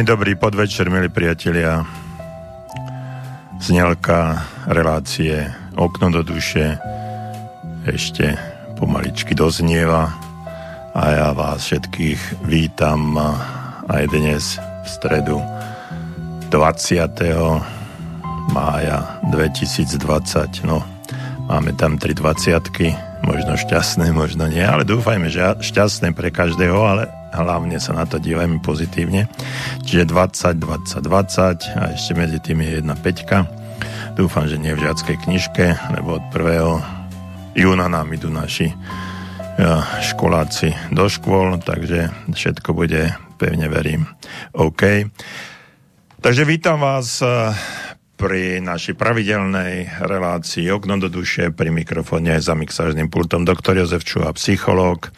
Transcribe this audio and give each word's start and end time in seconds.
Príjemný 0.00 0.16
dobrý 0.16 0.32
podvečer, 0.32 0.88
milí 0.88 1.12
priatelia. 1.12 1.84
Znelka 3.60 4.48
relácie 4.64 5.44
Okno 5.76 6.08
do 6.08 6.24
duše 6.24 6.80
ešte 7.84 8.32
pomaličky 8.80 9.36
doznieva 9.36 10.08
a 10.96 11.02
ja 11.12 11.28
vás 11.36 11.68
všetkých 11.68 12.48
vítam 12.48 13.12
aj 13.92 14.08
dnes 14.08 14.56
v 14.56 14.88
stredu 14.88 15.36
20. 16.48 16.56
mája 18.56 19.20
2020. 19.28 20.64
No, 20.64 20.80
máme 21.44 21.76
tam 21.76 22.00
3 22.00 22.16
20 22.16 23.20
možno 23.20 23.52
šťastné, 23.52 24.16
možno 24.16 24.48
nie, 24.48 24.64
ale 24.64 24.88
dúfajme, 24.88 25.28
že 25.28 25.60
šťastné 25.60 26.16
pre 26.16 26.32
každého, 26.32 26.88
ale 26.88 27.19
hlavne 27.34 27.78
sa 27.78 27.94
na 27.94 28.04
to 28.06 28.18
dívajme 28.18 28.62
pozitívne. 28.62 29.30
Čiže 29.86 30.10
20, 30.10 30.58
20, 30.58 31.06
20 31.06 31.78
a 31.78 31.82
ešte 31.94 32.12
medzi 32.14 32.38
tým 32.42 32.62
je 32.62 32.70
jedna 32.82 32.94
peťka. 32.94 33.46
Dúfam, 34.18 34.44
že 34.50 34.58
nie 34.58 34.74
v 34.74 34.84
žiackej 34.84 35.16
knižke, 35.24 35.66
lebo 35.96 36.18
od 36.18 36.24
1. 36.34 37.56
júna 37.56 37.86
nám 37.88 38.10
idú 38.12 38.28
naši 38.28 38.74
školáci 40.00 40.72
do 40.88 41.04
škôl, 41.04 41.60
takže 41.60 42.08
všetko 42.32 42.72
bude, 42.72 43.12
pevne 43.36 43.68
verím, 43.68 44.08
OK. 44.56 45.08
Takže 46.20 46.44
vítam 46.48 46.80
vás 46.80 47.20
pri 48.20 48.60
našej 48.60 49.00
pravidelnej 49.00 49.96
relácii 50.04 50.68
Okno 50.68 51.00
do 51.00 51.08
duše 51.08 51.48
pri 51.56 51.72
mikrofóne 51.72 52.36
za 52.36 52.52
mixážnym 52.52 53.08
pultom 53.08 53.48
doktor 53.48 53.80
Jozef 53.80 54.04
Čuha, 54.04 54.36
psychológ 54.36 55.08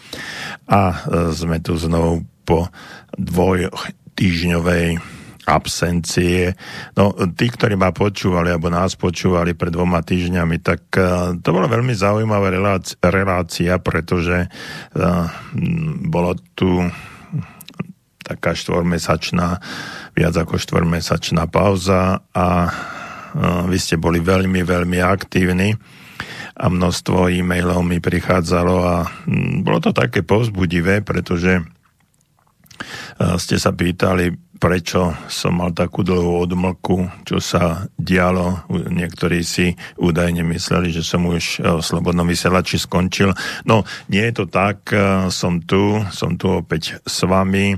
a 0.71 0.95
e, 0.95 0.97
sme 1.35 1.59
tu 1.59 1.75
znovu 1.75 2.23
po 2.47 2.71
dvoj 3.19 3.75
týždňovej 4.15 5.03
absencie. 5.51 6.55
No, 6.95 7.11
tí, 7.35 7.51
ktorí 7.51 7.75
ma 7.75 7.91
počúvali, 7.91 8.55
alebo 8.55 8.71
nás 8.71 8.95
počúvali 8.95 9.59
pred 9.59 9.75
dvoma 9.75 9.99
týždňami, 10.07 10.63
tak 10.63 10.87
uh, 10.95 11.35
to 11.35 11.51
bola 11.51 11.67
veľmi 11.67 11.91
zaujímavá 11.99 12.55
relácia, 12.55 12.95
relácia 13.03 13.75
pretože 13.83 14.47
uh, 14.47 15.27
bolo 16.07 16.39
tu 16.55 16.87
taká 18.23 18.55
štvormesačná, 18.55 19.59
viac 20.15 20.35
ako 20.39 20.59
štvormesačná 20.59 21.51
pauza 21.51 22.23
a 22.31 22.47
vy 23.67 23.79
ste 23.81 23.99
boli 23.99 24.23
veľmi, 24.23 24.63
veľmi 24.63 24.99
aktívni 25.03 25.75
a 26.53 26.69
množstvo 26.69 27.33
e-mailov 27.33 27.81
mi 27.81 27.97
prichádzalo 27.99 28.77
a 28.85 28.97
bolo 29.65 29.79
to 29.81 29.91
také 29.97 30.21
povzbudivé, 30.21 31.01
pretože 31.01 31.65
ste 33.39 33.57
sa 33.57 33.71
pýtali, 33.73 34.59
prečo 34.59 35.15
som 35.31 35.59
mal 35.59 35.71
takú 35.73 36.03
dlhú 36.03 36.45
odmlku, 36.45 37.25
čo 37.25 37.39
sa 37.39 37.87
dialo. 37.95 38.67
Niektorí 38.69 39.41
si 39.47 39.75
údajne 39.99 40.43
mysleli, 40.51 40.91
že 40.91 41.07
som 41.07 41.25
už 41.27 41.63
v 41.63 41.83
Slobodnom 41.83 42.27
vysielači 42.27 42.79
skončil. 42.79 43.33
No, 43.65 43.87
nie 44.11 44.23
je 44.29 44.35
to 44.43 44.47
tak, 44.51 44.91
som 45.31 45.63
tu, 45.63 46.03
som 46.11 46.35
tu 46.37 46.53
opäť 46.53 46.99
s 47.07 47.23
vami 47.23 47.75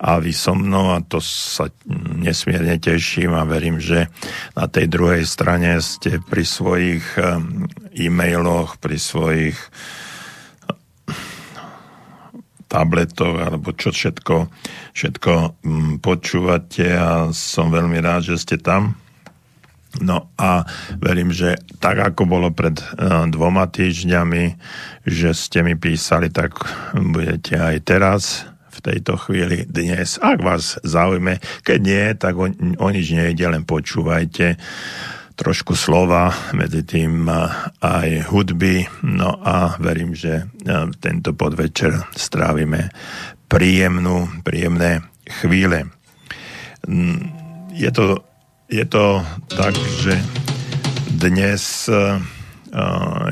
a 0.00 0.16
vy 0.16 0.32
so 0.32 0.56
mnou 0.56 0.96
a 0.96 1.04
to 1.04 1.20
sa 1.20 1.68
nesmierne 2.16 2.80
teším 2.80 3.36
a 3.36 3.44
verím, 3.44 3.76
že 3.76 4.08
na 4.56 4.64
tej 4.64 4.88
druhej 4.88 5.28
strane 5.28 5.76
ste 5.84 6.24
pri 6.24 6.40
svojich 6.40 7.04
e-mailoch, 7.92 8.80
pri 8.80 8.96
svojich 8.96 9.60
tabletoch 12.70 13.36
alebo 13.44 13.76
čo 13.76 13.92
všetko, 13.92 14.48
všetko 14.96 15.32
počúvate 16.00 16.86
a 16.96 17.28
som 17.36 17.68
veľmi 17.68 18.00
rád, 18.00 18.32
že 18.32 18.36
ste 18.40 18.56
tam. 18.56 18.96
No 19.98 20.30
a 20.38 20.62
verím, 21.02 21.34
že 21.34 21.58
tak 21.82 21.98
ako 21.98 22.22
bolo 22.22 22.54
pred 22.54 22.78
uh, 22.78 23.26
dvoma 23.26 23.66
týždňami, 23.66 24.54
že 25.02 25.34
ste 25.34 25.66
mi 25.66 25.74
písali, 25.74 26.30
tak 26.30 26.62
budete 26.94 27.58
aj 27.58 27.76
teraz 27.82 28.46
tejto 28.78 29.18
chvíli 29.18 29.66
dnes. 29.66 30.22
Ak 30.22 30.38
vás 30.38 30.78
zaujme, 30.86 31.42
keď 31.66 31.78
nie, 31.82 32.04
tak 32.14 32.38
o, 32.38 32.46
o 32.54 32.88
nič 32.94 33.10
nejde, 33.10 33.50
len 33.50 33.66
počúvajte 33.66 34.54
trošku 35.34 35.74
slova, 35.74 36.30
medzi 36.54 36.86
tým 36.86 37.26
aj 37.82 38.28
hudby. 38.30 38.86
No 39.02 39.42
a 39.42 39.74
verím, 39.82 40.14
že 40.14 40.46
tento 41.02 41.34
podvečer 41.34 42.06
strávime 42.14 42.94
príjemnú, 43.50 44.44
príjemné 44.46 45.00
chvíle. 45.26 45.90
Mm, 46.86 47.32
je 47.74 47.90
to, 47.90 48.22
je 48.68 48.84
to 48.84 49.24
tak, 49.48 49.74
že 50.04 50.14
dnes 51.10 51.90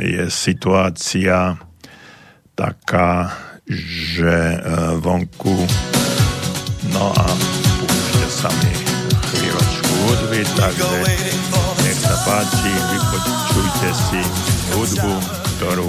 je 0.02 0.24
situácia 0.32 1.60
taká, 2.58 3.30
že 3.68 4.32
e, 4.32 4.58
vonku 5.04 5.56
no 6.88 7.12
a 7.12 7.26
púšte 7.84 8.24
sa 8.32 8.48
mi 8.64 8.72
chvíľočku 9.28 9.92
hudby, 10.08 10.40
takže 10.56 10.98
nech 11.84 11.98
sa 12.00 12.16
páči, 12.24 12.72
vypočujte 12.72 13.88
si 13.92 14.20
hudbu, 14.72 15.12
ktorú 15.58 15.88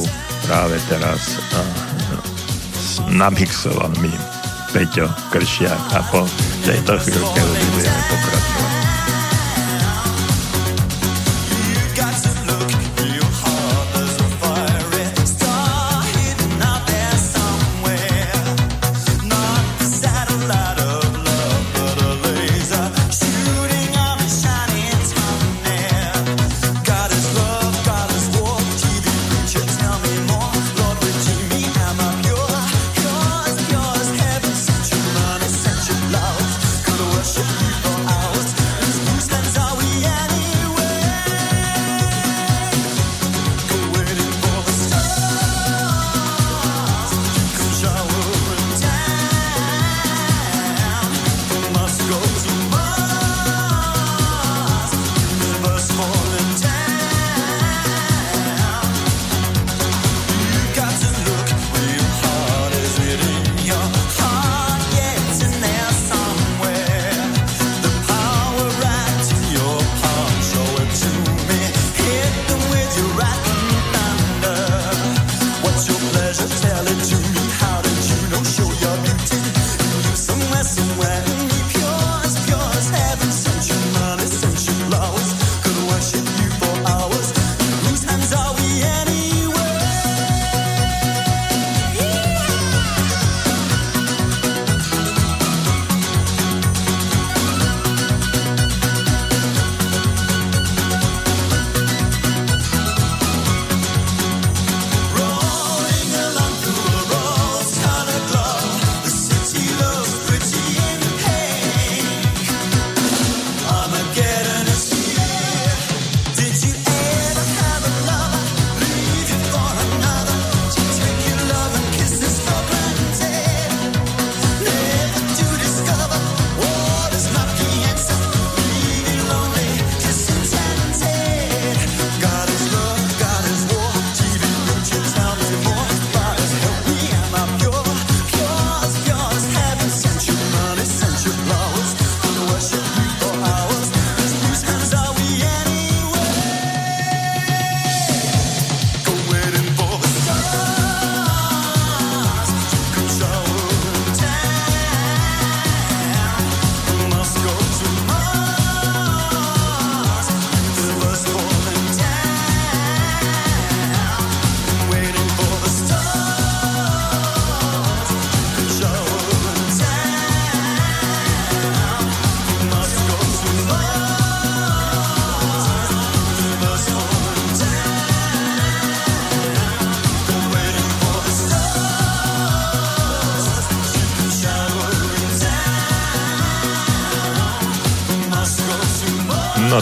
práve 0.50 0.76
teraz 0.90 1.38
uh, 1.40 1.90
namixoval 3.14 3.94
mi 4.02 4.12
Peťo 4.74 5.08
Kršiak 5.30 5.84
a 5.94 6.02
po 6.10 6.26
tejto 6.66 6.98
chvíľke 7.00 7.42
budeme 7.74 8.02
pokračovať. 8.10 8.69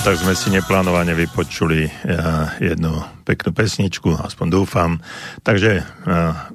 Tak 0.08 0.24
sme 0.24 0.40
si 0.40 0.48
neplánovane 0.56 1.12
vypočuli 1.12 1.92
jednu 2.64 2.96
peknú 3.28 3.52
pesničku, 3.52 4.16
aspoň 4.16 4.48
dúfam. 4.48 5.04
Takže 5.44 5.84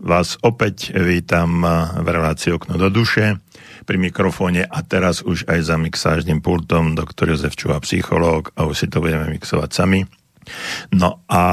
vás 0.01 0.41
opäť 0.41 0.97
vítam 0.97 1.61
v 2.01 2.07
relácii 2.09 2.49
Okno 2.57 2.81
do 2.81 2.89
duše 2.89 3.45
pri 3.85 4.01
mikrofóne 4.01 4.65
a 4.65 4.81
teraz 4.81 5.21
už 5.21 5.45
aj 5.53 5.69
za 5.69 5.77
mixážnym 5.77 6.41
pultom 6.41 6.97
doktor 6.97 7.29
Jozef 7.29 7.53
Čuha, 7.53 7.77
psychológ 7.85 8.57
a 8.57 8.65
už 8.65 8.73
si 8.73 8.87
to 8.89 9.05
budeme 9.05 9.29
mixovať 9.29 9.69
sami. 9.69 10.01
No 10.97 11.21
a 11.29 11.45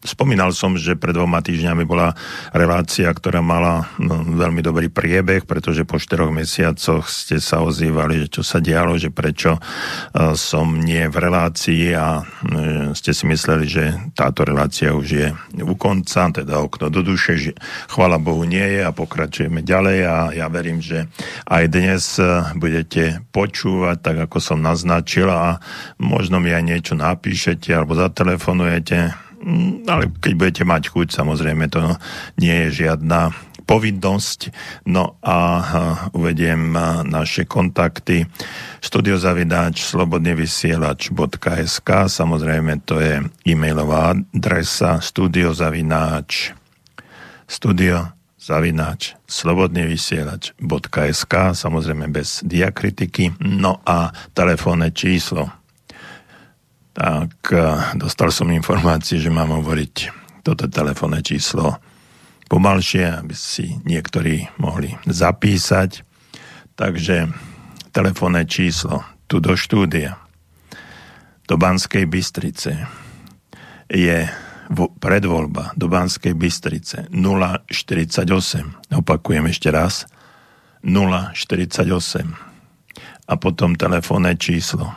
Spomínal 0.00 0.56
som, 0.56 0.80
že 0.80 0.96
pred 0.96 1.12
dvoma 1.12 1.44
týždňami 1.44 1.84
bola 1.84 2.16
relácia, 2.56 3.12
ktorá 3.12 3.44
mala 3.44 3.84
no, 4.00 4.24
veľmi 4.24 4.64
dobrý 4.64 4.88
priebeh, 4.88 5.44
pretože 5.44 5.84
po 5.84 6.00
štyroch 6.00 6.32
mesiacoch 6.32 7.04
ste 7.04 7.36
sa 7.36 7.60
ozývali, 7.60 8.24
že 8.24 8.40
čo 8.40 8.42
sa 8.42 8.64
dialo, 8.64 8.96
že 8.96 9.12
prečo 9.12 9.60
uh, 9.60 10.32
som 10.32 10.80
nie 10.80 11.04
v 11.04 11.16
relácii 11.20 11.92
a 11.92 12.16
uh, 12.16 12.96
ste 12.96 13.12
si 13.12 13.28
mysleli, 13.28 13.68
že 13.68 13.84
táto 14.16 14.48
relácia 14.48 14.96
už 14.96 15.06
je 15.06 15.28
u 15.60 15.76
konca, 15.76 16.32
teda 16.32 16.64
okno 16.64 16.88
do 16.88 17.04
duše, 17.04 17.36
že 17.36 17.52
chvala 17.92 18.16
Bohu 18.16 18.48
nie 18.48 18.64
je 18.64 18.80
a 18.80 18.96
pokračujeme 18.96 19.60
ďalej 19.60 19.98
a 20.08 20.16
ja 20.32 20.48
verím, 20.48 20.80
že 20.80 21.12
aj 21.44 21.64
dnes 21.68 22.16
uh, 22.16 22.48
budete 22.56 23.20
počúvať, 23.36 24.00
tak 24.00 24.16
ako 24.24 24.40
som 24.40 24.64
naznačil 24.64 25.28
a 25.28 25.60
možno 26.00 26.40
mi 26.40 26.56
aj 26.56 26.64
niečo 26.64 26.96
napíšete 26.96 27.76
alebo 27.76 27.92
zatelefonujete 27.92 29.28
ale 29.88 30.12
keď 30.20 30.32
budete 30.36 30.68
mať 30.68 30.92
chuť, 30.92 31.08
samozrejme 31.12 31.68
to 31.72 31.96
nie 32.36 32.52
je 32.68 32.84
žiadna 32.84 33.32
povinnosť. 33.64 34.50
No 34.90 35.14
a 35.22 35.62
uvediem 36.10 36.74
naše 37.06 37.46
kontakty. 37.46 38.26
Studiozavidáč 38.82 39.86
slobodnevysielač.sk 39.86 41.90
samozrejme 42.10 42.82
to 42.82 42.98
je 42.98 43.22
e-mailová 43.46 44.18
adresa 44.34 44.98
studiozavináč 44.98 46.58
studio 47.50 48.06
zavináč 48.40 49.12
slobodnevysielač.sk 49.28 51.34
samozrejme 51.54 52.08
bez 52.08 52.40
diakritiky. 52.42 53.36
No 53.38 53.80
a 53.84 54.10
telefónne 54.32 54.90
číslo 54.96 55.59
tak 56.90 57.32
dostal 57.94 58.34
som 58.34 58.50
informácie, 58.50 59.22
že 59.22 59.30
mám 59.30 59.54
hovoriť 59.54 59.94
toto 60.42 60.66
telefónne 60.66 61.22
číslo 61.22 61.78
pomalšie, 62.50 63.22
aby 63.22 63.34
si 63.36 63.78
niektorí 63.86 64.50
mohli 64.58 64.90
zapísať. 65.06 66.02
Takže 66.74 67.30
telefónne 67.94 68.42
číslo 68.48 69.06
tu 69.30 69.38
do 69.38 69.54
štúdia 69.54 70.18
do 71.46 71.54
Banskej 71.58 72.06
Bystrice 72.06 72.86
je 73.90 74.26
predvoľba 75.02 75.74
do 75.74 75.90
Banskej 75.90 76.38
Bystrice 76.38 77.10
048. 77.10 78.26
Opakujem 78.94 79.44
ešte 79.50 79.68
raz. 79.74 80.06
048. 80.86 81.90
A 83.26 83.34
potom 83.34 83.74
telefónne 83.74 84.38
číslo 84.38 84.94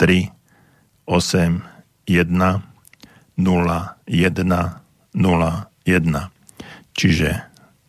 3 0.00 0.41
8 1.06 2.06
1 2.06 2.62
0 3.36 3.42
1 4.06 4.72
0 5.14 5.50
1. 5.84 6.30
Čiže 6.92 7.30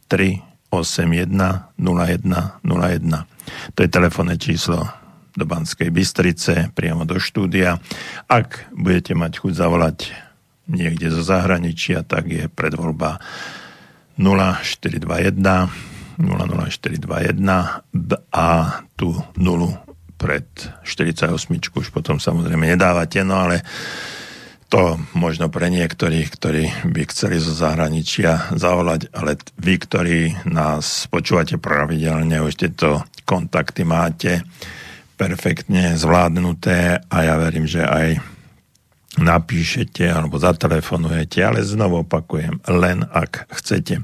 3 0.08 0.42
8 0.74 1.14
1 1.14 1.30
0 1.34 1.78
1 1.78 2.64
0 2.64 2.66
1. 2.66 3.76
To 3.76 3.80
je 3.84 3.90
telefónne 3.90 4.36
číslo 4.42 4.90
do 5.34 5.46
Banskej 5.50 5.90
Bystrice, 5.90 6.70
priamo 6.74 7.06
do 7.10 7.18
štúdia. 7.18 7.82
Ak 8.30 8.70
budete 8.74 9.18
mať 9.18 9.42
chuť 9.42 9.54
zavolať 9.58 10.14
niekde 10.70 11.10
zo 11.10 11.26
zahraničia, 11.26 12.06
tak 12.06 12.30
je 12.30 12.46
predvoľba 12.50 13.18
0421 14.18 15.94
00421 16.22 17.42
a 18.30 18.48
tú 18.94 19.18
nulu 19.34 19.74
pred 20.24 20.48
48 20.88 21.36
už 21.76 21.92
potom 21.92 22.16
samozrejme 22.16 22.64
nedávate, 22.64 23.20
no 23.28 23.44
ale 23.44 23.60
to 24.72 24.98
možno 25.14 25.54
pre 25.54 25.70
niektorých, 25.70 26.28
ktorí 26.34 26.64
by 26.90 27.02
chceli 27.12 27.38
zo 27.38 27.54
zahraničia 27.54 28.56
zavolať, 28.58 29.12
ale 29.14 29.38
vy, 29.60 29.76
ktorí 29.78 30.20
nás 30.50 31.06
počúvate 31.12 31.62
pravidelne, 31.62 32.42
už 32.42 32.58
tieto 32.58 33.06
kontakty 33.28 33.86
máte 33.86 34.42
perfektne 35.14 35.94
zvládnuté 35.94 37.06
a 37.06 37.18
ja 37.22 37.38
verím, 37.38 37.70
že 37.70 37.86
aj 37.86 38.18
napíšete 39.22 40.10
alebo 40.10 40.42
zatelefonujete, 40.42 41.46
ale 41.46 41.62
znovu 41.62 42.02
opakujem, 42.02 42.66
len 42.66 43.06
ak 43.06 43.46
chcete. 43.62 44.02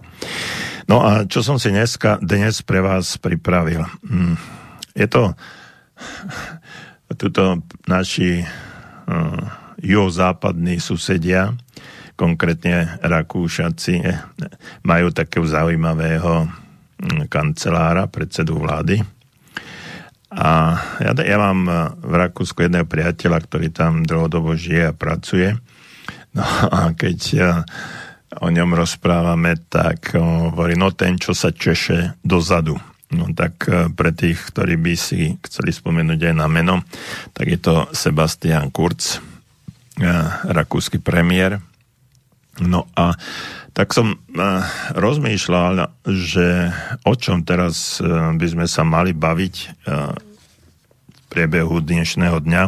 No 0.86 1.02
a 1.02 1.26
čo 1.26 1.42
som 1.42 1.58
si 1.58 1.74
dneska, 1.74 2.22
dnes 2.22 2.62
pre 2.62 2.86
vás 2.86 3.18
pripravil? 3.18 3.90
Hm, 4.06 4.38
je 4.94 5.08
to 5.10 5.34
tuto 7.20 7.63
naši 7.88 8.44
uh, 8.44 9.44
juhozápadní 9.79 10.79
susedia, 10.79 11.56
konkrétne 12.20 13.00
Rakúšaci, 13.00 13.96
eh, 14.03 14.20
majú 14.84 15.12
takého 15.15 15.48
zaujímavého 15.48 16.48
hm, 16.48 17.32
kancelára, 17.32 18.12
predsedu 18.12 18.60
vlády. 18.60 19.00
A 20.29 20.77
ja, 21.00 21.12
ja 21.15 21.38
mám 21.39 21.60
eh, 21.68 21.75
v 22.03 22.13
Rakúsku 22.27 22.68
jedného 22.68 22.84
priateľa, 22.84 23.39
ktorý 23.48 23.68
tam 23.72 24.03
dlhodobo 24.03 24.53
žije 24.60 24.91
a 24.91 24.98
pracuje. 24.98 25.56
No 26.36 26.44
a 26.75 26.91
keď 26.91 27.20
o 28.39 28.48
ňom 28.51 28.77
rozprávame, 28.77 29.58
tak 29.72 30.13
hovorí, 30.20 30.77
no 30.77 30.94
ten, 30.94 31.18
čo 31.18 31.34
sa 31.34 31.50
češe 31.50 32.20
dozadu. 32.22 32.77
No 33.10 33.25
tak 33.34 33.66
e, 33.66 33.89
pre 33.89 34.13
tých, 34.13 34.38
ktorí 34.54 34.78
by 34.78 34.94
si 34.94 35.34
chceli 35.42 35.74
spomenúť 35.74 36.30
aj 36.30 36.36
na 36.38 36.46
meno, 36.46 36.86
tak 37.34 37.50
je 37.50 37.58
to 37.58 37.75
Sebastian 37.89 38.70
Kurz, 38.70 39.18
e, 39.98 40.06
rakúsky 40.46 41.01
premiér. 41.01 41.58
No 42.62 42.86
a 42.94 43.18
tak 43.74 43.98
som 43.98 44.13
e, 44.13 44.18
rozmýšľal, 44.94 45.89
že 46.06 46.70
o 47.01 47.13
čom 47.18 47.42
teraz 47.42 47.98
by 48.38 48.46
sme 48.46 48.70
sa 48.70 48.86
mali 48.86 49.18
baviť 49.18 49.56
v 51.10 51.22
priebehu 51.34 51.82
dnešného 51.82 52.38
dňa. 52.46 52.63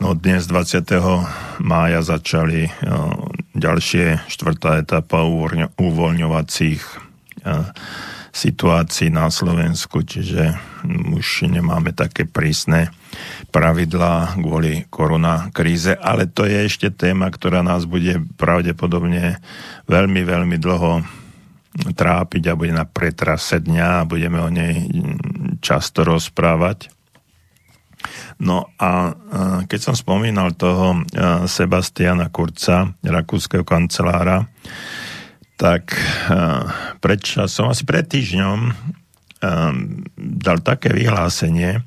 No 0.00 0.16
dnes 0.16 0.48
20. 0.48 1.60
mája 1.60 2.00
začali 2.00 2.72
ďalšie 3.52 4.32
štvrtá 4.32 4.80
etapa 4.80 5.28
uvoľňovacích 5.76 6.82
situácii 8.30 9.10
na 9.10 9.26
Slovensku, 9.28 10.06
čiže 10.06 10.54
už 11.14 11.50
nemáme 11.50 11.90
také 11.90 12.24
prísne 12.24 12.94
pravidlá 13.50 14.38
kvôli 14.38 14.86
koronakríze, 14.86 15.98
ale 15.98 16.30
to 16.30 16.46
je 16.46 16.70
ešte 16.70 16.94
téma, 16.94 17.26
ktorá 17.28 17.66
nás 17.66 17.84
bude 17.84 18.22
pravdepodobne 18.38 19.42
veľmi, 19.90 20.22
veľmi 20.22 20.56
dlho 20.62 21.02
trápiť 21.70 22.42
a 22.50 22.58
bude 22.58 22.74
na 22.74 22.86
pretrase 22.86 23.58
dňa 23.62 24.02
a 24.02 24.08
budeme 24.08 24.38
o 24.42 24.50
nej 24.50 24.86
často 25.58 26.06
rozprávať. 26.06 26.90
No 28.40 28.72
a 28.80 29.12
keď 29.68 29.80
som 29.92 29.94
spomínal 29.98 30.56
toho 30.56 31.04
Sebastiana 31.44 32.32
Kurca, 32.32 32.88
rakúskeho 33.04 33.66
kancelára, 33.66 34.48
tak 35.60 35.92
eh, 35.92 36.89
pred 37.00 37.20
časom, 37.20 37.72
asi 37.72 37.82
pred 37.88 38.04
týždňom, 38.04 38.58
eh, 38.68 38.74
dal 40.16 40.58
také 40.60 40.92
vyhlásenie 40.92 41.80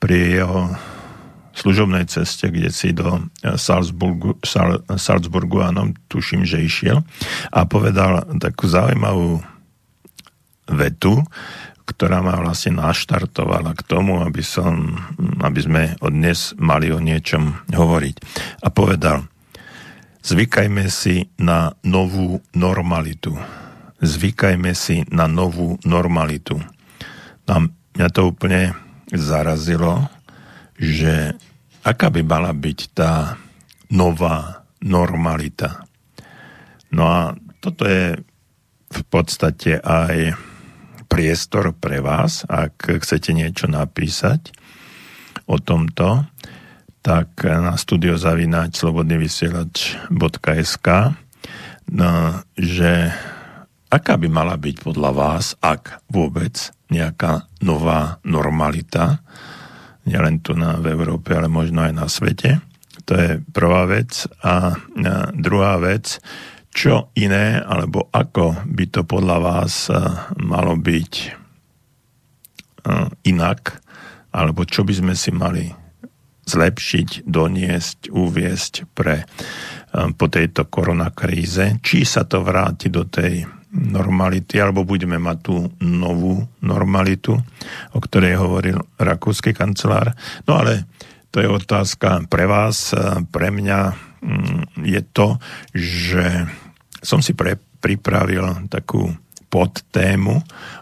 pri 0.00 0.40
jeho 0.40 0.72
služobnej 1.50 2.08
ceste, 2.08 2.48
kde 2.48 2.70
si 2.70 2.94
do 2.94 3.20
eh, 3.20 3.58
Salzburgu, 3.58 4.38
Sal, 4.46 4.86
Salzburgu, 4.96 5.60
áno, 5.66 5.92
tuším, 6.06 6.46
že 6.46 6.62
išiel, 6.62 7.02
a 7.50 7.66
povedal 7.66 8.24
takú 8.38 8.70
zaujímavú 8.70 9.42
vetu, 10.70 11.20
ktorá 11.84 12.22
ma 12.22 12.38
vlastne 12.38 12.78
naštartovala 12.78 13.74
k 13.74 13.82
tomu, 13.82 14.22
aby, 14.22 14.46
som, 14.46 14.94
aby 15.42 15.58
sme 15.58 15.82
od 15.98 16.14
dnes 16.14 16.54
mali 16.54 16.94
o 16.94 17.02
niečom 17.02 17.66
hovoriť. 17.66 18.16
A 18.62 18.70
povedal, 18.70 19.26
Zvykajme 20.20 20.84
si 20.92 21.32
na 21.40 21.72
novú 21.80 22.44
normalitu. 22.52 23.40
Zvykajme 24.00 24.72
si 24.72 25.04
na 25.12 25.28
novú 25.28 25.76
normalitu. 25.84 26.56
A 27.44 27.60
mňa 27.60 28.08
to 28.12 28.32
úplne 28.32 28.72
zarazilo, 29.12 30.08
že 30.80 31.36
aká 31.84 32.08
by 32.08 32.24
mala 32.24 32.56
byť 32.56 32.78
tá 32.96 33.36
nová 33.92 34.64
normalita. 34.80 35.84
No 36.88 37.04
a 37.06 37.36
toto 37.60 37.84
je 37.84 38.16
v 38.90 39.02
podstate 39.06 39.78
aj 39.78 40.34
priestor 41.10 41.74
pre 41.76 42.00
vás, 42.00 42.46
ak 42.46 43.02
chcete 43.02 43.34
niečo 43.34 43.66
napísať 43.66 44.54
o 45.50 45.58
tomto, 45.58 46.22
tak 47.02 47.42
na 47.44 47.76
studiozavináč 47.76 48.78
slobodnyvysielač.sk 48.78 50.88
no, 51.90 52.10
že 52.54 53.10
aká 53.90 54.14
by 54.16 54.28
mala 54.30 54.54
byť 54.54 54.76
podľa 54.86 55.10
vás, 55.12 55.58
ak 55.58 56.06
vôbec 56.08 56.70
nejaká 56.94 57.50
nová 57.60 58.22
normalita, 58.22 59.20
nielen 60.06 60.40
tu 60.40 60.54
na, 60.54 60.78
v 60.78 60.94
Európe, 60.94 61.34
ale 61.34 61.50
možno 61.50 61.84
aj 61.84 61.92
na 61.92 62.06
svete. 62.06 62.62
To 63.06 63.12
je 63.18 63.42
prvá 63.50 63.90
vec. 63.90 64.26
A 64.46 64.78
druhá 65.34 65.76
vec, 65.82 66.22
čo 66.70 67.10
iné, 67.18 67.58
alebo 67.58 68.06
ako 68.14 68.62
by 68.66 68.84
to 68.90 69.02
podľa 69.02 69.38
vás 69.42 69.90
malo 70.38 70.78
byť 70.78 71.12
inak, 73.26 73.60
alebo 74.30 74.62
čo 74.62 74.86
by 74.86 74.94
sme 74.94 75.14
si 75.18 75.34
mali 75.34 75.66
zlepšiť, 76.46 77.26
doniesť, 77.26 78.10
uviesť 78.10 78.74
pre, 78.94 79.26
po 80.18 80.26
tejto 80.26 80.66
koronakríze, 80.66 81.78
či 81.82 82.02
sa 82.02 82.26
to 82.26 82.42
vráti 82.42 82.90
do 82.90 83.06
tej 83.06 83.46
normality, 83.70 84.58
alebo 84.58 84.82
budeme 84.82 85.16
mať 85.16 85.38
tú 85.46 85.56
novú 85.82 86.42
normalitu, 86.58 87.38
o 87.94 87.98
ktorej 88.02 88.38
hovoril 88.38 88.82
rakúsky 88.98 89.54
kancelár. 89.54 90.14
No 90.46 90.58
ale 90.58 90.90
to 91.30 91.38
je 91.38 91.46
otázka 91.46 92.26
pre 92.26 92.50
vás, 92.50 92.90
pre 93.30 93.54
mňa 93.54 93.80
mm, 94.22 94.82
je 94.82 95.00
to, 95.14 95.38
že 95.70 96.50
som 96.98 97.22
si 97.22 97.32
pre, 97.38 97.54
pripravil 97.78 98.66
takú 98.66 99.06
podtému, 99.50 100.34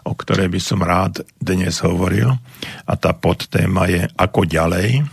o 0.05 0.13
ktorej 0.13 0.49
by 0.49 0.61
som 0.61 0.81
rád 0.81 1.25
dnes 1.41 1.81
hovoril. 1.81 2.29
A 2.85 2.93
tá 2.97 3.17
podtéma 3.17 3.89
je 3.89 4.03
ako 4.13 4.45
ďalej 4.45 5.05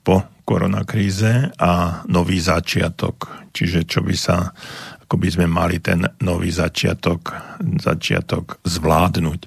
po 0.00 0.24
koronakríze 0.46 1.52
a 1.58 2.00
nový 2.08 2.40
začiatok. 2.40 3.48
Čiže 3.52 3.84
čo 3.84 4.00
by 4.00 4.14
sa 4.16 4.54
ako 5.06 5.22
by 5.22 5.28
sme 5.30 5.46
mali 5.46 5.78
ten 5.78 6.02
nový 6.18 6.50
začiatok, 6.50 7.30
začiatok 7.78 8.58
zvládnuť. 8.66 9.40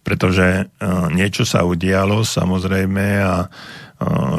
Pretože 0.00 0.46
e, 0.48 0.64
niečo 1.12 1.44
sa 1.44 1.60
udialo 1.60 2.24
samozrejme 2.24 3.04
a 3.20 3.44
e, 3.44 3.48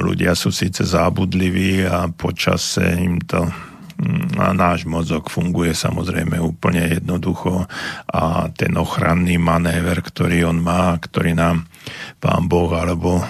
ľudia 0.02 0.34
sú 0.34 0.50
síce 0.50 0.82
zábudliví 0.82 1.86
a 1.86 2.10
počase 2.10 2.98
im 2.98 3.22
to 3.22 3.46
mm, 3.46 4.42
a 4.42 4.58
náš 4.58 4.90
mozog 4.90 5.30
funguje 5.30 5.78
samozrejme 5.78 6.42
úplne 6.42 6.98
jednoducho 6.98 7.70
a 8.10 8.50
ten 8.58 8.74
ochranný 8.74 9.38
manéver, 9.38 10.02
ktorý 10.02 10.50
on 10.50 10.66
má, 10.66 10.98
ktorý 10.98 11.38
nám 11.38 11.70
pán 12.18 12.50
Boh 12.50 12.74
alebo 12.74 13.22
e, 13.22 13.26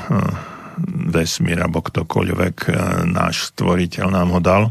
vesmír 1.12 1.60
alebo 1.60 1.84
ktokoľvek 1.84 2.56
náš 3.12 3.52
stvoriteľ 3.52 4.08
nám 4.08 4.30
ho 4.30 4.40
dal, 4.40 4.64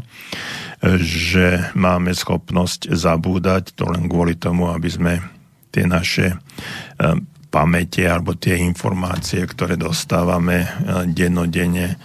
že 1.01 1.73
máme 1.73 2.13
schopnosť 2.13 2.93
zabúdať, 2.93 3.73
to 3.73 3.89
len 3.89 4.05
kvôli 4.05 4.37
tomu, 4.37 4.69
aby 4.69 4.89
sme 4.89 5.13
tie 5.73 5.89
naše 5.89 6.33
e, 6.33 6.37
pamäte 7.49 8.05
alebo 8.05 8.37
tie 8.37 8.61
informácie, 8.61 9.41
ktoré 9.45 9.73
dostávame 9.73 10.63
e, 10.63 10.67
dennodenne 11.09 11.97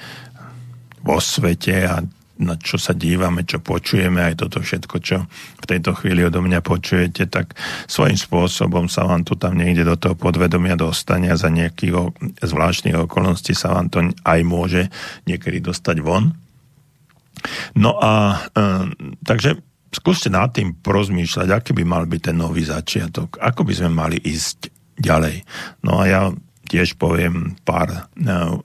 vo 1.05 1.21
svete 1.21 1.75
a 1.85 2.01
na 2.43 2.59
čo 2.59 2.75
sa 2.75 2.91
dívame, 2.97 3.47
čo 3.47 3.63
počujeme, 3.63 4.19
aj 4.19 4.35
toto 4.43 4.59
všetko, 4.59 4.97
čo 4.99 5.31
v 5.63 5.65
tejto 5.69 5.95
chvíli 5.95 6.27
odo 6.27 6.43
mňa 6.43 6.59
počujete, 6.59 7.31
tak 7.31 7.55
svojím 7.87 8.19
spôsobom 8.19 8.91
sa 8.91 9.07
vám 9.07 9.23
to 9.23 9.39
tam 9.39 9.55
niekde 9.55 9.87
do 9.87 9.95
toho 9.95 10.19
podvedomia 10.19 10.75
dostane 10.75 11.31
a 11.31 11.39
za 11.39 11.53
nejakých 11.53 12.11
zvláštnych 12.43 12.99
okolností 13.07 13.55
sa 13.55 13.79
vám 13.79 13.87
to 13.93 13.99
aj 14.27 14.41
môže 14.43 14.91
niekedy 15.29 15.63
dostať 15.63 16.03
von. 16.03 16.35
No 17.77 17.99
a 17.99 18.43
e, 18.53 18.67
takže 19.25 19.59
skúste 19.93 20.33
nad 20.33 20.51
tým 20.57 20.73
porozmýšľať, 20.81 21.49
aký 21.53 21.71
by 21.77 21.85
mal 21.85 22.05
byť 22.09 22.21
ten 22.33 22.37
nový 22.37 22.65
začiatok, 22.65 23.37
ako 23.39 23.69
by 23.69 23.73
sme 23.77 23.91
mali 23.93 24.17
ísť 24.17 24.73
ďalej. 24.97 25.45
No 25.85 26.01
a 26.01 26.05
ja 26.09 26.23
tiež 26.73 26.97
poviem 26.97 27.53
pár 27.69 27.93
e, 27.93 28.01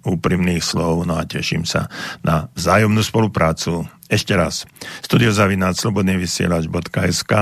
úprimných 0.08 0.64
slov, 0.64 1.04
no 1.04 1.20
a 1.20 1.28
teším 1.28 1.68
sa 1.68 1.92
na 2.24 2.48
vzájomnú 2.56 3.04
spoluprácu. 3.04 3.84
Ešte 4.08 4.40
raz, 4.40 4.64
studiozavináč 5.04 5.84
slobodnyvysielač.sk 5.84 7.34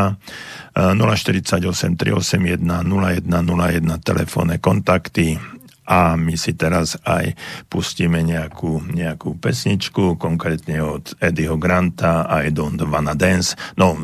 048 0.73 1.61
381 1.61 2.57
0101 2.65 4.01
telefónne 4.01 4.57
kontakty 4.57 5.37
a 5.85 6.17
my 6.17 6.33
si 6.35 6.57
teraz 6.57 6.97
aj 7.05 7.37
pustíme 7.69 8.21
nejakú, 8.25 8.81
nejakú 8.89 9.37
pesničku, 9.37 10.17
konkrétne 10.17 10.81
od 10.81 11.13
Eddieho 11.21 11.57
Granta 11.57 12.25
I 12.29 12.49
Don't 12.49 12.81
Wanna 12.81 13.13
Dance. 13.13 13.53
No, 13.77 13.97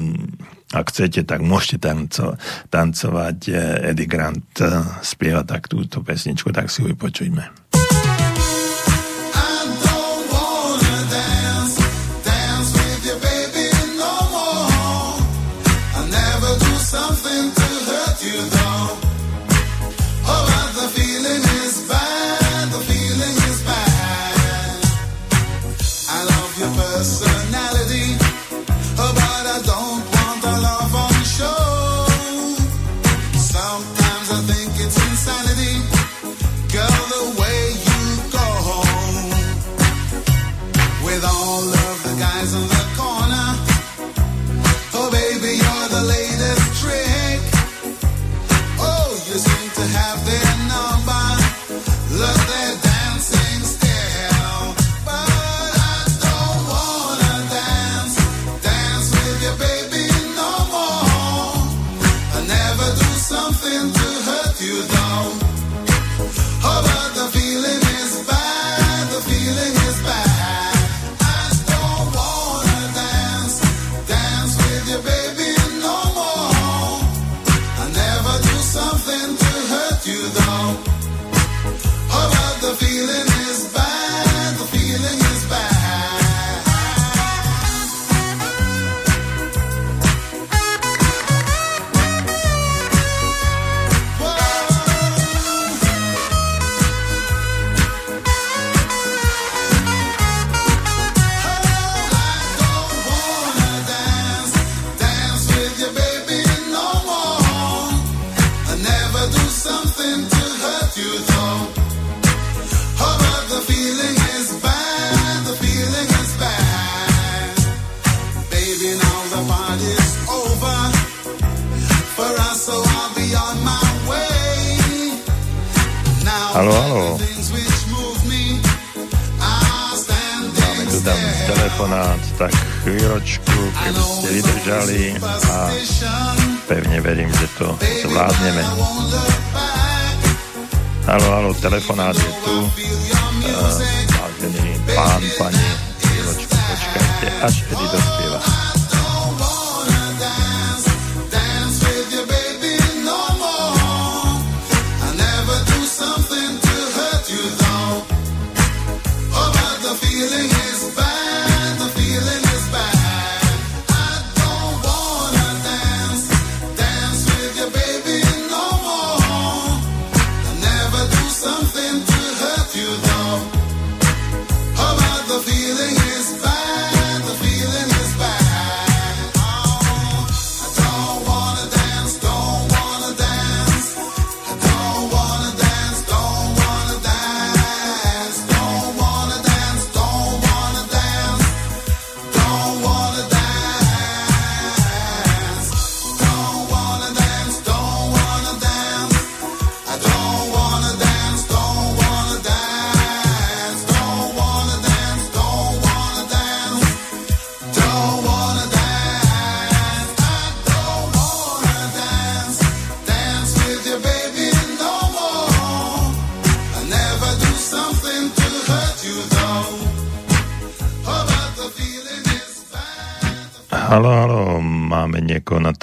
ak 0.72 0.88
chcete, 0.88 1.28
tak 1.28 1.44
môžete 1.44 1.84
tanco, 1.84 2.40
tancovať. 2.72 3.38
Eddie 3.92 4.08
Grant 4.08 4.56
eh, 4.64 4.82
spieva 5.04 5.44
tak 5.44 5.68
túto 5.68 6.00
pesničku, 6.00 6.50
tak 6.56 6.72
si 6.72 6.80
ju 6.82 6.96
vypočujme. 6.96 7.61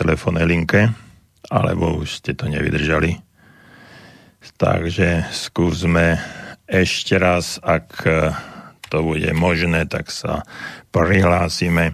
Telefónnej 0.09 0.49
linke, 0.49 0.89
alebo 1.53 2.01
už 2.01 2.25
ste 2.25 2.33
to 2.33 2.49
nevydržali. 2.49 3.21
Takže 4.57 5.29
skúsme 5.29 6.17
ešte 6.65 7.21
raz, 7.21 7.61
ak 7.61 8.09
to 8.89 8.99
bude 9.05 9.29
možné, 9.37 9.85
tak 9.85 10.09
sa 10.09 10.49
prihlásime. 10.89 11.93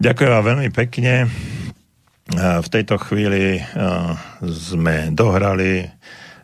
Ďakujem 0.00 0.30
vám 0.32 0.44
veľmi 0.56 0.68
pekne. 0.72 1.28
V 2.32 2.68
tejto 2.72 2.96
chvíli 2.96 3.60
sme 4.40 5.12
dohrali. 5.12 5.84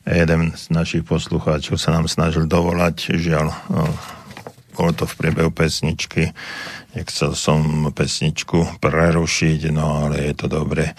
Jeden 0.09 0.53
z 0.57 0.65
našich 0.73 1.05
poslucháčov 1.05 1.77
sa 1.81 1.93
nám 1.97 2.09
snažil 2.09 2.49
dovolať, 2.49 3.17
žiaľ, 3.17 3.53
bolo 4.79 4.95
to 4.95 5.11
v 5.11 5.19
priebehu 5.19 5.51
pesničky 5.51 6.31
Nechcel 6.99 7.37
som 7.37 7.93
pesničku 7.93 8.81
prerušiť, 8.81 9.61
no 9.71 10.09
ale 10.09 10.33
je 10.33 10.35
to 10.35 10.47
dobre. 10.49 10.97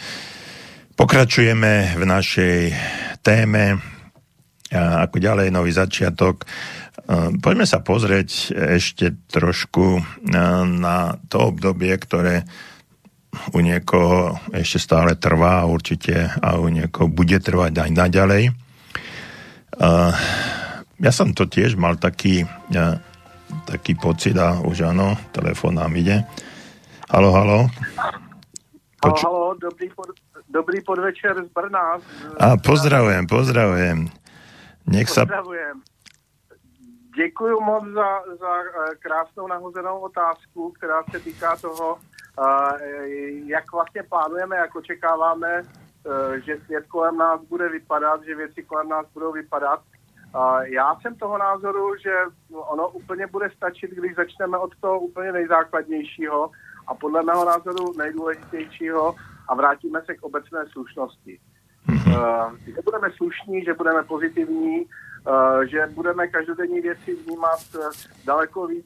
Pokračujeme 0.94 1.98
v 1.98 2.04
našej 2.06 2.58
téme. 3.26 3.82
A 4.70 5.10
ako 5.10 5.18
ďalej, 5.18 5.50
nový 5.50 5.74
začiatok. 5.74 6.46
Poďme 7.42 7.66
sa 7.66 7.82
pozrieť 7.82 8.54
ešte 8.54 9.18
trošku 9.28 9.98
na 10.78 11.18
to 11.26 11.50
obdobie, 11.50 11.90
ktoré 11.98 12.46
u 13.52 13.60
niekoho 13.66 14.38
ešte 14.54 14.78
stále 14.78 15.18
trvá 15.18 15.66
určite 15.66 16.30
a 16.38 16.62
u 16.62 16.70
niekoho 16.70 17.10
bude 17.10 17.42
trvať 17.42 17.76
aj 17.76 17.90
naďalej. 17.92 18.44
Ja 21.02 21.12
som 21.12 21.34
to 21.34 21.50
tiež 21.50 21.82
mal 21.82 21.98
taký 21.98 22.46
taký 23.66 23.96
pocit 23.96 24.38
a 24.38 24.62
už 24.62 24.90
áno, 24.90 25.18
telefón 25.32 25.78
nám 25.78 25.94
ide. 25.98 26.26
Halo, 27.10 27.34
halo. 27.34 27.60
Poču... 29.02 29.24
Halo, 29.26 29.38
halo, 29.38 29.50
dobrý, 29.58 29.90
pod, 29.90 30.10
dobrý 30.50 30.80
podvečer 30.82 31.36
z 31.46 31.50
Brna. 31.50 31.98
A 32.38 32.58
pozdravujem, 32.60 33.26
pozdravujem. 33.26 34.10
Nech 34.86 35.10
sa... 35.10 35.26
Pozdravujem. 35.26 35.82
Děkuji 37.16 37.60
moc 37.60 37.84
za, 37.84 38.10
za 38.40 38.52
eh, 38.64 38.96
krásnou 39.00 39.48
nahozenou 39.48 40.00
otázku, 40.00 40.72
která 40.72 41.04
se 41.12 41.20
týká 41.20 41.56
toho, 41.56 41.98
eh, 41.98 42.88
jak 43.46 43.72
vlastně 43.72 44.04
plánujeme, 44.04 44.56
jak 44.56 44.76
očekáváme, 44.76 45.62
eh, 45.62 46.42
že 46.42 46.58
svět 46.66 46.86
kolem 46.88 47.18
nás 47.18 47.42
bude 47.42 47.70
vypadat, 47.70 48.24
že 48.24 48.36
věci 48.36 48.64
kolem 48.64 48.90
nás 48.90 49.06
budou 49.14 49.32
vypadat. 49.32 49.82
Já 50.64 50.96
jsem 50.96 51.16
toho 51.16 51.38
názoru, 51.38 51.98
že 51.98 52.14
ono 52.52 52.90
úplně 52.90 53.28
bude 53.28 53.50
stačit, 53.50 53.92
když 53.92 54.16
začneme 54.16 54.58
od 54.58 54.76
toho 54.82 55.00
úplně 55.00 55.32
nejzákladnějšího 55.32 56.52
a 56.88 56.96
podle 56.96 57.24
mého 57.24 57.46
názoru 57.46 57.94
nejdůležitějšího 57.98 59.16
a 59.48 59.56
vrátíme 59.56 60.02
se 60.06 60.16
k 60.16 60.24
obecné 60.24 60.66
slušnosti. 60.72 61.40
Uh, 61.90 62.56
že 62.66 62.82
budeme 62.86 63.12
slušní, 63.12 63.64
že 63.64 63.74
budeme 63.74 64.04
pozitivní, 64.04 64.86
uh, 64.86 65.62
že 65.62 65.88
budeme 65.94 66.28
každodenní 66.28 66.82
věci 66.82 67.16
vnímat 67.16 67.60
uh, 67.76 67.92
daleko 68.26 68.68
víc, 68.68 68.86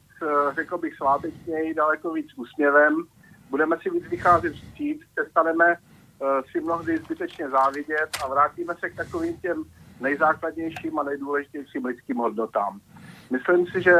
řekl 0.55 0.77
bych 0.77 0.95
svátečněji, 0.95 1.73
daleko 1.73 2.13
víc 2.13 2.27
úsměvem, 2.35 3.03
budeme 3.49 3.77
si 3.81 3.89
víc 3.89 4.07
vycházet 4.07 4.53
vstříc, 4.53 5.01
přestaneme 5.15 5.75
si 6.51 6.61
mnohdy 6.61 6.97
zbytečně 6.97 7.49
závidět 7.49 8.09
a 8.23 8.27
vrátíme 8.27 8.75
se 8.79 8.89
k 8.89 8.95
takovým 8.95 9.37
těm 9.37 9.63
nejzákladnějším 10.03 10.99
a 10.99 11.03
nejdůležitějším 11.03 11.85
lidským 11.85 12.17
hodnotám. 12.17 12.79
Myslím 13.31 13.67
si, 13.71 13.81
že 13.81 13.93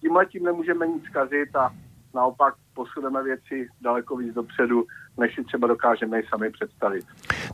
tímhle 0.00 0.26
tím 0.26 0.44
nemůžeme 0.44 0.86
nic 0.86 1.04
kazit 1.08 1.56
a 1.56 1.72
naopak 2.14 2.54
posuneme 2.74 3.22
věci 3.22 3.68
daleko 3.80 4.16
víc 4.16 4.34
dopředu, 4.34 4.84
než 5.18 5.34
si 5.34 5.44
třeba 5.44 5.68
dokážeme 5.68 6.20
i 6.20 6.24
sami 6.28 6.50
představit. 6.50 7.04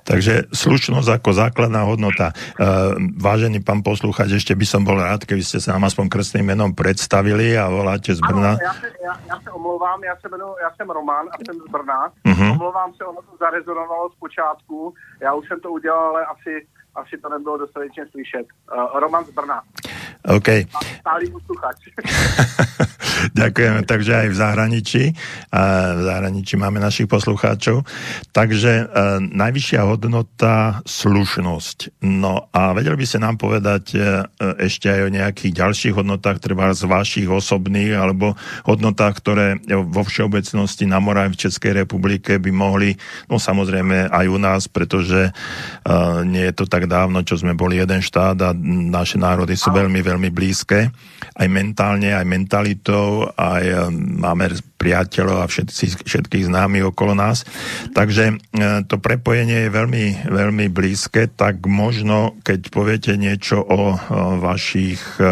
Takže 0.03 0.51
slušnosť 0.55 1.09
ako 1.11 1.31
základná 1.33 1.83
hodnota. 1.83 2.31
Uh, 2.59 2.95
vážený 3.19 3.61
pán 3.67 3.83
poslúchať, 3.83 4.39
ešte 4.39 4.55
by 4.55 4.67
som 4.67 4.83
bol 4.87 4.99
rád, 4.99 5.27
keby 5.27 5.43
ste 5.43 5.59
sa 5.59 5.75
nám 5.75 5.91
aspoň 5.91 6.07
krstným 6.11 6.55
menom 6.55 6.71
predstavili 6.75 7.59
a 7.59 7.71
voláte 7.71 8.15
z 8.15 8.23
Brna. 8.23 8.59
Ano, 8.59 8.63
já, 8.63 8.75
se, 8.75 8.89
já, 9.05 9.15
já 9.29 9.37
se 9.43 9.51
omlouvám, 9.51 9.99
já, 10.05 10.17
se 10.17 10.27
jmenuji, 10.29 10.55
já 10.63 10.71
jsem 10.75 10.91
Roman 10.91 11.27
a 11.33 11.37
jsem 11.45 11.57
z 11.61 11.69
Brna. 11.71 12.01
Uh-huh. 12.27 12.51
Omlouvám 12.53 12.91
se, 12.95 13.05
ono 13.05 13.21
to 13.23 13.37
zarezonovalo 13.39 14.11
z 14.11 14.17
počátku. 14.19 14.95
Já 15.21 15.35
už 15.35 15.49
jsem 15.49 15.61
to 15.61 15.71
udělal, 15.71 16.05
ale 16.09 16.21
asi 16.25 16.67
asi 17.01 17.19
to 17.19 17.29
nebylo 17.29 17.59
dostatečně 17.59 18.07
slyšet. 18.11 18.47
Uh, 18.73 19.01
Roman 19.01 19.25
z 19.25 19.31
Brna. 19.31 19.63
OK. 20.29 20.49
Stálý 21.01 21.31
posluchač. 21.31 21.79
Ďakujeme, 23.35 23.83
takže 23.87 24.13
aj 24.15 24.29
v 24.31 24.37
zahraničí. 24.37 25.05
V 25.95 26.03
zahraničí 26.03 26.55
máme 26.55 26.79
našich 26.79 27.11
poslucháčov. 27.11 27.83
Takže 28.31 28.73
e, 28.79 28.85
najvyššia 29.23 29.83
hodnota 29.83 30.83
slušnosť. 30.87 32.03
No 32.07 32.47
a 32.55 32.75
vedel 32.75 32.95
by 32.95 33.05
ste 33.07 33.19
nám 33.23 33.39
povedať 33.39 33.85
e, 33.95 33.99
ešte 34.63 34.91
aj 34.91 35.01
o 35.07 35.15
nejakých 35.15 35.53
ďalších 35.55 35.95
hodnotách, 35.95 36.39
treba 36.43 36.71
z 36.75 36.87
vašich 36.87 37.29
osobných, 37.31 37.95
alebo 37.95 38.39
hodnotách, 38.67 39.15
ktoré 39.19 39.47
vo 39.67 40.03
všeobecnosti 40.07 40.87
na 40.87 41.03
Morave 41.03 41.35
v 41.35 41.43
Českej 41.49 41.85
republike 41.85 42.39
by 42.39 42.51
mohli, 42.55 42.95
no 43.27 43.39
samozrejme 43.39 44.11
aj 44.11 44.27
u 44.31 44.39
nás, 44.39 44.63
pretože 44.71 45.31
nie 46.25 46.45
je 46.49 46.55
to 46.55 46.65
tak 46.65 46.88
dávno, 46.89 47.23
čo 47.23 47.37
sme 47.37 47.53
boli 47.53 47.79
jeden 47.79 48.01
štát 48.01 48.37
a 48.41 48.51
naše 48.89 49.21
národy 49.21 49.55
sú 49.55 49.71
veľmi, 49.71 50.01
veľmi 50.01 50.33
blízke, 50.33 50.89
aj 51.39 51.47
mentálne, 51.47 52.17
aj 52.17 52.27
mentalitou, 52.27 53.29
aj 53.37 53.63
e, 53.63 53.77
máme 53.95 54.51
priateľov 54.79 55.45
a 55.45 55.51
všetci, 55.51 56.03
všetkých 56.03 56.49
známych 56.49 56.91
okolo 56.91 57.15
nás. 57.15 57.45
Takže 57.93 58.25
e, 58.33 58.35
to 58.89 58.97
prepojenie 58.99 59.69
je 59.69 59.75
veľmi, 59.75 60.05
veľmi 60.27 60.67
blízke, 60.73 61.29
tak 61.29 61.63
možno, 61.69 62.35
keď 62.43 62.61
poviete 62.73 63.13
niečo 63.15 63.63
o, 63.63 63.95
vašich 64.39 65.21
e, 65.21 65.25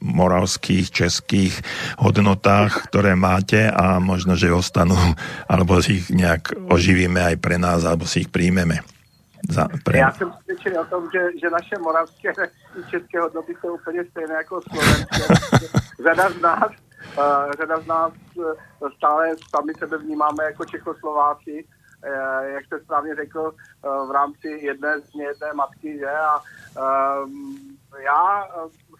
moravských, 0.00 0.88
českých 0.88 1.54
hodnotách, 1.98 2.88
ktoré 2.88 3.18
máte 3.18 3.66
a 3.66 3.98
možno, 3.98 4.38
že 4.38 4.54
ostanú, 4.54 4.96
alebo 5.50 5.82
si 5.82 6.00
ich 6.00 6.06
nejak 6.12 6.54
oživíme 6.70 7.18
aj 7.34 7.36
pre 7.42 7.58
nás, 7.58 7.82
alebo 7.82 8.06
si 8.06 8.24
ich 8.24 8.30
príjmeme. 8.30 8.95
Za, 9.50 9.68
pre... 9.84 9.98
Já 9.98 10.12
jsem 10.12 10.30
přesvědčený 10.30 10.78
o 10.78 10.84
tom, 10.84 11.08
že, 11.12 11.38
že 11.40 11.50
naše 11.50 11.78
moravské 11.78 12.32
i 12.78 12.90
české 12.90 13.20
hodnoty 13.20 13.54
jsou 13.60 13.74
úplně 13.74 14.04
stejné 14.04 14.34
jako 14.34 14.60
slovenské. 14.60 15.34
řada 16.04 16.30
z 16.30 16.40
nás, 16.40 16.70
uh, 17.18 17.52
řada 17.58 17.80
z 17.80 17.86
nás 17.86 18.12
uh, 18.36 18.52
stále 18.96 19.34
sami 19.50 19.72
sebe 19.78 19.98
vnímáme 19.98 20.44
jako 20.44 20.64
Čechoslováci, 20.64 21.64
uh, 21.64 22.44
jak 22.44 22.66
jste 22.66 22.80
správně 22.80 23.14
řekl, 23.14 23.40
uh, 23.40 24.08
v 24.08 24.10
rámci 24.10 24.48
jedné 24.48 25.00
z 25.00 25.14
jedné 25.14 25.52
matky, 25.54 25.98
že? 25.98 26.10
A, 26.10 26.40
já 28.04 28.48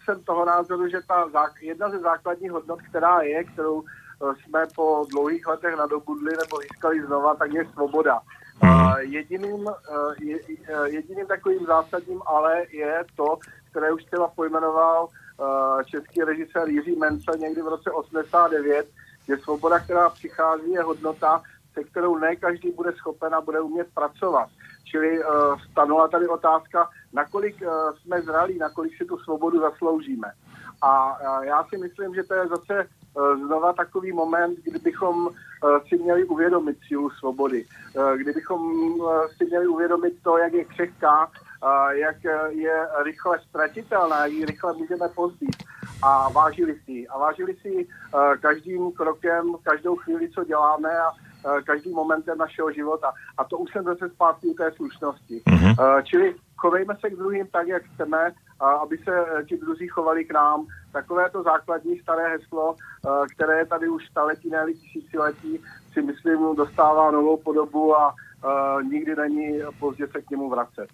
jsem 0.03 0.23
toho 0.23 0.45
názoru, 0.45 0.87
že 0.87 0.97
ta 1.07 1.29
jedna 1.61 1.89
ze 1.89 1.99
základních 1.99 2.51
hodnot, 2.51 2.81
která 2.81 3.21
je, 3.21 3.43
kterou 3.43 3.83
jsme 4.33 4.65
po 4.75 5.05
dlouhých 5.09 5.47
letech 5.47 5.75
nadobudli 5.75 6.31
nebo 6.37 6.57
získali 6.57 7.05
znova, 7.05 7.35
tak 7.35 7.53
je 7.53 7.65
svoboda. 7.65 8.21
Uh, 8.63 8.97
jediným, 8.99 9.65
uh, 9.65 9.73
je, 10.19 10.39
jediným 10.85 11.25
takovým 11.25 11.65
zásadním 11.65 12.21
ale 12.25 12.63
je 12.71 13.05
to, 13.15 13.37
které 13.71 13.91
už 13.91 14.03
třeba 14.03 14.27
pojmenoval 14.27 15.07
uh, 15.07 15.83
český 15.83 16.23
režisér 16.23 16.69
Jiří 16.69 16.95
Mencel 16.95 17.37
někdy 17.37 17.61
v 17.61 17.67
roce 17.67 17.91
89, 17.91 18.87
že 19.27 19.37
svoboda, 19.37 19.79
která 19.79 20.09
přichází, 20.09 20.71
je 20.71 20.81
hodnota, 20.81 21.41
se 21.73 21.83
kterou 21.83 22.17
ne 22.17 22.35
každý 22.35 22.71
bude 22.71 22.91
schopen 22.91 23.35
a 23.35 23.41
bude 23.41 23.61
umět 23.61 23.87
pracovat. 23.93 24.49
Čili 24.83 25.19
stanula 25.71 26.07
tady 26.07 26.27
otázka, 26.27 26.89
nakolik 27.13 27.55
jsme 28.01 28.21
zralí, 28.21 28.57
nakolik 28.57 28.97
si 28.97 29.05
tu 29.05 29.17
svobodu 29.17 29.59
zasloužíme. 29.59 30.31
A 30.81 31.17
já 31.43 31.63
si 31.63 31.77
myslím, 31.77 32.15
že 32.15 32.23
to 32.23 32.33
je 32.33 32.47
zase 32.47 32.89
znova 33.45 33.73
takový 33.73 34.11
moment, 34.11 34.59
kdybychom 34.63 35.27
uh, 35.27 35.31
si 35.89 35.97
měli 35.97 36.23
uvědomit 36.23 36.77
sílu 36.87 37.09
svobody. 37.09 37.65
Uh, 37.95 38.13
kdybychom 38.13 38.61
si 39.37 39.45
měli 39.45 39.67
uvědomit 39.67 40.13
to, 40.23 40.37
jak 40.37 40.53
je 40.53 40.65
křehká, 40.65 41.31
jak 41.89 42.15
je 42.49 42.87
rychle 43.03 43.39
ztratitelná, 43.49 44.25
jak 44.25 44.31
ji 44.31 44.45
rychle 44.45 44.73
můžeme 44.73 45.09
pozbít 45.15 45.55
a 46.03 46.29
vážili 46.29 46.79
si. 46.85 47.07
A 47.07 47.17
vážili 47.17 47.55
si 47.55 47.87
každým 48.41 48.91
krokem, 48.91 49.55
každou 49.63 49.95
chvíli, 49.95 50.29
co 50.29 50.43
děláme 50.43 50.89
a 50.99 51.11
každým 51.65 51.93
momentem 51.93 52.37
našeho 52.37 52.71
života. 52.71 53.13
A 53.37 53.43
to 53.43 53.57
už 53.57 53.71
jsem 53.71 53.83
zase 53.83 54.09
zpátky 54.09 54.47
u 54.47 54.53
té 54.53 54.71
slušnosti. 54.71 55.41
Mm-hmm. 55.47 56.03
Čili 56.03 56.35
chovejme 56.57 56.95
se 57.01 57.09
k 57.09 57.15
druhým 57.15 57.47
tak, 57.47 57.67
jak 57.67 57.83
chceme, 57.83 58.31
aby 58.59 58.97
se 58.97 59.11
ti 59.49 59.57
druzí 59.57 59.87
chovali 59.87 60.25
k 60.25 60.33
nám. 60.33 60.65
Takové 60.91 61.29
to 61.29 61.43
základní 61.43 61.99
staré 61.99 62.37
heslo, 62.37 62.75
které 63.35 63.57
je 63.57 63.65
tady 63.65 63.87
už 63.87 64.05
staletí, 64.05 64.49
ne 64.49 64.65
tisíciletí, 64.73 65.59
si 65.93 66.01
myslím, 66.01 66.55
dostává 66.55 67.11
novou 67.11 67.37
podobu 67.37 67.95
a 67.95 68.13
uh, 68.13 68.83
nikdy 68.83 69.15
není 69.15 69.59
pozdě 69.79 70.07
se 70.07 70.21
k 70.21 70.29
němu 70.29 70.49
vracet. 70.49 70.87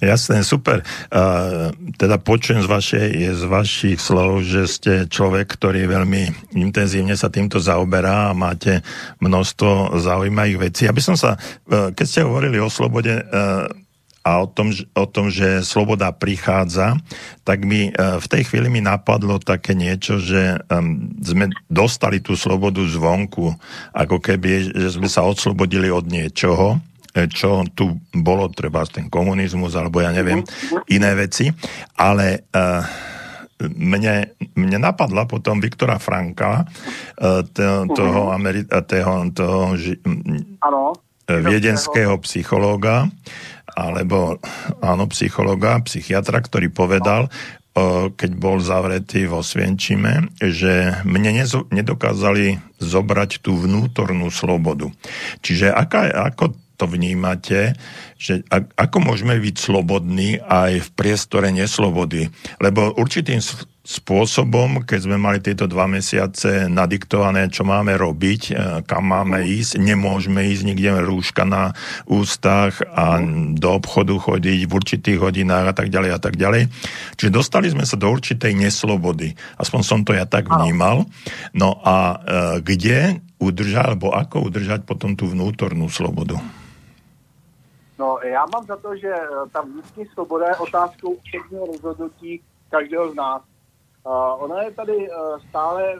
Jasné, 0.00 0.44
super. 0.44 0.82
Uh, 1.12 1.68
teda 1.96 2.16
počujem 2.18 2.64
z, 2.64 2.68
vašej, 2.68 3.08
z 3.36 3.44
vašich 3.44 4.00
slov, 4.00 4.40
že 4.48 4.64
ste 4.64 4.92
človek, 5.04 5.44
ktorý 5.44 5.84
veľmi 5.84 6.56
intenzívne 6.56 7.12
sa 7.20 7.28
týmto 7.28 7.60
zaoberá 7.60 8.32
a 8.32 8.36
máte 8.36 8.80
množstvo 9.20 10.00
zaujímavých 10.00 10.72
vecí. 10.72 10.82
Aby 10.88 11.04
som 11.04 11.20
sa, 11.20 11.36
uh, 11.36 11.92
keď 11.92 12.06
ste 12.08 12.24
hovorili 12.24 12.56
o 12.56 12.72
slobode, 12.72 13.12
a 14.20 14.44
o 14.44 14.46
tom, 14.46 14.70
o 14.74 15.06
tom, 15.08 15.32
že 15.32 15.64
sloboda 15.64 16.12
prichádza, 16.12 17.00
tak 17.44 17.64
mi 17.64 17.88
v 17.96 18.26
tej 18.28 18.42
chvíli 18.44 18.68
mi 18.68 18.84
napadlo 18.84 19.40
také 19.40 19.72
niečo, 19.72 20.20
že 20.20 20.60
sme 21.24 21.48
dostali 21.72 22.20
tú 22.20 22.36
slobodu 22.36 22.84
zvonku, 22.84 23.56
ako 23.96 24.16
keby, 24.20 24.76
že 24.76 25.00
sme 25.00 25.08
sa 25.08 25.24
odslobodili 25.24 25.88
od 25.88 26.04
niečoho 26.04 26.78
E, 27.10 27.26
čo 27.26 27.66
tu 27.74 27.98
bolo, 28.14 28.46
treba 28.54 28.86
ten 28.86 29.10
komunizmus, 29.10 29.74
alebo 29.74 29.98
ja 29.98 30.14
neviem, 30.14 30.46
iné 30.86 31.10
veci, 31.18 31.50
ale 31.98 32.46
uh, 32.54 32.86
mne, 33.66 34.30
mne 34.54 34.78
napadla 34.78 35.26
potom 35.26 35.58
Viktora 35.58 35.98
Franka, 35.98 36.62
uh, 36.62 37.42
to, 37.50 37.90
toho, 37.98 38.30
Ameri- 38.30 38.70
toho, 38.86 39.26
toho 39.34 39.74
ži- 39.74 39.98
viedenského 41.26 42.14
psychológa, 42.22 43.10
alebo 43.74 44.42
áno, 44.82 45.04
psychologa, 45.10 45.80
psychiatra, 45.86 46.42
ktorý 46.42 46.70
povedal, 46.70 47.30
keď 48.18 48.30
bol 48.34 48.58
zavretý 48.58 49.30
vo 49.30 49.46
Svienčime, 49.46 50.34
že 50.42 51.00
mne 51.06 51.46
nedokázali 51.70 52.58
zobrať 52.82 53.46
tú 53.46 53.54
vnútornú 53.54 54.26
slobodu. 54.28 54.90
Čiže 55.40 55.70
aká, 55.70 56.10
ako 56.34 56.58
to 56.74 56.88
vnímate, 56.90 57.76
že 58.16 58.40
ako 58.74 58.96
môžeme 59.04 59.36
byť 59.36 59.54
slobodní 59.54 60.40
aj 60.40 60.80
v 60.80 60.88
priestore 60.96 61.52
neslobody. 61.52 62.32
Lebo 62.56 62.96
určitým 62.96 63.38
spôsobom, 63.80 64.84
keď 64.84 65.08
sme 65.08 65.16
mali 65.16 65.40
tieto 65.40 65.64
dva 65.64 65.88
mesiace 65.88 66.68
nadiktované, 66.68 67.48
čo 67.48 67.64
máme 67.64 67.96
robiť, 67.96 68.42
e, 68.48 68.52
kam 68.84 69.08
máme 69.08 69.40
ísť, 69.40 69.80
nemôžeme 69.80 70.44
ísť 70.52 70.62
nikde 70.68 71.00
rúška 71.00 71.48
na 71.48 71.72
ústach 72.04 72.76
a 72.92 73.18
do 73.56 73.68
obchodu 73.72 74.12
chodiť 74.20 74.68
v 74.68 74.72
určitých 74.72 75.18
hodinách 75.18 75.72
a 75.72 75.74
tak 75.74 75.88
ďalej 75.88 76.10
a 76.12 76.20
tak 76.20 76.36
ďalej. 76.36 76.68
Čiže 77.16 77.32
dostali 77.32 77.72
sme 77.72 77.88
sa 77.88 77.96
do 77.96 78.12
určitej 78.12 78.52
neslobody. 78.52 79.32
Aspoň 79.56 79.80
som 79.80 80.00
to 80.04 80.12
ja 80.12 80.28
tak 80.28 80.52
vnímal. 80.52 81.08
No 81.56 81.80
a 81.80 81.96
e, 81.96 82.16
kde 82.60 83.24
udržať, 83.40 83.96
alebo 83.96 84.12
ako 84.12 84.52
udržať 84.52 84.84
potom 84.84 85.16
tú 85.16 85.24
vnútornú 85.24 85.88
slobodu? 85.88 86.36
No, 88.00 88.18
já 88.24 88.44
mám 88.46 88.64
za 88.64 88.76
to, 88.76 88.96
že 88.96 89.08
eh, 89.08 89.28
ta 89.52 89.60
vnitřní 89.60 90.06
svoboda 90.06 90.48
je 90.48 90.56
otázkou 90.56 91.16
všechního 91.24 91.66
rozhodnutí 91.66 92.40
každého 92.70 93.10
z 93.10 93.14
nás. 93.14 93.42
Uh, 94.06 94.44
ona 94.44 94.62
je 94.62 94.70
tady 94.70 94.96
uh, 94.96 95.38
stále 95.48 95.94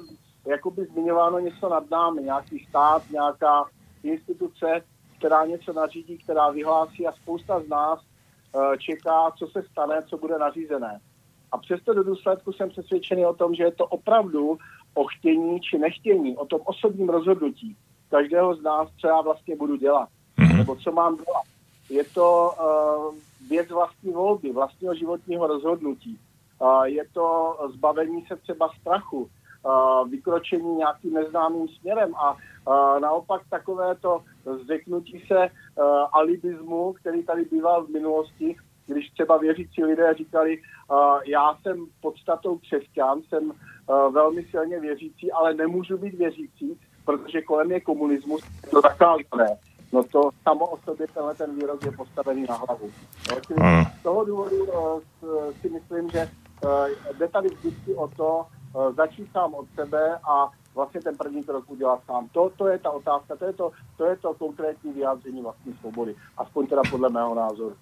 jakoby 0.47 0.85
zmiňováno 0.85 1.39
něco 1.39 1.69
nad 1.69 1.91
námi, 1.91 2.23
nějaký 2.23 2.67
stát, 2.69 3.03
nějaká 3.11 3.65
instituce, 4.03 4.83
která 5.19 5.45
něco 5.47 5.73
nařídí, 5.73 6.19
která 6.19 6.51
vyhlásí 6.51 7.07
a 7.07 7.13
spousta 7.13 7.61
z 7.61 7.69
nás 7.69 8.01
uh, 8.01 8.77
čeká, 8.77 9.31
co 9.39 9.47
se 9.47 9.63
stane, 9.63 10.03
co 10.03 10.19
bude 10.19 10.39
nařízené. 10.39 11.01
A 11.53 11.59
přesto 11.59 11.95
do 11.95 12.03
důsledku 12.03 12.53
jsem 12.53 12.69
přesvědčený 12.69 13.27
o 13.27 13.35
tom, 13.35 13.55
že 13.55 13.63
je 13.63 13.73
to 13.73 13.87
opravdu 13.87 14.59
o 14.95 15.05
chtění 15.05 15.61
či 15.61 15.79
nechtění, 15.79 16.37
o 16.37 16.47
tom 16.47 16.61
osobním 16.65 17.09
rozhodnutí 17.09 17.77
každého 18.11 18.55
z 18.55 18.63
nás, 18.63 18.89
co 19.01 19.07
já 19.07 19.21
vlastně 19.21 19.57
budu 19.57 19.77
dělat, 19.77 20.09
mm-hmm. 20.39 20.57
nebo 20.57 20.77
co 20.77 20.93
mám 20.93 21.17
dělat 21.17 21.45
je 21.91 22.05
to 22.05 22.53
uh, 22.61 23.15
věc 23.49 23.69
vlastní 23.69 24.13
volby, 24.13 24.53
vlastního 24.53 24.95
životního 24.95 25.47
rozhodnutí. 25.47 26.19
Je 26.85 27.05
to 27.13 27.57
zbavení 27.75 28.27
se 28.27 28.37
třeba 28.37 28.71
strachu, 28.81 29.31
vykročení 30.11 30.77
nějakým 30.77 31.15
neznámým 31.15 31.69
směrem. 31.69 32.15
A 32.15 32.37
naopak 33.01 33.43
takové 33.51 33.95
to 33.95 34.23
zvyknutí 34.65 35.25
se 35.27 35.49
alibismu, 36.13 36.93
který 36.93 37.23
tady 37.23 37.45
býval 37.45 37.85
v 37.85 37.91
minulosti, 37.91 38.57
když 38.87 39.11
třeba 39.11 39.37
věřící 39.39 39.85
lidé 39.85 40.15
říkali, 40.15 40.59
já 41.27 41.57
jsem 41.63 41.87
podstatou 42.01 42.59
křesťan, 42.59 43.23
jsem 43.29 43.53
velmi 44.11 44.45
silně 44.45 44.81
věřící, 44.81 45.33
ale 45.33 45.55
nemůžu 45.55 45.99
být 45.99 46.15
věřící, 46.15 46.79
protože 47.05 47.43
kolem 47.43 47.73
je 47.73 47.81
komunismus, 47.81 48.43
to 48.71 48.81
zakázané 48.81 49.57
no 49.93 50.03
to 50.03 50.31
samo 50.43 50.67
o 50.67 50.79
sobě 50.79 51.07
tenhle 51.15 51.35
ten 51.35 51.57
výrok 51.57 51.85
je 51.85 51.93
postavený 51.93 52.47
na 52.49 52.55
hlavu. 52.55 52.91
Z 53.99 54.03
toho 54.03 54.25
důvodu 54.25 54.67
si 55.61 55.69
myslím, 55.69 56.11
že 56.11 56.29
jde 57.19 57.29
tady 57.29 57.49
vždycky 57.49 57.95
o 57.95 58.09
to 58.09 58.47
uh, 58.73 58.95
začít 58.95 59.29
sám 59.33 59.55
od 59.55 59.67
sebe 59.75 60.19
a 60.25 60.49
vlastně 60.75 61.01
ten 61.01 61.17
první 61.17 61.45
krok 61.45 61.71
udělat 61.71 62.01
sám. 62.07 62.29
To, 62.33 62.51
to 62.57 62.69
je 62.69 62.79
ta 62.79 62.91
otázka, 62.91 63.37
to 63.37 63.45
je 63.45 63.53
to, 63.53 63.71
to 63.97 64.05
je 64.07 64.17
to 64.17 64.35
konkrétní 64.35 64.93
vyjádření 64.93 65.43
vlastní 65.43 65.75
svobody. 65.81 66.15
Aspoň 66.39 66.67
teda 66.67 66.83
podle 66.91 67.09
mého 67.11 67.35
názoru. 67.35 67.75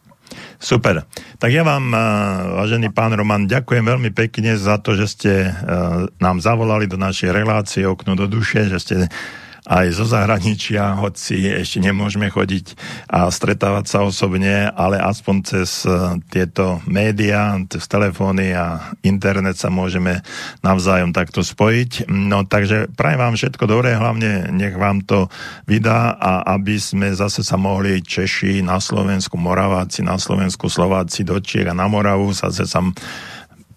Super. 0.59 1.07
Tak 1.39 1.55
ja 1.55 1.63
vám, 1.63 1.95
vážený 2.59 2.91
pán 2.91 3.15
Roman, 3.15 3.47
ďakujem 3.47 3.87
veľmi 3.87 4.11
pekne 4.11 4.59
za 4.59 4.83
to, 4.83 4.99
že 4.99 5.07
ste 5.07 5.33
nám 6.19 6.43
zavolali 6.43 6.91
do 6.91 6.99
našej 6.99 7.31
relácie 7.31 7.87
Okno 7.87 8.19
do 8.19 8.27
duše, 8.27 8.67
že 8.67 8.79
ste 8.83 8.95
aj 9.69 9.87
zo 9.93 10.09
zahraničia, 10.09 10.97
hoci 10.97 11.45
ešte 11.45 11.85
nemôžeme 11.85 12.33
chodiť 12.33 12.73
a 13.05 13.29
stretávať 13.29 13.85
sa 13.85 13.99
osobne, 14.01 14.73
ale 14.73 14.97
aspoň 14.97 15.37
cez 15.45 15.85
e, 15.85 16.17
tieto 16.33 16.81
médiá, 16.89 17.53
cez 17.69 17.85
telefóny 17.85 18.57
a 18.57 18.97
internet 19.05 19.61
sa 19.61 19.69
môžeme 19.69 20.25
navzájom 20.65 21.13
takto 21.13 21.45
spojiť. 21.45 22.09
No 22.09 22.49
takže 22.49 22.89
prajem 22.97 23.21
vám 23.21 23.35
všetko 23.37 23.65
dobré, 23.69 23.93
hlavne 23.93 24.49
nech 24.57 24.73
vám 24.73 25.05
to 25.05 25.29
vydá 25.69 26.17
a 26.17 26.57
aby 26.57 26.81
sme 26.81 27.13
zase 27.13 27.45
sa 27.45 27.61
mohli 27.61 28.01
Češi 28.01 28.65
na 28.65 28.81
Slovensku, 28.81 29.37
Moraváci 29.37 30.01
na 30.01 30.17
Slovensku, 30.17 30.73
Slováci 30.73 31.29
do 31.29 31.37
Čiech 31.37 31.69
a 31.69 31.77
na 31.77 31.85
Moravu 31.93 32.33
zase 32.33 32.65
sa 32.65 32.81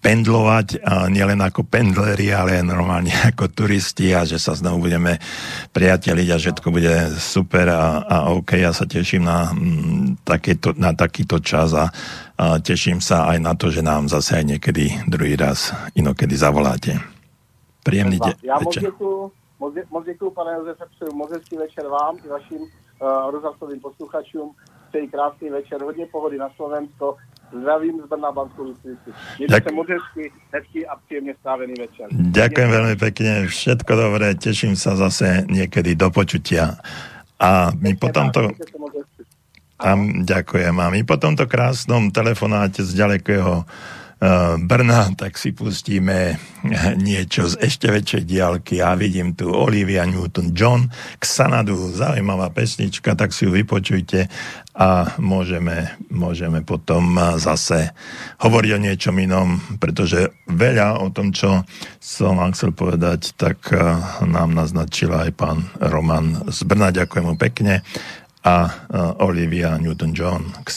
pendlovať, 0.02 0.82
nielen 1.14 1.38
ako 1.38 1.62
pendleri, 1.62 2.34
ale 2.34 2.58
normálne 2.66 3.14
ako 3.30 3.54
turisti 3.54 4.10
a 4.10 4.26
že 4.26 4.42
sa 4.42 4.58
znovu 4.58 4.90
budeme 4.90 5.22
priateliť 5.70 6.28
a 6.34 6.40
všetko 6.42 6.68
bude 6.74 6.94
super 7.22 7.70
a, 7.70 8.02
a 8.02 8.16
OK, 8.34 8.58
ja 8.58 8.74
sa 8.74 8.82
teším 8.82 9.22
na, 9.22 9.54
mm, 9.54 10.26
takéto, 10.26 10.74
na 10.74 10.90
takýto 10.90 11.38
čas 11.38 11.70
a, 11.78 11.86
a 12.34 12.58
teším 12.58 12.98
sa 12.98 13.30
aj 13.30 13.38
na 13.38 13.54
to, 13.54 13.70
že 13.70 13.86
nám 13.86 14.10
zase 14.10 14.42
aj 14.42 14.58
niekedy 14.58 14.90
druhý 15.06 15.38
raz 15.38 15.70
inokedy 15.94 16.34
zavoláte. 16.34 16.98
Príjemný 17.82 18.18
deň. 18.18 18.34
Ja 18.42 18.58
děkuju, 18.58 19.32
moc, 19.90 20.04
děkuju, 20.04 20.30
pane 20.30 20.52
Josefe, 20.52 20.84
přeju 20.94 21.12
moc 21.14 21.30
hezký 21.30 21.56
večer 21.56 21.86
vám 21.86 22.16
i 22.24 22.28
vašim 22.28 22.62
uh, 22.62 23.30
rozhlasovým 23.30 23.80
posluchačům 23.80 24.54
přeji 24.88 25.08
krásný 25.08 25.50
večer, 25.50 25.82
hodně 25.82 26.06
pohody 26.06 26.38
na 26.38 26.48
Slovensko, 26.56 27.16
Zdravím 27.52 28.00
z 28.00 28.06
Brna 28.08 28.32
Banskou 28.32 28.72
Bystricu. 28.72 29.10
Ďak... 29.44 29.72
moc 29.76 29.88
hezky, 29.88 30.32
a 30.88 30.96
príjemne 31.04 31.36
strávený 31.44 31.74
večer. 31.76 32.06
Ďakujem 32.12 32.70
veľmi 32.72 32.96
pekne, 32.96 33.32
všetko 33.46 33.92
dobré, 33.92 34.32
teším 34.34 34.72
sa 34.72 34.96
zase 34.96 35.44
niekedy 35.52 35.92
do 35.92 36.08
počutia. 36.08 36.80
A 37.36 37.70
my 37.76 37.92
po 38.00 38.08
tomto... 38.08 38.56
A 39.82 39.98
ďakujem. 40.22 40.78
A 40.78 40.94
my 40.94 41.02
po 41.02 41.18
tomto 41.18 41.50
krásnom 41.50 42.14
telefonáte 42.14 42.86
z 42.86 42.94
ďalekého 42.94 43.66
Brna, 44.62 45.18
tak 45.18 45.34
si 45.34 45.50
pustíme 45.50 46.38
niečo 46.94 47.50
z 47.50 47.58
ešte 47.58 47.90
väčšej 47.90 48.22
diálky. 48.22 48.78
Ja 48.78 48.94
vidím 48.94 49.34
tu 49.34 49.50
Olivia 49.50 50.06
Newton-John 50.06 50.86
k 51.18 51.24
Sanadu, 51.26 51.90
zaujímavá 51.90 52.54
pesnička, 52.54 53.18
tak 53.18 53.34
si 53.34 53.50
ju 53.50 53.50
vypočujte 53.50 54.30
a 54.78 55.18
môžeme, 55.18 55.98
môžeme 56.06 56.62
potom 56.62 57.18
zase 57.34 57.90
hovoriť 58.38 58.70
o 58.72 58.82
niečom 58.86 59.18
inom, 59.18 59.58
pretože 59.82 60.30
veľa 60.46 61.02
o 61.02 61.10
tom, 61.10 61.34
čo 61.34 61.66
som 61.98 62.38
vám 62.38 62.54
chcel 62.54 62.70
povedať, 62.78 63.34
tak 63.34 63.74
eh, 63.74 63.82
nám 64.22 64.54
naznačila 64.54 65.26
aj 65.26 65.32
pán 65.34 65.66
Roman 65.82 66.46
z 66.46 66.62
Brna. 66.62 66.94
Ďakujem 66.94 67.26
mu 67.26 67.34
pekne 67.34 67.82
a 68.46 68.70
eh, 68.70 68.72
Olivia 69.18 69.74
Newton-John 69.82 70.62
k 70.62 70.68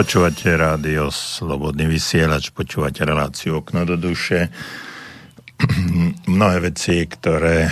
Počúvate 0.00 0.56
rádio 0.56 1.12
Slobodný 1.12 1.84
vysielač, 1.84 2.56
počúvate 2.56 3.04
reláciu 3.04 3.60
Okno 3.60 3.84
do 3.84 4.00
duše. 4.00 4.48
Mnohé 6.24 6.72
veci, 6.72 7.04
ktoré 7.04 7.68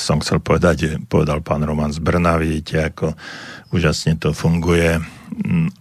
som 0.00 0.24
chcel 0.24 0.40
povedať, 0.40 1.04
povedal 1.12 1.44
pán 1.44 1.68
Roman 1.68 1.92
z 1.92 2.00
Brna. 2.00 2.40
Vidíte, 2.40 2.88
ako 2.88 3.12
úžasne 3.76 4.16
to 4.16 4.32
funguje, 4.32 4.96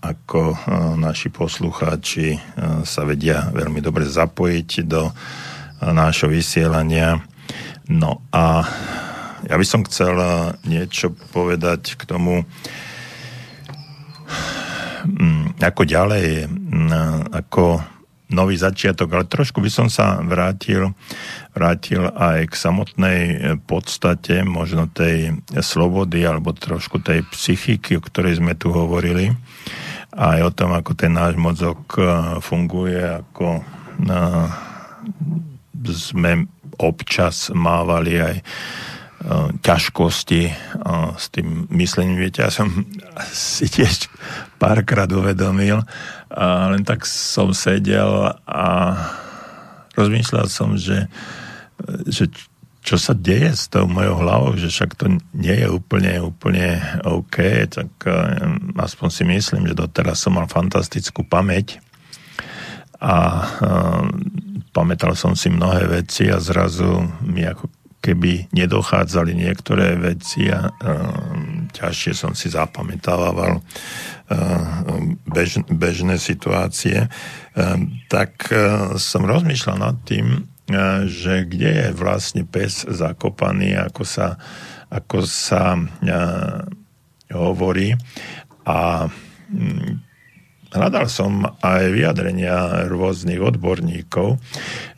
ako 0.03 0.51
naši 0.99 1.31
poslucháči 1.31 2.35
sa 2.83 3.07
vedia 3.07 3.55
veľmi 3.55 3.79
dobre 3.79 4.03
zapojiť 4.11 4.69
do 4.83 5.15
nášho 5.79 6.27
vysielania. 6.27 7.23
No 7.87 8.19
a 8.35 8.67
ja 9.47 9.55
by 9.55 9.63
som 9.63 9.87
chcel 9.87 10.11
niečo 10.67 11.15
povedať 11.31 11.95
k 11.95 12.03
tomu, 12.03 12.43
ako 15.61 15.81
ďalej, 15.85 16.47
mm, 16.47 17.33
ako 17.33 17.81
nový 18.31 18.55
začiatok, 18.55 19.11
ale 19.11 19.25
trošku 19.27 19.59
by 19.59 19.67
som 19.67 19.87
sa 19.91 20.23
vrátil, 20.23 20.95
vrátil 21.51 22.07
aj 22.15 22.47
k 22.47 22.53
samotnej 22.55 23.19
podstate 23.67 24.47
možno 24.47 24.87
tej 24.87 25.35
slobody 25.59 26.23
alebo 26.23 26.55
trošku 26.55 27.03
tej 27.03 27.27
psychiky, 27.27 27.99
o 27.99 28.01
ktorej 28.01 28.39
sme 28.39 28.55
tu 28.55 28.71
hovorili. 28.71 29.35
Aj 30.15 30.39
o 30.43 30.51
tom, 30.51 30.75
ako 30.75 30.95
ten 30.95 31.15
náš 31.15 31.39
mozog 31.39 31.83
e, 31.95 32.03
funguje, 32.43 32.99
ako 32.99 33.63
sme 35.91 36.47
občas 36.79 37.51
mávali 37.51 38.19
aj 38.19 38.35
ťažkosti 39.61 40.41
s 41.17 41.25
tým 41.29 41.69
myslením. 41.69 42.17
Viete, 42.17 42.41
ja 42.41 42.51
som 42.51 42.67
si 43.29 43.69
tiež 43.69 44.09
párkrát 44.57 45.09
uvedomil, 45.09 45.85
a 46.31 46.71
len 46.73 46.81
tak 46.87 47.05
som 47.05 47.51
sedel 47.51 48.33
a 48.47 48.65
rozmýšľal 49.93 50.47
som, 50.47 50.79
že, 50.79 51.11
že 52.07 52.31
čo 52.81 52.97
sa 52.97 53.13
deje 53.13 53.53
s 53.53 53.69
tou 53.69 53.85
mojou 53.85 54.25
hlavou, 54.25 54.51
že 54.57 54.73
však 54.73 54.97
to 54.97 55.05
nie 55.37 55.53
je 55.53 55.67
úplne, 55.69 56.17
úplne 56.17 56.81
OK, 57.05 57.69
tak 57.69 57.89
aspoň 58.73 59.09
si 59.13 59.23
myslím, 59.27 59.69
že 59.69 59.77
doteraz 59.77 60.25
som 60.25 60.33
mal 60.33 60.49
fantastickú 60.49 61.21
pamäť 61.21 61.77
a 62.97 63.45
pamätal 64.73 65.13
som 65.13 65.37
si 65.37 65.53
mnohé 65.53 65.85
veci 66.01 66.25
a 66.31 66.41
zrazu 66.41 67.05
mi 67.21 67.45
ako 67.45 67.80
keby 68.01 68.49
nedochádzali 68.49 69.37
niektoré 69.37 69.93
veci 69.95 70.49
a 70.49 70.73
um, 70.73 71.69
ťažšie 71.69 72.13
som 72.17 72.33
si 72.33 72.49
zapamätával 72.49 73.61
uh, 73.61 73.63
bež, 75.29 75.61
bežné 75.69 76.17
situácie, 76.17 77.05
um, 77.53 77.93
tak 78.09 78.49
uh, 78.49 78.97
som 78.97 79.29
rozmýšľal 79.29 79.77
nad 79.77 79.97
tým, 80.01 80.43
uh, 80.43 81.05
že 81.05 81.45
kde 81.45 81.69
je 81.69 81.87
vlastne 81.93 82.43
pes 82.43 82.89
zakopaný, 82.89 83.77
ako 83.77 84.03
sa, 84.03 84.41
ako 84.89 85.21
sa 85.29 85.77
uh, 85.77 86.65
hovorí. 87.29 87.93
A 88.65 89.05
um, 89.53 90.01
Hľadal 90.71 91.11
som 91.11 91.43
aj 91.59 91.91
vyjadrenia 91.91 92.87
rôznych 92.87 93.43
odborníkov, 93.43 94.39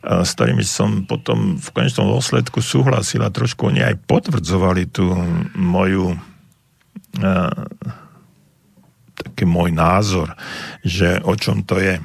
s 0.06 0.30
ktorými 0.38 0.62
som 0.62 1.02
potom 1.02 1.58
v 1.58 1.68
konečnom 1.74 2.14
dôsledku 2.14 2.62
súhlasil 2.62 3.26
a 3.26 3.34
trošku 3.34 3.74
oni 3.74 3.82
aj 3.82 3.98
potvrdzovali 4.06 4.86
tú 4.94 5.10
moju 5.58 6.14
taký 9.14 9.44
môj 9.46 9.70
názor, 9.74 10.38
že 10.86 11.18
o 11.26 11.34
čom 11.34 11.66
to 11.66 11.82
je. 11.82 11.98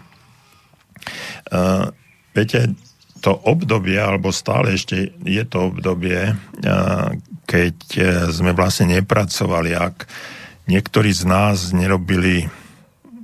Viete, 2.34 2.73
to 3.19 3.36
obdobie, 3.36 3.99
alebo 4.01 4.34
stále 4.34 4.77
ešte 4.77 5.13
je 5.21 5.43
to 5.45 5.73
obdobie, 5.73 6.34
keď 7.45 7.75
sme 8.34 8.53
vlastne 8.58 8.97
nepracovali, 8.97 9.77
ak 9.77 10.10
niektorí 10.69 11.10
z 11.13 11.25
nás 11.25 11.73
nerobili 11.73 12.49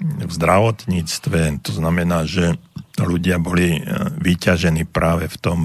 v 0.06 0.32
zdravotníctve. 0.32 1.66
To 1.66 1.72
znamená, 1.74 2.30
že 2.30 2.56
ľudia 3.00 3.42
boli 3.42 3.76
e, 3.76 3.82
vyťažení 4.22 4.88
práve 4.88 5.28
v 5.28 5.38
tom 5.42 5.60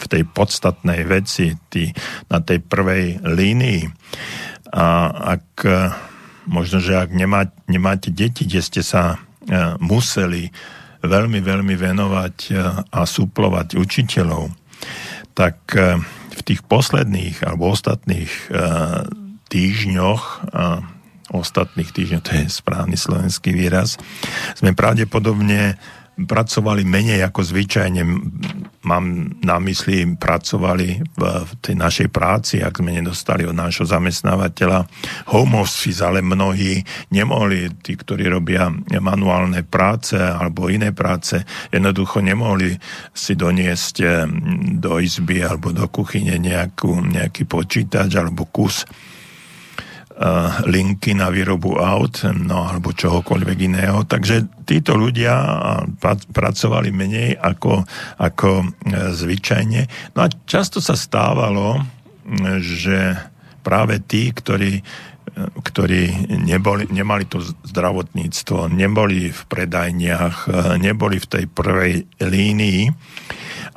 v 0.00 0.08
tej 0.08 0.24
podstatnej 0.32 1.04
veci, 1.04 1.60
tý, 1.68 1.92
na 2.32 2.40
tej 2.40 2.64
prvej 2.64 3.20
línii. 3.20 3.84
A 4.72 5.12
ak 5.36 5.46
e, 5.68 5.92
možno, 6.48 6.80
že 6.80 6.96
ak 6.96 7.12
nemá, 7.12 7.52
nemáte 7.68 8.08
deti, 8.08 8.48
kde 8.48 8.60
ste 8.64 8.80
sa 8.80 9.16
e, 9.16 9.76
museli 9.76 10.48
veľmi, 11.04 11.40
veľmi 11.44 11.74
venovať 11.80 12.36
a 12.92 13.00
suplovať 13.08 13.72
učiteľov, 13.72 14.52
tak 15.32 15.72
v 16.28 16.40
tých 16.44 16.60
posledných 16.68 17.40
alebo 17.40 17.72
ostatných 17.72 18.28
týždňoch 19.48 20.22
ostatných 21.30 21.90
týždňov, 21.90 22.20
to 22.22 22.32
je 22.36 22.44
správny 22.50 22.96
slovenský 22.98 23.54
výraz, 23.54 23.96
sme 24.58 24.74
pravdepodobne 24.74 25.78
pracovali 26.26 26.84
menej 26.84 27.24
ako 27.24 27.40
zvyčajne. 27.40 28.02
Mám 28.84 29.04
na 29.44 29.56
mysli, 29.60 30.04
pracovali 30.16 30.88
v, 31.16 31.22
tej 31.60 31.76
našej 31.76 32.08
práci, 32.12 32.60
ak 32.60 32.80
sme 32.80 32.96
nedostali 32.96 33.44
od 33.44 33.56
nášho 33.56 33.84
zamestnávateľa 33.88 34.88
home 35.32 35.60
office, 35.60 36.00
ale 36.00 36.24
mnohí 36.24 36.80
nemohli, 37.12 37.80
tí, 37.80 37.96
ktorí 37.96 38.28
robia 38.28 38.72
manuálne 39.00 39.64
práce 39.64 40.16
alebo 40.16 40.72
iné 40.72 40.92
práce, 40.92 41.40
jednoducho 41.72 42.24
nemohli 42.24 42.76
si 43.12 43.36
doniesť 43.36 43.94
do 44.80 45.00
izby 45.00 45.44
alebo 45.44 45.72
do 45.72 45.88
kuchyne 45.88 46.36
nejakú, 46.40 47.04
nejaký 47.04 47.44
počítač 47.44 48.16
alebo 48.16 48.48
kus 48.48 48.84
linky 50.68 51.16
na 51.16 51.32
výrobu 51.32 51.80
aut, 51.80 52.28
no 52.36 52.68
alebo 52.68 52.92
čohokoľvek 52.92 53.58
iného. 53.72 54.04
Takže 54.04 54.68
títo 54.68 54.92
ľudia 54.92 55.32
pracovali 56.32 56.92
menej 56.92 57.40
ako, 57.40 57.88
ako 58.20 58.48
e, 58.60 58.66
zvyčajne. 59.16 60.12
No 60.12 60.18
a 60.20 60.28
často 60.44 60.84
sa 60.84 60.92
stávalo, 60.92 61.80
že 62.60 63.16
práve 63.64 64.04
tí, 64.04 64.28
ktorí 64.28 64.72
e, 64.76 64.82
ktorí 65.40 66.28
neboli, 66.36 66.84
nemali 66.92 67.24
to 67.24 67.40
zdravotníctvo, 67.40 68.68
neboli 68.68 69.32
v 69.32 69.42
predajniach, 69.48 70.52
neboli 70.76 71.16
v 71.16 71.30
tej 71.32 71.44
prvej 71.48 72.04
línii 72.20 72.92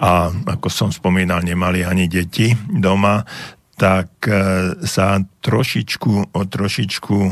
a 0.01 0.27
ako 0.27 0.67
som 0.67 0.89
spomínal, 0.89 1.45
nemali 1.45 1.85
ani 1.85 2.09
deti 2.09 2.51
doma, 2.67 3.23
tak 3.73 4.29
e, 4.29 4.33
sa 4.85 5.17
trošičku, 5.41 6.33
trošičku 6.33 7.17
e, 7.17 7.31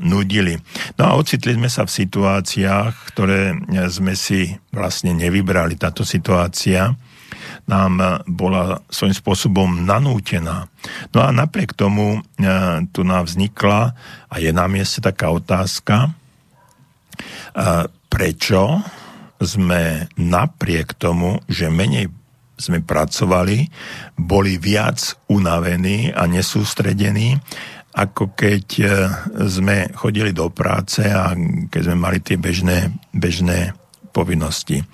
nudili. 0.00 0.56
No 0.96 1.02
a 1.04 1.16
ocitli 1.20 1.52
sme 1.52 1.68
sa 1.68 1.84
v 1.84 1.92
situáciách, 1.92 2.92
ktoré 3.12 3.52
e, 3.52 3.56
sme 3.92 4.16
si 4.16 4.56
vlastne 4.72 5.12
nevybrali. 5.12 5.76
Táto 5.76 6.00
situácia 6.02 6.96
nám 7.64 8.20
bola 8.28 8.80
svojím 8.92 9.16
spôsobom 9.16 9.88
nanútená. 9.88 10.68
No 11.16 11.18
a 11.24 11.32
napriek 11.32 11.72
tomu 11.72 12.20
tu 12.92 13.00
nám 13.08 13.24
vznikla 13.24 13.96
a 14.28 14.34
je 14.36 14.52
na 14.52 14.68
mieste 14.68 15.00
taká 15.00 15.32
otázka, 15.32 16.12
prečo 18.12 18.84
sme 19.40 20.12
napriek 20.20 20.92
tomu, 20.92 21.40
že 21.48 21.72
menej 21.72 22.12
sme 22.54 22.80
pracovali, 22.80 23.66
boli 24.18 24.56
viac 24.58 25.18
unavení 25.30 26.14
a 26.14 26.26
nesústredení, 26.30 27.34
ako 27.94 28.34
keď 28.34 28.66
e, 28.78 28.86
sme 29.46 29.86
chodili 29.94 30.34
do 30.34 30.50
práce 30.50 31.06
a 31.06 31.30
keď 31.70 31.80
sme 31.86 31.96
mali 31.98 32.18
tie 32.18 32.34
bežné, 32.34 32.90
bežné 33.14 33.70
povinnosti. 34.10 34.78
E, 34.78 34.84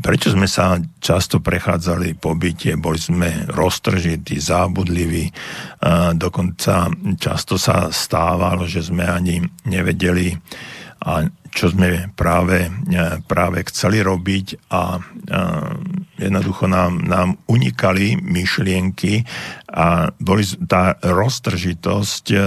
prečo 0.00 0.32
sme 0.32 0.48
sa 0.48 0.80
často 1.00 1.40
prechádzali 1.40 2.16
po 2.16 2.36
byte, 2.36 2.76
boli 2.80 2.96
sme 2.96 3.48
roztržití, 3.48 4.40
zábudliví, 4.40 5.24
e, 5.28 5.32
dokonca 6.16 6.88
často 7.20 7.60
sa 7.60 7.92
stávalo, 7.92 8.64
že 8.64 8.84
sme 8.84 9.04
ani 9.04 9.40
nevedeli 9.68 10.32
a 10.98 11.26
čo 11.48 11.72
sme 11.72 12.10
práve, 12.14 12.68
e, 12.68 12.70
práve 13.24 13.64
chceli 13.70 14.02
robiť 14.04 14.70
a, 14.70 14.78
a 14.78 14.82
jednoducho 16.18 16.66
nám, 16.66 17.02
nám 17.06 17.38
unikali 17.48 18.18
myšlienky 18.18 19.22
a 19.72 20.10
boli, 20.18 20.44
tá 20.66 20.98
roztržitosť 21.00 22.24
e, 22.34 22.38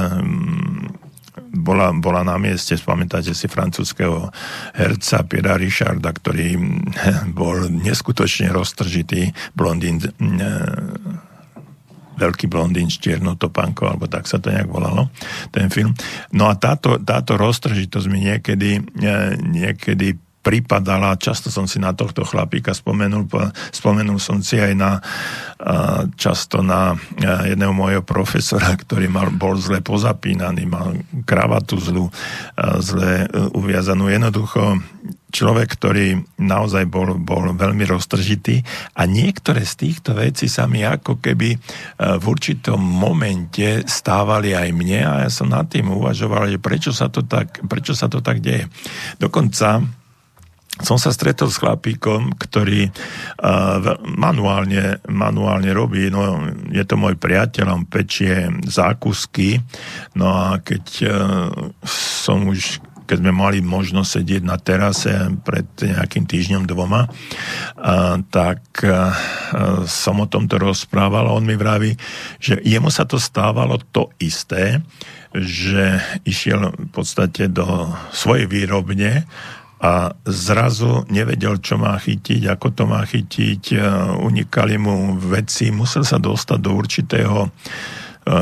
bola, 1.52 1.92
bola 1.92 2.24
na 2.24 2.40
mieste, 2.40 2.80
spamätáte 2.80 3.36
si 3.36 3.48
francúzského 3.52 4.32
herca 4.76 5.24
Piera 5.28 5.60
Richarda, 5.60 6.12
ktorý 6.16 6.56
bol 7.40 7.68
neskutočne 7.68 8.52
roztržitý 8.52 9.32
blondín 9.56 10.00
e, 10.00 10.08
Veľký 12.22 12.46
blondín 12.46 12.94
s 12.94 13.02
čiernou 13.02 13.34
topánkou, 13.34 13.90
alebo 13.90 14.06
tak 14.06 14.30
sa 14.30 14.38
to 14.38 14.54
nejak 14.54 14.70
volalo, 14.70 15.10
ten 15.50 15.74
film. 15.74 15.98
No 16.38 16.46
a 16.46 16.54
táto, 16.54 17.02
táto 17.02 17.34
roztržitosť 17.34 18.08
mi 18.08 18.30
niekedy, 18.30 18.78
e, 18.78 19.12
niekedy 19.42 20.14
pripadala, 20.42 21.18
často 21.22 21.54
som 21.54 21.70
si 21.70 21.78
na 21.78 21.94
tohto 21.94 22.26
chlapíka 22.26 22.74
spomenul, 22.74 23.30
spomenul 23.70 24.18
som 24.18 24.42
si 24.42 24.58
aj 24.58 24.74
na, 24.74 24.98
často 26.18 26.66
na 26.66 26.98
e, 26.98 27.54
jedného 27.54 27.74
môjho 27.74 28.02
profesora, 28.02 28.74
ktorý 28.74 29.06
mal, 29.06 29.30
bol 29.30 29.54
zle 29.62 29.86
pozapínaný, 29.86 30.66
mal 30.66 30.98
kravatu 31.24 31.78
zlú, 31.78 32.10
zle 32.82 33.26
e, 33.26 33.48
uviazanú. 33.54 34.10
Jednoducho 34.10 34.82
človek, 35.32 35.80
ktorý 35.80 36.20
naozaj 36.38 36.86
bol, 36.92 37.16
bol 37.18 37.56
veľmi 37.56 37.88
roztržitý 37.88 38.62
a 39.00 39.08
niektoré 39.08 39.64
z 39.64 39.88
týchto 39.88 40.12
vecí 40.14 40.52
sa 40.52 40.68
mi 40.68 40.84
ako 40.84 41.24
keby 41.24 41.56
e, 41.56 41.58
v 42.20 42.24
určitom 42.28 42.78
momente 42.78 43.88
stávali 43.88 44.54
aj 44.54 44.70
mne 44.76 45.00
a 45.08 45.14
ja 45.26 45.30
som 45.32 45.48
nad 45.48 45.66
tým 45.72 45.90
uvažoval, 45.90 46.52
že 46.52 46.60
prečo 46.60 46.92
sa 46.92 47.08
to 47.08 47.24
tak, 47.24 47.64
prečo 47.66 47.96
sa 47.96 48.12
to 48.12 48.20
tak 48.20 48.44
deje. 48.44 48.68
Dokonca 49.18 50.01
som 50.82 50.98
sa 50.98 51.14
stretol 51.14 51.48
s 51.48 51.62
chlapíkom, 51.62 52.36
ktorý 52.36 52.90
uh, 52.90 53.98
manuálne, 54.04 55.00
manuálne 55.08 55.72
robí, 55.72 56.10
no 56.10 56.50
je 56.74 56.84
to 56.84 56.98
môj 56.98 57.16
priateľ, 57.18 57.66
on 57.72 57.86
pečie 57.86 58.50
zákusky, 58.66 59.62
no 60.18 60.30
a 60.30 60.60
keď 60.62 60.86
uh, 61.08 61.14
som 61.86 62.50
už 62.50 62.82
keď 63.02 63.28
sme 63.28 63.36
mali 63.36 63.60
možnosť 63.60 64.08
sedieť 64.08 64.44
na 64.48 64.56
terase 64.56 65.12
pred 65.44 65.68
nejakým 65.84 66.24
týždňom 66.24 66.64
dvoma, 66.64 67.12
tak 68.32 68.64
som 69.84 70.16
o 70.24 70.28
tomto 70.32 70.56
rozprával 70.56 71.28
a 71.28 71.36
on 71.36 71.44
mi 71.44 71.60
vraví, 71.60 72.00
že 72.40 72.64
jemu 72.64 72.88
sa 72.88 73.04
to 73.04 73.20
stávalo 73.20 73.84
to 73.92 74.08
isté, 74.24 74.80
že 75.36 76.00
išiel 76.24 76.72
v 76.72 76.88
podstate 76.88 77.52
do 77.52 77.92
svojej 78.16 78.48
výrobne 78.48 79.28
a 79.82 80.14
zrazu 80.30 81.10
nevedel, 81.10 81.58
čo 81.58 81.82
má 81.82 81.98
chytiť, 81.98 82.46
ako 82.54 82.68
to 82.70 82.84
má 82.86 83.02
chytiť, 83.02 83.82
unikali 84.22 84.78
mu 84.78 85.18
veci, 85.18 85.74
musel 85.74 86.06
sa 86.06 86.22
dostať 86.22 86.60
do 86.62 86.72
určitého 86.78 87.50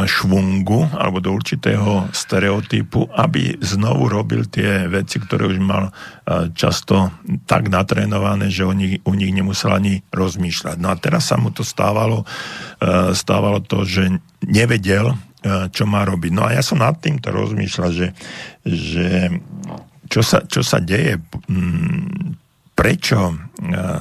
švungu 0.03 0.91
alebo 0.91 1.23
do 1.23 1.31
určitého 1.31 2.11
stereotypu, 2.11 3.07
aby 3.15 3.55
znovu 3.63 4.11
robil 4.11 4.43
tie 4.51 4.91
veci, 4.91 5.23
ktoré 5.23 5.47
už 5.47 5.63
mal 5.63 5.95
často 6.51 7.15
tak 7.47 7.71
natrénované, 7.71 8.51
že 8.51 8.67
o 8.67 8.75
nich, 8.75 8.99
u 9.07 9.15
nich 9.15 9.31
nemusel 9.31 9.71
ani 9.71 10.03
rozmýšľať. 10.11 10.75
No 10.83 10.91
a 10.91 10.99
teraz 10.99 11.31
sa 11.31 11.39
mu 11.39 11.55
to 11.55 11.63
stávalo, 11.63 12.27
stávalo 13.15 13.63
to, 13.63 13.87
že 13.87 14.19
nevedel, 14.43 15.15
čo 15.71 15.87
má 15.87 16.03
robiť. 16.03 16.31
No 16.35 16.43
a 16.43 16.51
ja 16.51 16.59
som 16.59 16.83
nad 16.83 16.99
týmto 16.99 17.31
rozmýšľal, 17.31 17.89
že, 17.95 18.11
že 18.67 19.31
čo, 20.10 20.26
sa, 20.26 20.43
čo 20.43 20.66
sa 20.66 20.82
deje, 20.82 21.22
prečo 22.74 23.38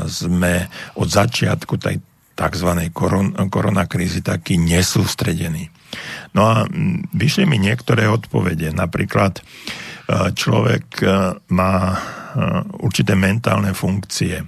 sme 0.08 0.54
od 0.96 1.08
začiatku 1.08 1.76
tej 1.76 2.00
tzv. 2.38 2.70
Koron, 2.94 3.34
koronakrízy 3.50 4.22
taký 4.22 4.62
nesústredený. 4.62 5.68
No 6.38 6.46
a 6.46 6.62
vyšli 7.10 7.48
mi 7.48 7.58
niektoré 7.58 8.06
odpovede. 8.06 8.70
Napríklad 8.70 9.42
človek 10.38 11.02
má 11.50 11.98
určité 12.78 13.18
mentálne 13.18 13.74
funkcie. 13.74 14.46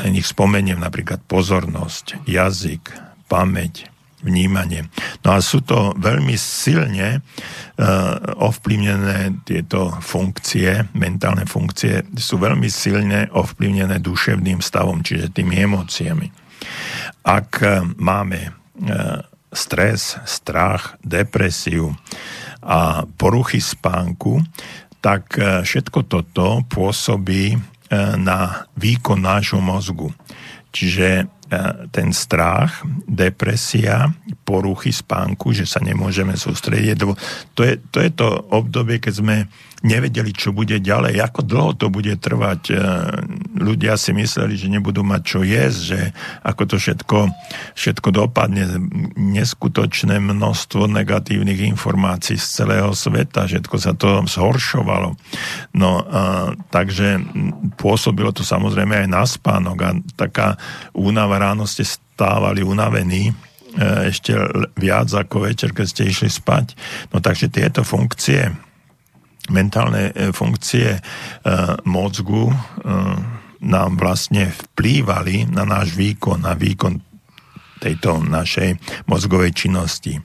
Na 0.00 0.06
nich 0.08 0.24
spomeniem 0.24 0.80
napríklad 0.80 1.20
pozornosť, 1.28 2.24
jazyk, 2.24 2.88
pamäť, 3.28 3.89
vnímanie. 4.20 4.86
No 5.24 5.36
a 5.36 5.44
sú 5.44 5.64
to 5.64 5.96
veľmi 5.96 6.36
silne 6.36 7.20
uh, 7.20 8.16
ovplyvnené 8.38 9.44
tieto 9.48 9.92
funkcie, 10.00 10.88
mentálne 10.96 11.48
funkcie, 11.48 12.04
sú 12.16 12.36
veľmi 12.40 12.68
silne 12.68 13.28
ovplyvnené 13.32 13.98
duševným 14.00 14.60
stavom, 14.60 15.00
čiže 15.00 15.32
tými 15.32 15.56
emóciami. 15.64 16.28
Ak 17.24 17.64
uh, 17.64 17.84
máme 17.96 18.40
uh, 18.48 19.24
stres, 19.50 20.14
strach, 20.28 21.00
depresiu 21.02 21.90
a 22.62 23.02
poruchy 23.08 23.58
spánku, 23.58 24.38
tak 25.00 25.32
všetko 25.66 26.06
toto 26.06 26.60
pôsobí 26.68 27.56
na 28.20 28.68
výkon 28.76 29.18
nášho 29.18 29.58
mozgu. 29.58 30.12
Čiže 30.70 31.26
ten 31.90 32.14
strach, 32.14 32.86
depresia, 33.10 34.14
poruchy 34.46 34.94
spánku, 34.94 35.50
že 35.50 35.66
sa 35.66 35.82
nemôžeme 35.82 36.38
sústrediť. 36.38 36.94
To 37.58 37.62
je, 37.66 37.74
to 37.90 37.98
je 37.98 38.10
to 38.14 38.28
obdobie, 38.54 39.02
keď 39.02 39.14
sme 39.18 39.36
nevedeli, 39.80 40.36
čo 40.36 40.52
bude 40.52 40.76
ďalej, 40.76 41.16
ako 41.24 41.40
dlho 41.40 41.72
to 41.76 41.88
bude 41.88 42.12
trvať. 42.20 42.62
E, 42.68 42.74
ľudia 43.56 43.96
si 43.96 44.12
mysleli, 44.12 44.56
že 44.56 44.68
nebudú 44.68 45.00
mať 45.00 45.22
čo 45.24 45.40
jesť, 45.40 45.80
že 45.80 46.00
ako 46.44 46.62
to 46.68 46.76
všetko, 46.76 47.18
všetko 47.72 48.08
dopadne. 48.12 48.68
Neskutočné 49.16 50.20
množstvo 50.20 50.84
negatívnych 50.84 51.64
informácií 51.64 52.36
z 52.36 52.46
celého 52.60 52.92
sveta, 52.92 53.48
všetko 53.48 53.76
sa 53.80 53.96
to 53.96 54.20
zhoršovalo. 54.28 55.16
No, 55.72 55.90
a, 56.04 56.52
takže 56.68 57.16
pôsobilo 57.80 58.36
to 58.36 58.44
samozrejme 58.44 59.04
aj 59.04 59.08
na 59.08 59.24
spánok 59.24 59.78
a 59.80 59.90
taká 60.16 60.60
únava 60.92 61.40
ráno 61.40 61.64
ste 61.64 61.88
stávali 61.88 62.60
unavení, 62.60 63.32
e, 63.32 63.34
ešte 64.12 64.36
viac 64.76 65.08
ako 65.08 65.48
večer, 65.48 65.72
keď 65.72 65.86
ste 65.88 66.02
išli 66.04 66.28
spať. 66.28 66.76
No 67.16 67.24
takže 67.24 67.48
tieto 67.48 67.80
funkcie 67.80 68.68
mentálne 69.48 70.12
e, 70.12 70.36
funkcie 70.36 70.98
e, 70.98 71.00
mozgu 71.88 72.52
e, 72.52 72.54
nám 73.64 73.90
vlastne 73.96 74.52
vplývali 74.52 75.48
na 75.48 75.64
náš 75.64 75.96
výkon, 75.96 76.44
na 76.44 76.52
výkon 76.52 77.00
tejto 77.80 78.20
našej 78.20 78.76
mozgovej 79.08 79.56
činnosti. 79.56 80.20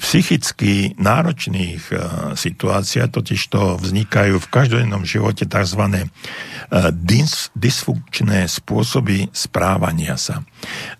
Psychicky 0.00 0.96
náročných 0.96 1.92
situáciách 2.32 3.12
totiž 3.12 3.40
to 3.52 3.76
vznikajú 3.76 4.40
v 4.40 4.50
každodennom 4.50 5.04
živote 5.04 5.44
tzv 5.44 6.08
dis, 6.94 7.52
dysfunkčné 7.52 8.48
spôsoby 8.48 9.28
správania 9.34 10.16
sa. 10.16 10.40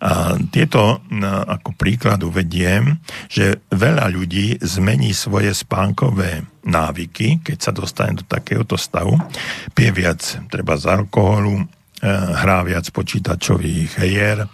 A 0.03 0.37
tieto 0.53 1.01
ako 1.49 1.71
príklad 1.79 2.21
uvediem, 2.27 3.01
že 3.31 3.63
veľa 3.73 4.11
ľudí 4.13 4.59
zmení 4.61 5.17
svoje 5.17 5.55
spánkové 5.57 6.45
návyky, 6.67 7.41
keď 7.41 7.59
sa 7.59 7.73
dostane 7.73 8.21
do 8.21 8.25
takéhoto 8.27 8.77
stavu, 8.77 9.17
pije 9.73 9.91
viac 9.97 10.21
treba 10.53 10.77
z 10.77 10.93
alkoholu, 10.93 11.65
e, 11.65 11.65
hrá 12.05 12.65
viac 12.65 12.89
počítačových 12.89 14.01
hier, 14.01 14.49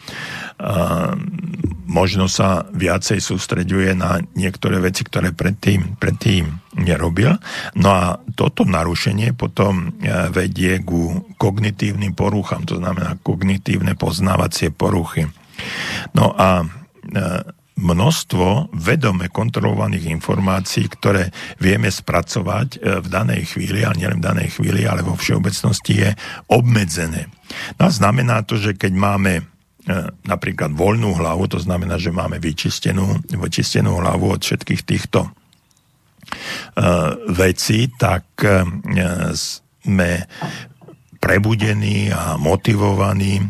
možno 1.87 2.27
sa 2.27 2.67
viacej 2.75 3.23
sústreďuje 3.23 3.95
na 3.95 4.19
niektoré 4.35 4.83
veci, 4.83 5.07
ktoré 5.07 5.31
predtým, 5.31 5.95
predtým 5.97 6.51
nerobil. 6.75 7.39
No 7.79 7.89
a 7.95 8.05
toto 8.35 8.67
narušenie 8.67 9.33
potom 9.33 9.95
e, 10.03 10.29
vedie 10.35 10.83
ku 10.83 11.31
kognitívnym 11.39 12.13
poruchám, 12.13 12.67
to 12.67 12.83
znamená 12.83 13.17
kognitívne 13.23 13.95
poznávacie 13.95 14.75
poruchy. 14.75 15.31
No 16.13 16.35
a 16.35 16.67
množstvo 17.77 18.73
vedome 18.73 19.29
kontrolovaných 19.29 20.09
informácií, 20.09 20.89
ktoré 20.89 21.29
vieme 21.61 21.93
spracovať 21.93 22.69
e, 22.77 22.79
v 23.05 23.07
danej 23.09 23.53
chvíli, 23.53 23.85
a 23.85 23.93
nielen 23.93 24.19
v 24.21 24.27
danej 24.33 24.49
chvíli, 24.57 24.89
ale 24.89 25.05
vo 25.05 25.13
všeobecnosti 25.13 25.95
je 26.01 26.11
obmedzené. 26.49 27.29
No 27.77 27.89
a 27.89 27.91
znamená 27.93 28.43
to, 28.49 28.57
že 28.57 28.75
keď 28.75 28.93
máme 28.97 29.33
E, 29.87 29.95
napríklad 30.27 30.75
voľnú 30.75 31.15
hlavu, 31.15 31.47
to 31.47 31.63
znamená, 31.63 31.95
že 31.95 32.11
máme 32.11 32.43
vyčistenú, 32.43 33.23
vyčistenú 33.31 34.03
hlavu 34.03 34.35
od 34.35 34.43
všetkých 34.43 34.83
týchto 34.83 35.23
e, 35.23 35.31
vecí, 37.31 37.95
tak 37.95 38.27
sme 39.87 40.11
prebudení 41.19 42.13
a 42.13 42.37
motivovaní. 42.41 43.41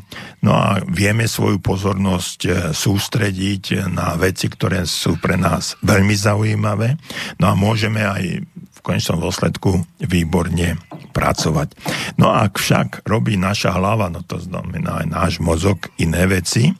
No 0.42 0.54
a 0.54 0.78
vieme 0.86 1.26
svoju 1.26 1.58
pozornosť 1.58 2.70
sústrediť 2.72 3.90
na 3.90 4.14
veci, 4.14 4.46
ktoré 4.46 4.86
sú 4.86 5.18
pre 5.18 5.34
nás 5.34 5.74
veľmi 5.82 6.14
zaujímavé. 6.14 6.96
No 7.42 7.50
a 7.50 7.54
môžeme 7.58 8.06
aj 8.06 8.46
konečnom 8.86 9.18
dôsledku 9.18 9.82
výborne 9.98 10.78
pracovať. 11.10 11.74
No 12.22 12.30
a 12.30 12.46
ak 12.46 12.62
však 12.62 13.02
robí 13.02 13.34
naša 13.34 13.74
hlava, 13.74 14.06
no 14.06 14.22
to 14.22 14.38
znamená 14.38 15.02
aj 15.02 15.06
náš 15.10 15.32
mozog, 15.42 15.90
iné 15.98 16.22
veci, 16.30 16.70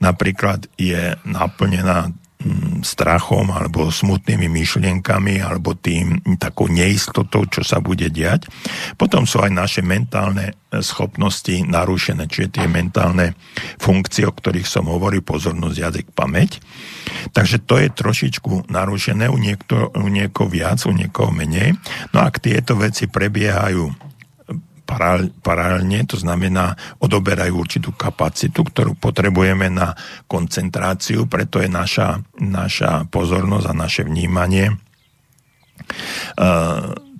napríklad 0.00 0.64
je 0.80 1.20
naplnená 1.28 2.16
strachom 2.80 3.52
alebo 3.52 3.92
smutnými 3.92 4.48
myšlienkami 4.48 5.44
alebo 5.44 5.76
tým 5.76 6.24
takou 6.40 6.72
neistotou, 6.72 7.44
čo 7.44 7.60
sa 7.60 7.84
bude 7.84 8.08
diať. 8.08 8.48
Potom 8.96 9.28
sú 9.28 9.44
aj 9.44 9.52
naše 9.52 9.80
mentálne 9.84 10.56
e, 10.72 10.80
schopnosti 10.80 11.52
narušené, 11.52 12.24
čiže 12.24 12.60
tie 12.60 12.66
mentálne 12.66 13.36
funkcie, 13.76 14.24
o 14.24 14.32
ktorých 14.32 14.64
som 14.64 14.88
hovoril, 14.88 15.20
pozornosť, 15.20 15.76
jazyk, 15.76 16.06
pamäť. 16.16 16.64
Takže 17.36 17.60
to 17.68 17.76
je 17.76 17.92
trošičku 17.92 18.72
narušené 18.72 19.28
u, 19.28 19.36
niekto, 19.36 19.92
u 19.92 20.08
niekoho 20.08 20.48
viac, 20.48 20.80
u 20.88 20.96
niekoho 20.96 21.28
menej. 21.28 21.76
No 22.16 22.24
ak 22.24 22.40
tieto 22.40 22.72
veci 22.80 23.04
prebiehajú 23.04 24.09
paralelne, 25.42 26.04
to 26.06 26.16
znamená, 26.18 26.76
odoberajú 26.98 27.54
určitú 27.54 27.92
kapacitu, 27.94 28.64
ktorú 28.66 28.94
potrebujeme 28.98 29.70
na 29.70 29.94
koncentráciu, 30.26 31.26
preto 31.30 31.60
je 31.62 31.68
naša, 31.70 32.18
naša 32.38 33.04
pozornosť 33.08 33.66
a 33.70 33.74
naše 33.74 34.04
vnímanie 34.04 34.74
uh, 34.74 34.76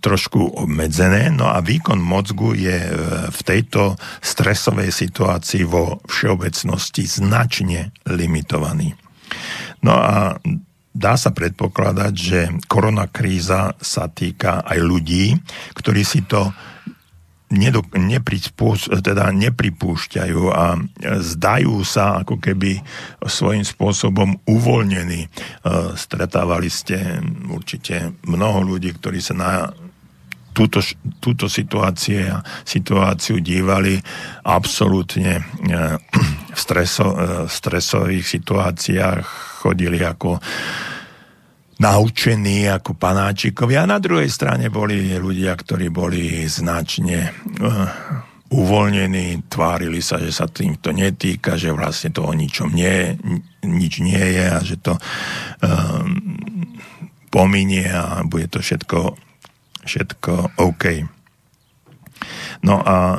trošku 0.00 0.64
obmedzené, 0.64 1.28
no 1.28 1.52
a 1.52 1.60
výkon 1.60 2.00
mozgu 2.00 2.56
je 2.56 2.72
e, 2.72 2.88
v 3.28 3.40
tejto 3.44 4.00
stresovej 4.24 4.88
situácii 4.88 5.68
vo 5.68 6.00
všeobecnosti 6.08 7.04
značne 7.04 7.92
limitovaný. 8.08 8.96
No 9.84 10.00
a 10.00 10.40
dá 10.90 11.14
sa 11.20 11.30
predpokladať, 11.30 12.12
že 12.16 12.40
koronakríza 12.66 13.76
sa 13.78 14.10
týka 14.10 14.64
aj 14.64 14.78
ľudí, 14.80 15.36
ktorí 15.76 16.02
si 16.02 16.24
to 16.24 16.50
teda 19.02 19.34
nepripúšťajú 19.34 20.42
a 20.54 20.78
zdajú 21.18 21.82
sa 21.82 22.22
ako 22.22 22.38
keby 22.38 22.78
svojím 23.26 23.66
spôsobom 23.66 24.38
uvoľnení. 24.46 25.26
Stretávali 25.98 26.70
ste 26.70 27.18
určite 27.50 28.14
mnoho 28.22 28.62
ľudí, 28.62 28.94
ktorí 28.94 29.18
sa 29.18 29.34
na 29.34 29.52
túto, 30.54 30.78
túto 31.18 31.50
situácie, 31.50 32.30
situáciu 32.62 33.42
dívali 33.42 33.98
absolútne 34.46 35.42
v 36.54 36.58
streso, 36.58 37.06
stresových 37.50 38.26
situáciách, 38.26 39.24
chodili 39.62 39.98
ako 40.02 40.38
naučení 41.80 42.68
ako 42.68 42.94
panáčikovia. 42.94 43.88
A 43.88 43.90
na 43.90 43.98
druhej 43.98 44.28
strane 44.28 44.68
boli 44.68 45.16
ľudia, 45.16 45.56
ktorí 45.56 45.88
boli 45.88 46.44
značne 46.44 47.32
uh, 47.32 47.88
uvoľnení, 48.52 49.48
tvárili 49.48 50.04
sa, 50.04 50.20
že 50.20 50.34
sa 50.34 50.50
tým 50.50 50.76
to 50.82 50.92
netýka, 50.92 51.56
že 51.56 51.72
vlastne 51.72 52.12
to 52.12 52.26
o 52.26 52.32
ničom 52.36 52.74
nie, 52.74 53.16
nič 53.64 54.04
nie 54.04 54.20
je 54.20 54.46
a 54.50 54.60
že 54.60 54.76
to 54.82 54.98
um, 55.62 56.18
pominie 57.30 57.86
a 57.88 58.26
bude 58.26 58.50
to 58.50 58.58
všetko, 58.58 59.14
všetko 59.86 60.60
OK. 60.60 60.84
No 62.60 62.84
a 62.84 63.16
e, 63.16 63.18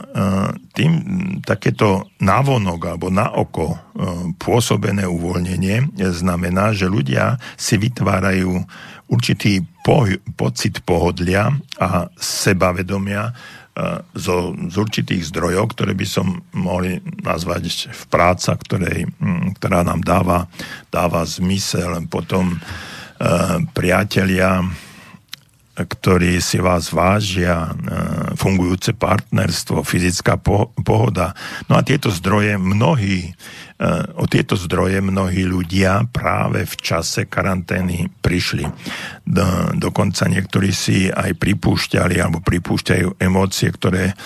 tým 0.78 0.94
takéto 1.42 2.14
návonok 2.22 2.94
alebo 2.94 3.10
na 3.10 3.34
oko 3.34 3.74
e, 3.74 3.78
pôsobené 4.38 5.10
uvoľnenie 5.10 5.98
znamená, 5.98 6.78
že 6.78 6.86
ľudia 6.86 7.42
si 7.58 7.82
vytvárajú 7.82 8.62
určitý 9.10 9.66
po, 9.82 10.06
pocit 10.38 10.86
pohodlia 10.86 11.50
a 11.82 12.06
sebavedomia 12.22 13.34
e, 13.34 13.34
zo, 14.14 14.54
z 14.54 14.76
určitých 14.78 15.34
zdrojov, 15.34 15.74
ktoré 15.74 15.98
by 15.98 16.06
som 16.06 16.46
mohli 16.54 17.02
nazvať 17.26 17.90
v 17.90 18.04
práca, 18.14 18.54
ktorej, 18.54 19.10
ktorá 19.58 19.82
nám 19.82 20.06
dáva, 20.06 20.46
dáva 20.94 21.26
zmysel, 21.26 21.98
potom 22.10 22.62
priatelia, 23.78 24.66
ktorí 25.76 26.44
si 26.44 26.60
vás 26.60 26.92
vážia, 26.92 27.72
e, 27.72 28.36
fungujúce 28.36 28.92
partnerstvo, 28.92 29.88
fyzická 29.88 30.36
pohoda. 30.84 31.32
No 31.72 31.80
a 31.80 31.82
tieto 31.82 32.12
zdroje 32.12 32.60
mnohí, 32.60 33.32
e, 33.32 33.34
o 34.20 34.28
tieto 34.28 34.60
zdroje 34.60 35.00
mnohí 35.00 35.48
ľudia 35.48 36.04
práve 36.12 36.68
v 36.68 36.76
čase 36.76 37.24
karantény 37.24 38.12
prišli. 38.20 38.68
Do, 39.22 39.46
dokonca 39.78 40.26
niektorí 40.26 40.74
si 40.74 41.08
aj 41.08 41.38
pripúšťali 41.38 42.18
alebo 42.18 42.42
pripúšťajú 42.42 43.22
emócie, 43.22 43.70
ktoré 43.70 44.18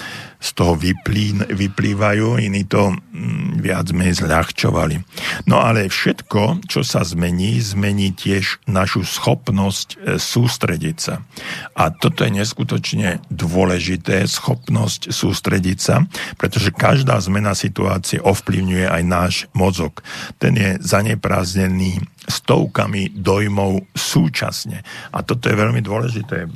z 0.46 0.50
toho 0.54 0.78
vyplí, 0.78 1.50
vyplývajú, 1.50 2.38
iní 2.38 2.70
to 2.70 2.94
mm, 2.94 3.66
viac 3.66 3.90
menej 3.90 4.22
zľahčovali. 4.22 5.02
No 5.50 5.58
ale 5.58 5.90
všetko, 5.90 6.70
čo 6.70 6.86
sa 6.86 7.02
zmení, 7.02 7.58
zmení 7.58 8.14
tiež 8.14 8.62
našu 8.70 9.02
schopnosť 9.02 9.88
e, 9.98 10.22
sústrediť 10.22 10.98
sa. 11.02 11.26
A 11.74 11.90
toto 11.90 12.22
je 12.22 12.38
neskutočne 12.38 13.26
dôležité, 13.34 14.30
schopnosť 14.30 15.10
sústrediť 15.10 15.80
sa, 15.82 16.06
pretože 16.38 16.70
každá 16.70 17.18
zmena 17.18 17.58
situácie 17.58 18.22
ovplyvňuje 18.22 18.86
aj 18.86 19.02
náš 19.02 19.34
mozog. 19.58 20.06
Ten 20.38 20.54
je 20.62 20.78
zaneprázdnený 20.78 22.06
stovkami 22.26 23.14
dojmov 23.14 23.86
súčasne. 23.94 24.82
A 25.14 25.22
toto 25.22 25.50
je 25.50 25.56
veľmi 25.56 25.82
dôležité 25.82 26.46
e, 26.46 26.50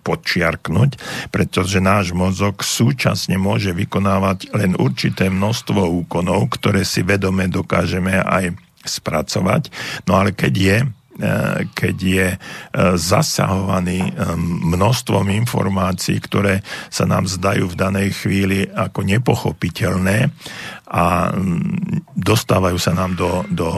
podčiarknúť, 0.00 0.96
pretože 1.28 1.78
náš 1.84 2.16
mozog 2.16 2.64
súčasne 2.64 3.36
môže 3.36 3.76
vykonávať 3.76 4.52
len 4.56 4.72
určité 4.76 5.28
množstvo 5.28 6.04
úkonov, 6.04 6.56
ktoré 6.56 6.82
si 6.82 7.04
vedome 7.04 7.48
dokážeme 7.48 8.20
aj 8.20 8.56
spracovať. 8.84 9.68
No 10.08 10.20
ale 10.20 10.32
keď 10.32 10.54
je 10.56 10.78
e, 10.80 10.86
keď 11.72 11.96
je 12.00 12.28
e, 12.32 12.38
zasahovaný 12.96 14.12
množstvom 14.72 15.28
informácií, 15.46 16.16
ktoré 16.20 16.64
sa 16.88 17.04
nám 17.04 17.28
zdajú 17.28 17.68
v 17.68 17.78
danej 17.78 18.08
chvíli 18.24 18.66
ako 18.72 19.04
nepochopiteľné 19.04 20.32
a 20.88 21.32
dostávajú 22.16 22.78
sa 22.80 22.92
nám 22.96 23.16
do, 23.16 23.44
do 23.52 23.68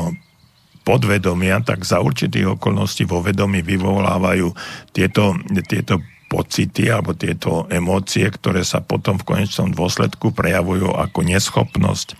podvedomia, 0.87 1.59
tak 1.67 1.83
za 1.83 1.99
určitých 1.99 2.55
okolností 2.55 3.03
vo 3.11 3.19
vedomí 3.19 3.67
vyvolávajú 3.67 4.55
tieto, 4.95 5.35
tieto 5.67 5.99
pocity 6.27 6.91
alebo 6.91 7.15
tieto 7.15 7.71
emócie, 7.71 8.27
ktoré 8.27 8.67
sa 8.67 8.83
potom 8.83 9.19
v 9.19 9.27
konečnom 9.27 9.71
dôsledku 9.71 10.35
prejavujú 10.35 10.91
ako 10.91 11.23
neschopnosť 11.23 12.19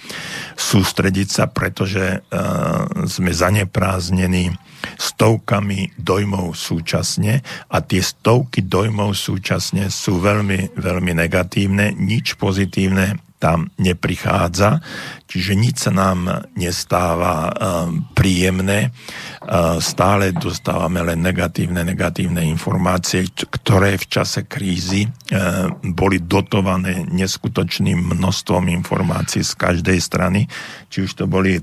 sústrediť 0.55 1.29
sa, 1.29 1.45
pretože 1.51 2.23
uh, 2.23 3.07
sme 3.07 3.35
zanepráznení 3.35 4.55
stovkami 4.95 5.99
dojmov 5.99 6.55
súčasne 6.55 7.43
a 7.67 7.77
tie 7.83 7.99
stovky 7.99 8.63
dojmov 8.63 9.19
súčasne 9.19 9.91
sú 9.91 10.23
veľmi, 10.23 10.79
veľmi 10.79 11.13
negatívne, 11.19 11.91
nič 11.99 12.39
pozitívne 12.39 13.26
tam 13.37 13.69
neprichádza, 13.77 14.81
čiže 15.29 15.53
nič 15.53 15.77
sa 15.89 15.93
nám 15.93 16.49
nestáva 16.57 17.53
um, 17.53 18.09
príjemné, 18.17 18.89
uh, 18.89 19.77
stále 19.77 20.33
dostávame 20.33 21.05
len 21.05 21.21
negatívne, 21.21 21.85
negatívne 21.85 22.41
informácie, 22.49 23.29
ktoré 23.33 24.01
v 24.01 24.07
čase 24.09 24.49
krízy 24.49 25.05
uh, 25.05 25.69
boli 25.85 26.25
dotované 26.25 27.05
neskutočným 27.13 28.17
množstvom 28.17 28.73
informácií 28.73 29.45
z 29.45 29.53
každej 29.53 29.99
strany, 30.01 30.49
či 30.89 31.05
už 31.05 31.13
to 31.13 31.25
boli 31.29 31.61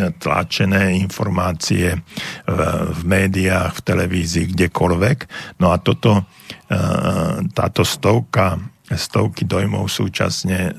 tlačené 0.00 0.96
informácie 0.96 1.92
v, 2.46 2.60
v 2.94 3.00
médiách, 3.04 3.82
v 3.82 3.84
televízii, 3.84 4.54
kdekoľvek. 4.54 5.18
No 5.60 5.74
a 5.74 5.82
toto, 5.82 6.24
táto 7.52 7.82
stovka 7.84 8.56
stovky 8.94 9.46
dojmov 9.46 9.86
súčasne 9.86 10.70
e, 10.70 10.72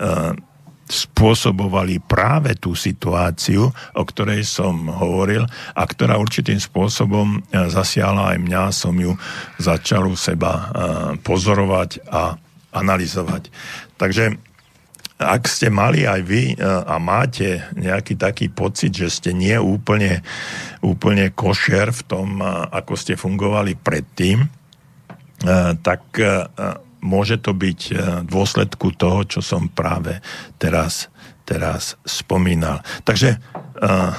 spôsobovali 0.92 2.04
práve 2.04 2.60
tú 2.60 2.76
situáciu, 2.76 3.72
o 3.72 4.04
ktorej 4.04 4.44
som 4.44 4.92
hovoril 4.92 5.48
a 5.72 5.84
ktorá 5.88 6.20
určitým 6.20 6.60
spôsobom 6.60 7.40
e, 7.40 7.72
zasiahla 7.72 8.36
aj 8.36 8.38
mňa, 8.44 8.64
som 8.76 8.96
ju 9.00 9.16
začal 9.56 10.12
u 10.12 10.16
seba 10.20 10.52
e, 10.52 10.64
pozorovať 11.24 12.04
a 12.12 12.36
analyzovať. 12.76 13.48
Takže 13.96 14.36
ak 15.22 15.46
ste 15.46 15.70
mali 15.70 16.10
aj 16.10 16.22
vy 16.26 16.58
a 16.66 16.98
máte 16.98 17.62
nejaký 17.78 18.18
taký 18.18 18.50
pocit, 18.50 18.90
že 18.90 19.06
ste 19.06 19.38
nie 19.38 19.54
úplne, 19.54 20.26
úplne 20.82 21.30
košer 21.30 21.94
v 21.94 22.02
tom, 22.10 22.42
ako 22.74 22.98
ste 22.98 23.14
fungovali 23.14 23.78
predtým, 23.78 24.50
tak 25.86 26.02
môže 27.02 27.42
to 27.42 27.52
byť 27.52 27.80
e, 27.90 27.94
dôsledku 28.26 28.94
toho, 28.96 29.26
čo 29.26 29.42
som 29.42 29.68
práve 29.68 30.22
teraz, 30.62 31.10
teraz 31.44 31.98
spomínal. 32.06 32.86
Takže 33.04 33.42
uh, 33.82 34.14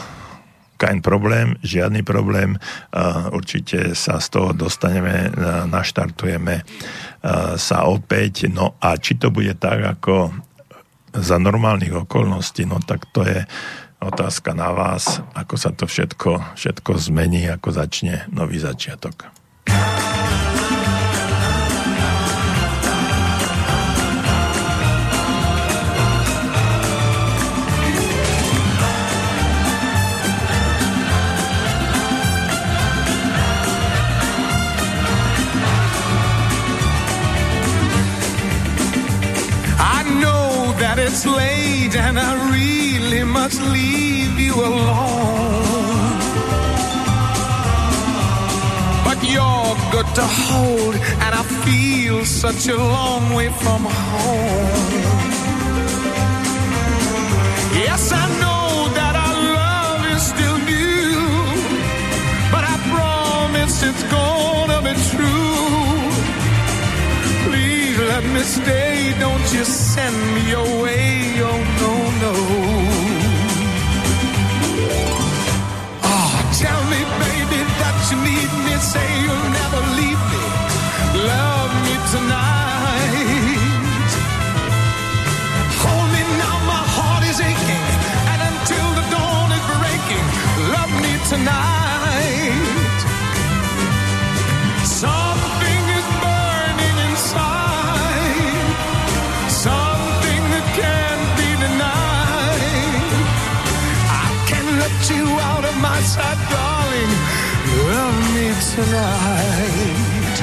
kein 0.76 0.98
problém, 0.98 1.54
žiadny 1.62 2.02
problém, 2.02 2.58
uh, 2.58 3.30
určite 3.30 3.94
sa 3.94 4.18
z 4.18 4.26
toho 4.34 4.50
dostaneme, 4.50 5.30
naštartujeme 5.70 6.66
sa 7.54 7.86
opäť, 7.86 8.50
no 8.50 8.74
a 8.82 8.98
či 8.98 9.14
to 9.14 9.30
bude 9.30 9.54
tak, 9.62 9.78
ako 9.78 10.34
za 11.14 11.38
normálnych 11.38 11.94
okolností, 11.94 12.66
no 12.66 12.82
tak 12.82 13.06
to 13.14 13.22
je 13.22 13.46
otázka 14.02 14.58
na 14.58 14.74
vás, 14.74 15.22
ako 15.38 15.54
sa 15.54 15.70
to 15.70 15.86
všetko, 15.86 16.58
všetko 16.58 16.90
zmení, 16.98 17.46
ako 17.46 17.70
začne 17.70 18.26
nový 18.34 18.58
začiatok. 18.58 19.41
It's 41.12 41.26
late 41.26 41.94
and 41.94 42.18
I 42.18 42.32
really 42.56 43.22
must 43.22 43.60
leave 43.60 44.38
you 44.38 44.54
alone. 44.54 46.18
But 49.06 49.18
you're 49.34 49.74
good 49.94 50.08
to 50.20 50.26
hold, 50.44 50.94
and 51.24 51.32
I 51.40 51.42
feel 51.64 52.24
such 52.24 52.66
a 52.68 52.78
long 52.96 53.34
way 53.34 53.48
from 53.62 53.82
home. 53.84 54.92
Yes, 57.86 58.02
I 58.22 58.24
know 58.42 58.68
that 58.98 59.14
our 59.24 59.36
love 59.60 60.00
is 60.14 60.22
still 60.32 60.58
new, 60.74 61.20
but 62.54 62.64
I 62.74 62.76
promise 62.94 63.82
it's 63.88 64.04
gonna 64.16 64.80
be 64.88 64.94
true. 65.10 65.71
Let 68.22 68.34
me 68.34 68.42
stay, 68.42 69.14
don't 69.18 69.52
you 69.52 69.64
send 69.64 70.14
me 70.34 70.52
away. 70.52 71.42
Oh, 71.42 71.58
no, 71.82 71.92
no. 72.22 72.34
Oh, 76.06 76.32
tell 76.62 76.82
me, 76.92 77.00
baby, 77.18 77.60
that 77.82 77.96
you 78.10 78.18
need 78.22 78.50
me. 78.64 78.74
Say 78.78 79.08
you'll 79.24 79.48
never 79.58 79.82
leave 79.98 80.22
me. 80.32 80.44
Love 81.34 81.72
me 81.82 81.94
tonight. 82.14 83.26
Hold 85.82 86.08
me 86.14 86.22
now, 86.38 86.56
my 86.70 86.82
heart 86.94 87.24
is 87.26 87.40
aching. 87.40 87.86
And 88.30 88.40
until 88.50 88.88
the 88.98 89.04
dawn 89.10 89.50
is 89.50 89.64
breaking, 89.82 90.26
love 90.70 90.92
me 91.02 91.12
tonight. 91.28 91.71
Tonight. 108.74 110.38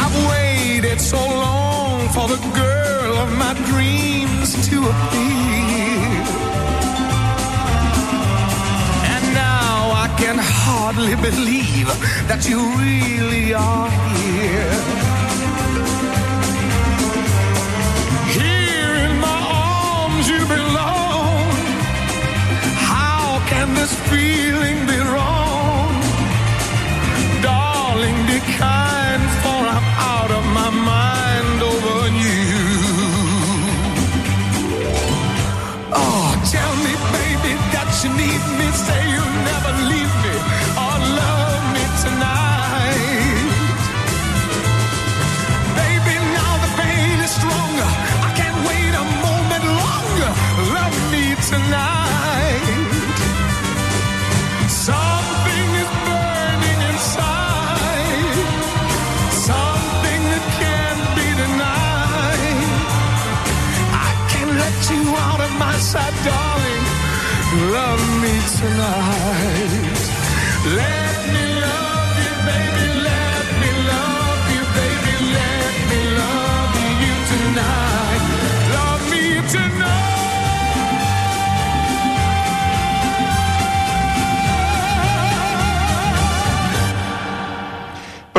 I've 0.00 0.16
waited 0.30 0.98
so 0.98 1.18
long 1.18 2.08
for 2.08 2.26
the 2.28 2.40
girl 2.54 3.18
of 3.18 3.30
my 3.36 3.52
dreams 3.70 4.48
to 4.68 4.76
appear. 4.92 6.24
And 9.12 9.24
now 9.34 9.92
I 10.04 10.08
can 10.18 10.38
hardly 10.40 11.16
believe 11.16 11.88
that 12.28 12.48
you 12.48 12.58
really 12.78 13.52
are 13.52 13.90
here. 13.90 15.09
This 23.80 23.94
feeling 24.10 24.84
be 24.86 24.98
wrong? 24.98 25.94
Darling, 27.40 28.14
be 28.26 28.38
kind, 28.58 28.99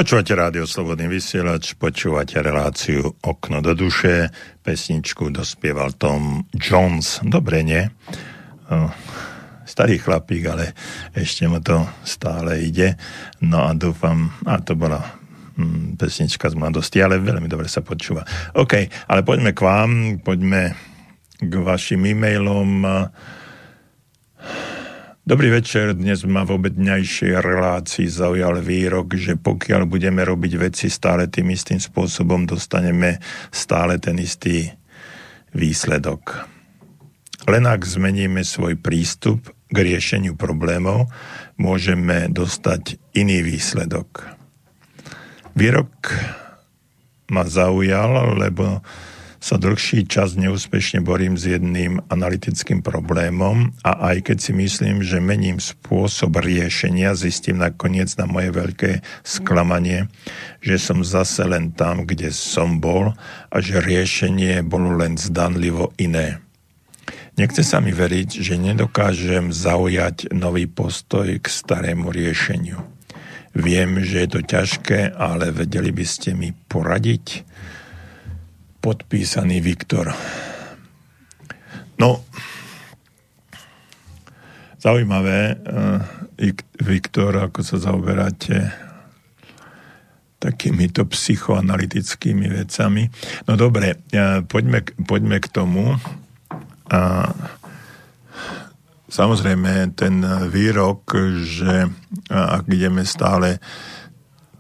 Počúvate 0.02 0.34
rádio 0.34 0.66
Slobodný 0.66 1.06
vysielač, 1.06 1.78
počúvate 1.78 2.42
reláciu 2.42 3.22
Okno 3.22 3.62
do 3.62 3.78
duše, 3.78 4.34
pesničku 4.66 5.30
dospieval 5.30 5.94
Tom 5.94 6.42
Jones. 6.58 7.22
Dobre, 7.22 7.62
nie? 7.62 7.86
Starý 9.62 10.02
chlapík, 10.02 10.42
ale 10.50 10.74
ešte 11.14 11.46
mu 11.46 11.62
to 11.62 11.86
stále 12.02 12.66
ide. 12.66 12.98
No 13.46 13.70
a 13.70 13.78
dúfam, 13.78 14.34
a 14.42 14.58
to 14.58 14.74
bola 14.74 15.06
hm, 15.62 16.02
pesnička 16.02 16.50
z 16.50 16.58
mladosti, 16.58 16.98
ale 16.98 17.22
veľmi 17.22 17.46
dobre 17.46 17.70
sa 17.70 17.86
počúva. 17.86 18.26
OK, 18.58 19.06
ale 19.06 19.22
poďme 19.22 19.54
k 19.54 19.62
vám, 19.62 20.18
poďme 20.26 20.74
k 21.38 21.54
vašim 21.62 22.02
e-mailom. 22.10 22.90
Dobrý 25.32 25.48
večer, 25.48 25.96
dnes 25.96 26.28
ma 26.28 26.44
v 26.44 26.60
obedňajšej 26.60 27.40
relácii 27.40 28.04
zaujal 28.04 28.60
výrok, 28.60 29.16
že 29.16 29.40
pokiaľ 29.40 29.88
budeme 29.88 30.28
robiť 30.28 30.60
veci 30.60 30.92
stále 30.92 31.32
tým 31.32 31.56
istým 31.56 31.80
spôsobom, 31.80 32.44
dostaneme 32.44 33.16
stále 33.48 33.96
ten 33.96 34.20
istý 34.20 34.76
výsledok. 35.56 36.52
Len 37.48 37.64
ak 37.64 37.80
zmeníme 37.80 38.44
svoj 38.44 38.76
prístup 38.76 39.56
k 39.72 39.78
riešeniu 39.80 40.36
problémov, 40.36 41.08
môžeme 41.56 42.28
dostať 42.28 43.00
iný 43.16 43.40
výsledok. 43.40 44.36
Výrok 45.56 46.12
ma 47.32 47.48
zaujal, 47.48 48.36
lebo 48.36 48.84
sa 49.42 49.58
dlhší 49.58 50.06
čas 50.06 50.38
neúspešne 50.38 51.02
borím 51.02 51.34
s 51.34 51.50
jedným 51.50 51.98
analytickým 52.14 52.86
problémom 52.86 53.74
a 53.82 54.14
aj 54.14 54.30
keď 54.30 54.38
si 54.38 54.54
myslím, 54.54 55.02
že 55.02 55.18
mením 55.18 55.58
spôsob 55.58 56.38
riešenia, 56.38 57.18
zistím 57.18 57.58
nakoniec 57.58 58.14
na 58.22 58.30
moje 58.30 58.54
veľké 58.54 59.02
sklamanie, 59.26 60.14
že 60.62 60.78
som 60.78 61.02
zase 61.02 61.42
len 61.50 61.74
tam, 61.74 62.06
kde 62.06 62.30
som 62.30 62.78
bol 62.78 63.18
a 63.50 63.56
že 63.58 63.82
riešenie 63.82 64.62
bolo 64.62 64.94
len 64.94 65.18
zdanlivo 65.18 65.90
iné. 65.98 66.38
Nechce 67.34 67.66
sa 67.66 67.82
mi 67.82 67.90
veriť, 67.90 68.46
že 68.46 68.62
nedokážem 68.62 69.50
zaujať 69.50 70.30
nový 70.38 70.70
postoj 70.70 71.26
k 71.42 71.46
starému 71.50 72.14
riešeniu. 72.14 72.78
Viem, 73.58 74.06
že 74.06 74.24
je 74.24 74.30
to 74.30 74.42
ťažké, 74.46 75.18
ale 75.18 75.50
vedeli 75.50 75.90
by 75.90 76.06
ste 76.06 76.38
mi 76.38 76.54
poradiť? 76.54 77.51
Podpísaný 78.82 79.62
Viktor. 79.62 80.10
No, 82.02 82.26
zaujímavé, 84.82 85.54
uh, 85.54 86.02
Viktor, 86.82 87.46
ako 87.46 87.62
sa 87.62 87.78
zaoberáte 87.78 88.74
takýmito 90.42 91.06
psychoanalytickými 91.06 92.50
vecami. 92.50 93.06
No 93.46 93.54
dobre, 93.54 94.02
uh, 94.18 94.42
poďme, 94.50 94.82
poďme 95.06 95.38
k 95.38 95.48
tomu. 95.54 96.02
A 96.90 97.30
samozrejme 99.14 99.94
ten 99.94 100.26
výrok, 100.50 101.06
že 101.46 101.86
ak 102.34 102.66
ideme 102.66 103.06
stále 103.06 103.62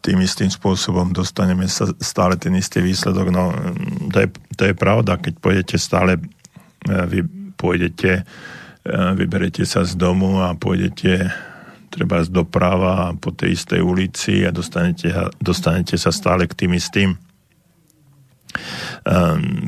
tým 0.01 0.21
istým 0.25 0.49
spôsobom 0.49 1.13
dostaneme 1.13 1.69
sa 1.69 1.85
stále 2.01 2.33
ten 2.35 2.57
istý 2.57 2.81
výsledok. 2.81 3.29
No, 3.29 3.53
to 4.09 4.17
je, 4.25 4.27
to 4.57 4.63
je 4.69 4.73
pravda, 4.73 5.21
keď 5.21 5.33
pôjdete 5.37 5.75
stále, 5.77 6.17
vy 6.85 7.21
pôjdete, 7.53 8.25
vyberete 9.13 9.61
sa 9.63 9.85
z 9.85 9.93
domu 9.93 10.41
a 10.41 10.57
pôjdete 10.57 11.29
treba 11.91 12.23
z 12.23 12.31
doprava 12.31 13.13
po 13.19 13.35
tej 13.35 13.53
istej 13.59 13.83
ulici 13.83 14.47
a 14.47 14.49
dostanete, 14.49 15.11
dostanete 15.37 15.99
sa 15.99 16.09
stále 16.09 16.47
k 16.47 16.65
tým 16.65 16.73
istým 16.73 17.19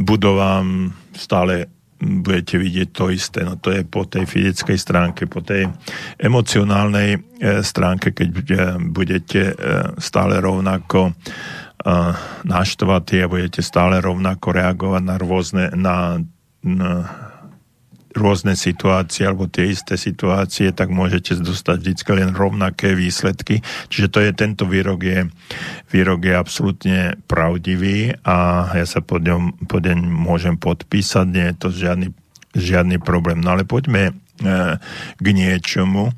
budovám, 0.02 0.92
stále 1.14 1.70
budete 2.04 2.60
vidieť 2.60 2.90
to 2.92 3.10
isté. 3.10 3.48
No 3.48 3.56
to 3.56 3.72
je 3.72 3.88
po 3.88 4.04
tej 4.04 4.28
fyzickej 4.28 4.78
stránke, 4.78 5.26
po 5.26 5.40
tej 5.40 5.72
emocionálnej 6.20 7.16
e, 7.16 7.20
stránke, 7.64 8.12
keď 8.12 8.28
budete 8.80 9.42
e, 9.52 9.56
stále 9.98 10.44
rovnako 10.44 11.12
e, 11.12 11.14
naštvatí 12.44 13.24
a 13.24 13.32
budete 13.32 13.64
stále 13.64 14.04
rovnako 14.04 14.48
reagovať 14.52 15.04
na 15.04 15.16
rôzne, 15.16 15.66
na, 15.74 16.20
na 16.62 16.92
rôzne 18.14 18.54
situácie 18.54 19.26
alebo 19.28 19.50
tie 19.50 19.74
isté 19.74 19.98
situácie, 20.00 20.72
tak 20.72 20.94
môžete 20.94 21.42
dostať 21.42 21.78
vždy 21.82 21.94
len 22.18 22.32
rovnaké 22.32 22.94
výsledky. 22.94 23.60
Čiže 23.90 24.08
to 24.10 24.20
je, 24.24 24.32
tento 24.34 24.64
výrok 24.70 25.00
je, 25.04 25.20
výrok 25.90 26.22
je 26.26 26.34
absolútne 26.34 26.98
pravdivý 27.28 28.14
a 28.24 28.70
ja 28.74 28.86
sa 28.86 29.02
pod 29.04 29.26
ňom, 29.26 29.68
pod 29.68 29.84
ňom 29.84 30.00
môžem 30.00 30.56
podpísať, 30.56 31.26
nie 31.28 31.46
je 31.52 31.56
to 31.58 31.68
žiadny, 31.74 32.08
žiadny 32.54 32.98
problém. 33.02 33.42
No 33.42 33.58
ale 33.58 33.68
poďme 33.68 34.23
k 35.22 35.28
niečomu, 35.30 36.10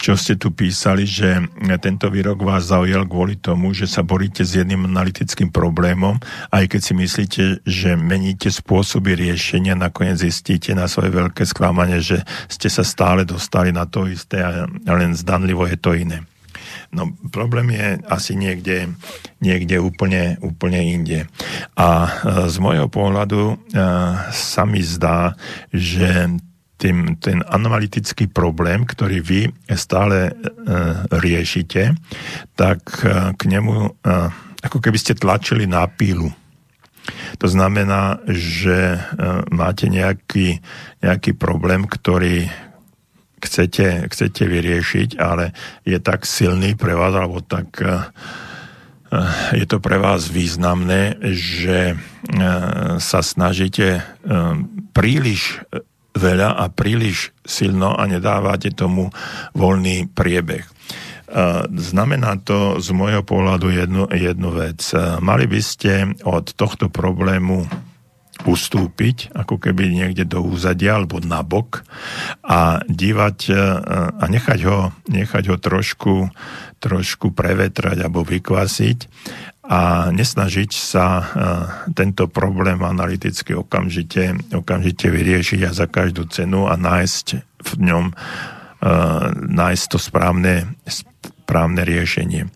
čo 0.00 0.16
ste 0.16 0.40
tu 0.40 0.48
písali, 0.48 1.04
že 1.04 1.44
tento 1.84 2.08
výrok 2.08 2.40
vás 2.40 2.72
zaujal 2.72 3.04
kvôli 3.04 3.36
tomu, 3.36 3.76
že 3.76 3.84
sa 3.84 4.00
boríte 4.00 4.40
s 4.40 4.56
jedným 4.56 4.88
analytickým 4.88 5.52
problémom, 5.52 6.16
aj 6.50 6.64
keď 6.72 6.80
si 6.80 6.92
myslíte, 6.96 7.42
že 7.68 8.00
meníte 8.00 8.48
spôsoby 8.48 9.12
riešenia, 9.12 9.76
nakoniec 9.76 10.24
zistíte 10.24 10.72
na 10.72 10.88
svoje 10.88 11.12
veľké 11.12 11.44
sklamanie, 11.44 12.00
že 12.00 12.24
ste 12.48 12.72
sa 12.72 12.80
stále 12.80 13.28
dostali 13.28 13.76
na 13.76 13.84
to 13.84 14.08
isté 14.08 14.40
a 14.40 14.64
len 14.88 15.12
zdanlivo 15.12 15.68
je 15.68 15.76
to 15.76 15.92
iné. 15.92 16.24
No 16.90 17.14
problém 17.30 17.70
je 17.70 18.02
asi 18.10 18.34
niekde, 18.34 18.90
niekde 19.38 19.78
úplne, 19.78 20.42
úplne 20.42 20.82
inde. 20.82 21.22
A 21.78 21.88
e, 22.02 22.10
z 22.50 22.56
môjho 22.58 22.90
pohľadu 22.90 23.42
e, 23.46 23.56
sa 24.34 24.66
mi 24.66 24.82
zdá, 24.82 25.38
že 25.70 26.34
tým, 26.80 27.20
ten 27.20 27.44
analytický 27.44 28.32
problém, 28.32 28.88
ktorý 28.88 29.20
vy 29.20 29.40
stále 29.76 30.32
e, 30.32 30.32
riešite, 31.12 31.92
tak 32.56 32.80
e, 33.04 33.36
k 33.36 33.42
nemu 33.44 33.74
e, 33.84 33.90
ako 34.64 34.80
keby 34.80 34.96
ste 34.96 35.12
tlačili 35.12 35.68
na 35.68 35.84
pílu. 35.84 36.32
To 37.36 37.46
znamená, 37.48 38.24
že 38.32 38.96
e, 38.96 39.00
máte 39.52 39.92
nejaký, 39.92 40.64
nejaký 41.04 41.36
problém, 41.36 41.84
ktorý, 41.84 42.48
chcete, 43.40 44.12
chcete 44.12 44.42
vyriešiť, 44.44 45.16
ale 45.16 45.56
je 45.88 45.96
tak 45.98 46.28
silný 46.28 46.76
pre 46.76 46.92
vás, 46.92 47.16
alebo 47.16 47.40
tak 47.40 47.80
eh, 47.80 48.04
eh, 49.10 49.64
je 49.64 49.66
to 49.66 49.80
pre 49.80 49.96
vás 49.96 50.28
významné, 50.28 51.16
že 51.34 51.96
sa 53.00 53.24
snažíte 53.24 54.04
príliš 54.94 55.64
veľa 56.20 56.60
a 56.60 56.68
príliš 56.68 57.32
silno 57.40 57.96
a 57.96 58.04
nedávate 58.04 58.76
tomu 58.76 59.08
voľný 59.56 60.12
priebeh. 60.12 60.68
Znamená 61.70 62.42
to 62.42 62.82
z 62.82 62.90
môjho 62.90 63.22
pohľadu 63.22 63.70
jednu, 63.70 64.04
jednu 64.10 64.50
vec. 64.50 64.82
Mali 65.22 65.46
by 65.46 65.60
ste 65.62 66.18
od 66.26 66.52
tohto 66.58 66.90
problému 66.90 67.70
ustúpiť, 68.44 69.36
ako 69.36 69.60
keby 69.60 69.92
niekde 69.92 70.24
do 70.24 70.40
úzadia 70.40 70.96
alebo 70.96 71.20
na 71.20 71.44
bok 71.44 71.84
a 72.40 72.80
dívať 72.88 73.38
e, 73.52 73.54
a 74.16 74.24
nechať 74.24 74.60
ho, 74.64 74.96
nechať 75.12 75.44
ho 75.52 75.56
trošku, 75.60 76.32
trošku 76.80 77.36
prevetrať 77.36 78.00
alebo 78.00 78.24
vykvasiť 78.24 78.98
a 79.60 80.08
nesnažiť 80.08 80.70
sa 80.72 81.06
e, 81.20 81.24
tento 81.92 82.26
problém 82.32 82.80
analyticky 82.80 83.52
okamžite, 83.52 84.52
okamžite 84.56 85.12
vyriešiť 85.12 85.60
a 85.68 85.76
za 85.76 85.84
každú 85.84 86.24
cenu 86.32 86.64
a 86.64 86.74
nájsť 86.80 87.26
v 87.60 87.72
ňom 87.84 88.04
e, 88.08 88.14
nájsť 89.36 89.84
to 89.92 89.98
správne, 90.00 90.74
správne 90.88 91.82
riešenie 91.84 92.48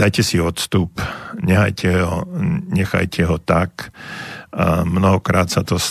dajte 0.00 0.22
si 0.24 0.40
odstup, 0.40 0.96
nechajte 1.44 2.00
ho, 2.00 2.24
nechajte 2.72 3.20
ho 3.28 3.36
tak. 3.36 3.92
Mnohokrát 4.84 5.46
sa 5.46 5.62
to 5.62 5.78
e, 5.78 5.86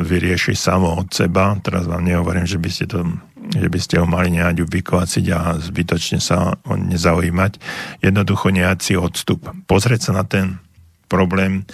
vyrieši 0.00 0.56
samo 0.56 1.04
od 1.04 1.12
seba. 1.12 1.52
Teraz 1.60 1.84
vám 1.84 2.00
nehovorím, 2.00 2.48
že 2.48 2.56
by 2.56 2.70
ste, 2.72 2.88
to, 2.88 3.04
že 3.52 3.68
by 3.68 3.76
ste 3.76 4.00
ho 4.00 4.08
mali 4.08 4.32
nehať 4.32 4.64
vykváciť 4.64 5.24
a 5.36 5.60
zbytočne 5.60 6.16
sa 6.16 6.56
o 6.64 6.80
nezaujímať. 6.80 7.60
Jednoducho 8.00 8.56
nehať 8.56 8.78
si 8.80 8.92
odstup. 8.96 9.52
Pozrieť 9.68 10.08
sa 10.08 10.12
na 10.16 10.24
ten 10.24 10.56
problém 11.12 11.68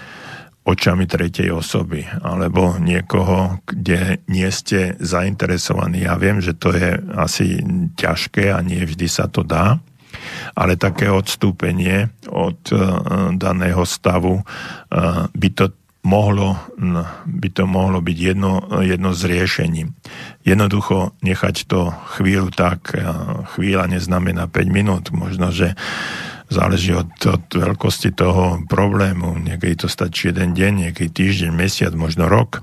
očami 0.67 1.07
tretej 1.07 1.55
osoby 1.55 2.03
alebo 2.27 2.75
niekoho, 2.83 3.63
kde 3.63 4.19
nie 4.27 4.51
ste 4.51 4.99
zainteresovaní. 4.99 6.11
Ja 6.11 6.19
viem, 6.19 6.43
že 6.43 6.59
to 6.59 6.75
je 6.75 6.99
asi 7.15 7.63
ťažké 7.95 8.51
a 8.51 8.59
nie 8.67 8.83
vždy 8.83 9.07
sa 9.07 9.31
to 9.31 9.47
dá, 9.47 9.79
ale 10.59 10.75
také 10.75 11.07
odstúpenie 11.07 12.11
od 12.27 12.59
e, 12.75 12.77
daného 13.39 13.87
stavu 13.87 14.43
e, 14.43 14.45
by 15.31 15.49
to 15.55 15.71
mohlo, 16.07 16.55
by 17.27 17.49
to 17.51 17.67
mohlo 17.67 17.99
byť 17.99 18.19
jedno, 18.19 18.63
jedno 18.87 19.11
z 19.11 19.23
riešení. 19.27 19.83
Jednoducho 20.47 21.19
nechať 21.27 21.67
to 21.67 21.91
chvíľu 22.15 22.55
tak, 22.55 22.95
chvíľa 23.59 23.91
neznamená 23.91 24.47
5 24.47 24.71
minút, 24.71 25.11
možno, 25.11 25.51
že 25.51 25.75
záleží 26.47 26.95
od, 26.95 27.11
od 27.27 27.45
veľkosti 27.51 28.15
toho 28.15 28.63
problému. 28.71 29.35
Niekedy 29.43 29.83
to 29.83 29.89
stačí 29.91 30.31
jeden 30.31 30.55
deň, 30.55 30.73
niekedy 30.89 31.11
týždeň, 31.11 31.51
mesiac, 31.51 31.93
možno 31.99 32.31
rok. 32.31 32.63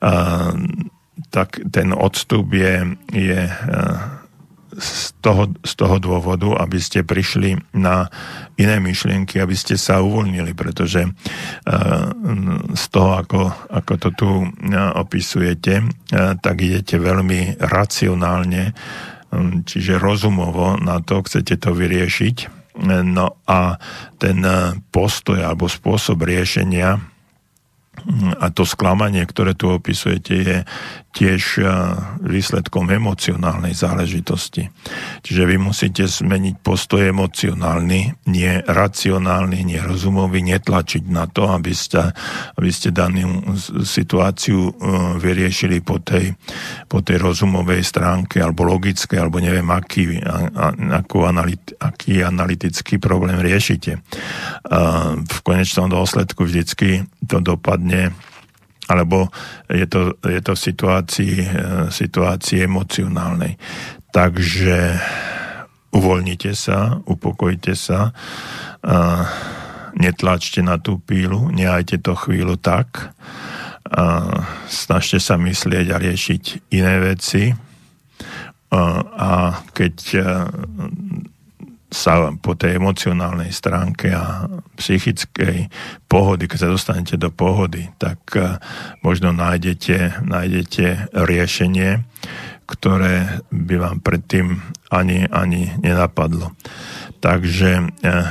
A, 0.00 0.56
tak 1.28 1.60
ten 1.68 1.92
odstup 1.92 2.48
je, 2.56 2.96
je 3.12 3.40
z 4.78 5.12
toho, 5.18 5.50
z 5.66 5.72
toho 5.74 5.98
dôvodu, 5.98 6.54
aby 6.62 6.78
ste 6.78 7.02
prišli 7.02 7.58
na 7.74 8.06
iné 8.54 8.78
myšlienky, 8.78 9.42
aby 9.42 9.58
ste 9.58 9.74
sa 9.74 9.98
uvoľnili, 9.98 10.54
pretože 10.54 11.04
uh, 11.04 11.12
z 12.72 12.84
toho, 12.88 13.10
ako, 13.18 13.40
ako 13.68 13.92
to 13.98 14.08
tu 14.14 14.30
uh, 14.30 14.48
opisujete, 14.94 15.82
uh, 15.82 16.38
tak 16.38 16.62
idete 16.62 16.96
veľmi 17.02 17.58
racionálne, 17.58 18.72
čiže 19.68 20.00
rozumovo 20.00 20.80
na 20.80 21.04
to, 21.04 21.20
chcete 21.20 21.60
to 21.60 21.76
vyriešiť. 21.76 22.36
No 22.88 23.42
a 23.44 23.76
ten 24.16 24.40
postoj 24.94 25.42
alebo 25.42 25.66
spôsob 25.66 26.24
riešenia 26.24 27.17
a 28.38 28.46
to 28.52 28.68
sklamanie, 28.68 29.24
ktoré 29.24 29.56
tu 29.56 29.72
opisujete, 29.72 30.32
je 30.34 30.56
tiež 31.08 31.64
výsledkom 32.22 32.86
emocionálnej 32.92 33.72
záležitosti. 33.74 34.70
Čiže 35.24 35.42
vy 35.48 35.56
musíte 35.58 36.04
zmeniť 36.06 36.60
postoj 36.62 37.00
emocionálny, 37.10 38.28
nie 38.30 38.52
racionálny, 38.62 39.66
nie 39.66 39.80
rozumový, 39.82 40.44
netlačiť 40.46 41.10
na 41.10 41.26
to, 41.26 41.50
aby 41.50 41.74
ste, 41.74 42.14
aby 42.54 42.70
ste 42.70 42.94
danú 42.94 43.56
situáciu 43.82 44.68
e, 44.68 44.72
vyriešili 45.18 45.80
po 45.80 45.98
tej, 45.98 46.36
po 46.86 47.02
tej 47.02 47.18
rozumovej 47.18 47.82
stránke, 47.82 48.38
alebo 48.38 48.68
logické, 48.68 49.18
alebo 49.18 49.40
neviem, 49.42 49.66
aký, 49.72 50.20
aký, 50.22 51.18
analit, 51.24 51.74
aký 51.80 52.22
analytický 52.22 53.00
problém 53.00 53.40
riešite. 53.40 53.98
V 55.24 55.38
konečnom 55.42 55.88
dôsledku 55.88 56.44
vždycky 56.44 57.08
to 57.24 57.40
dopadne 57.40 57.87
alebo 58.88 59.28
je 59.68 59.84
to, 59.84 60.16
je 60.24 60.40
to 60.40 60.54
situácii, 60.56 61.34
e, 61.44 61.48
situácii 61.92 62.64
emocionálnej. 62.64 63.60
Takže 64.08 64.96
uvoľnite 65.92 66.52
sa, 66.56 67.00
upokojte 67.04 67.72
sa, 67.76 68.12
netlačte 69.96 70.60
na 70.60 70.80
tú 70.80 71.00
pílu, 71.00 71.52
nehajte 71.52 72.00
to 72.00 72.12
chvíľu 72.16 72.60
tak, 72.60 73.12
snažte 74.68 75.20
sa 75.20 75.40
myslieť 75.40 75.86
a 75.92 75.96
riešiť 76.00 76.42
iné 76.76 76.94
veci 77.00 77.52
a 78.68 79.64
keď 79.72 79.96
e, 80.12 80.20
sa 81.88 82.36
po 82.36 82.52
tej 82.52 82.76
emocionálnej 82.76 83.48
stránke 83.48 84.12
a 84.12 84.44
psychickej 84.76 85.72
pohody, 86.04 86.44
keď 86.44 86.68
sa 86.68 86.72
dostanete 86.72 87.16
do 87.16 87.32
pohody, 87.32 87.88
tak 87.96 88.20
eh, 88.36 88.60
možno 89.00 89.32
nájdete, 89.32 90.24
nájdete 90.24 91.16
riešenie, 91.16 92.04
ktoré 92.68 93.40
by 93.48 93.74
vám 93.80 93.98
predtým 94.04 94.60
ani, 94.92 95.24
ani 95.32 95.72
nenapadlo. 95.80 96.52
Takže 97.24 97.70
eh, 97.80 98.28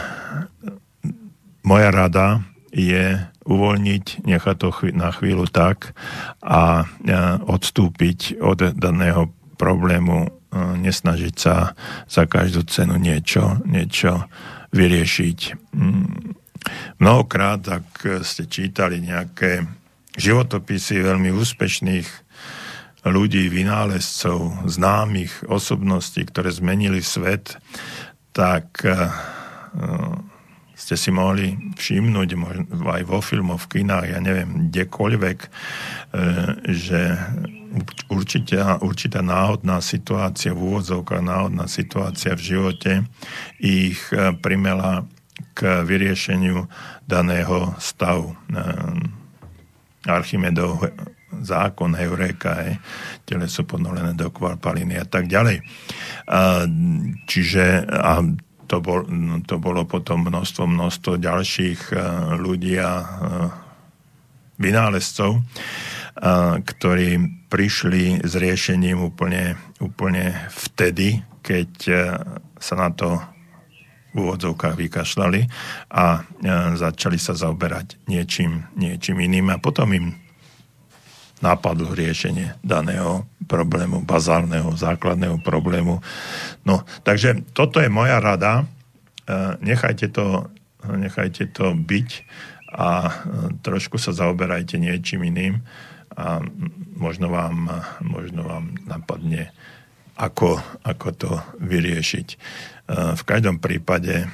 moja 1.66 1.90
rada 1.90 2.46
je 2.70 3.18
uvoľniť, 3.48 4.28
nechať 4.28 4.56
to 4.60 4.70
na 4.94 5.10
chvíľu 5.10 5.50
tak 5.50 5.98
a 6.46 6.86
eh, 6.86 7.42
odstúpiť 7.42 8.38
od 8.38 8.78
daného 8.78 9.34
problému 9.58 10.37
nesnažiť 10.54 11.36
sa 11.36 11.76
za 12.08 12.24
každú 12.26 12.64
cenu 12.68 12.96
niečo, 12.96 13.60
niečo 13.68 14.26
vyriešiť. 14.72 15.40
Mm. 15.76 16.36
Mnohokrát, 17.00 17.64
ak 17.64 18.24
ste 18.28 18.50
čítali 18.50 19.00
nejaké 19.00 19.64
životopisy 20.18 21.00
veľmi 21.00 21.32
úspešných 21.32 22.08
ľudí, 23.08 23.48
vynálezcov, 23.48 24.68
známych 24.68 25.48
osobností, 25.48 26.28
ktoré 26.28 26.52
zmenili 26.52 27.00
svet, 27.00 27.56
tak 28.36 28.84
ste 30.78 30.94
si 30.94 31.10
mohli 31.10 31.58
všimnúť 31.74 32.30
aj 32.70 33.02
vo 33.10 33.18
filmoch, 33.18 33.66
v 33.66 33.82
kinách, 33.82 34.14
ja 34.14 34.20
neviem, 34.22 34.70
kdekoľvek, 34.70 35.40
e, 35.42 35.50
že 36.70 37.18
určitá, 38.14 38.78
určitá 38.86 39.26
náhodná 39.26 39.82
situácia 39.82 40.54
v 40.54 40.62
úvodzovkách, 40.62 41.26
náhodná 41.26 41.66
situácia 41.66 42.38
v 42.38 42.46
živote 42.46 42.92
ich 43.58 43.98
e, 44.14 44.38
primela 44.38 45.10
k 45.58 45.82
vyriešeniu 45.82 46.70
daného 47.10 47.74
stavu. 47.82 48.38
E, 48.54 48.62
Archimedov 50.08 50.94
zákon 51.42 51.98
Eureka, 51.98 52.64
aj, 52.64 52.80
teleso 53.28 53.68
ponolené 53.68 54.16
do 54.16 54.32
kvalpaliny 54.32 54.96
a 54.96 55.04
tak 55.04 55.28
ďalej. 55.28 55.60
A, 56.32 56.64
čiže 57.28 57.84
a 57.84 58.24
to, 58.68 58.84
bol, 58.84 59.08
to 59.48 59.56
bolo 59.58 59.88
potom 59.88 60.28
množstvo, 60.28 60.68
množstvo 60.68 61.12
ďalších 61.18 61.96
ľudí 62.38 62.76
a 62.78 62.94
vynálezcov, 64.60 65.42
ktorí 66.62 67.10
prišli 67.48 68.26
s 68.26 68.34
riešením 68.36 69.00
úplne, 69.00 69.56
úplne 69.80 70.50
vtedy, 70.52 71.24
keď 71.40 71.72
sa 72.58 72.76
na 72.76 72.90
to 72.92 73.22
v 74.18 74.26
úvodzovkách 74.26 74.76
vykašľali 74.76 75.42
a 75.94 76.26
začali 76.74 77.22
sa 77.22 77.38
zaoberať 77.38 78.02
niečím, 78.10 78.66
niečím 78.74 79.22
iným 79.22 79.54
a 79.54 79.62
potom 79.62 79.94
im 79.94 80.27
napadlo 81.42 81.94
riešenie 81.94 82.58
daného 82.66 83.30
problému, 83.46 84.04
bazálneho, 84.04 84.74
základného 84.74 85.40
problému. 85.46 86.02
No, 86.66 86.84
takže 87.06 87.46
toto 87.54 87.80
je 87.80 87.88
moja 87.88 88.18
rada. 88.20 88.66
Nechajte 89.62 90.10
to, 90.12 90.50
nechajte 90.88 91.52
to 91.54 91.78
byť 91.78 92.10
a 92.74 93.12
trošku 93.64 93.96
sa 93.96 94.12
zaoberajte 94.12 94.76
niečím 94.76 95.24
iným 95.24 95.64
a 96.18 96.42
možno 96.98 97.30
vám, 97.30 97.70
možno 98.04 98.44
vám 98.44 98.76
napadne, 98.90 99.54
ako, 100.18 100.60
ako 100.84 101.08
to 101.14 101.32
vyriešiť. 101.62 102.28
V 103.16 103.24
každom 103.24 103.62
prípade 103.62 104.26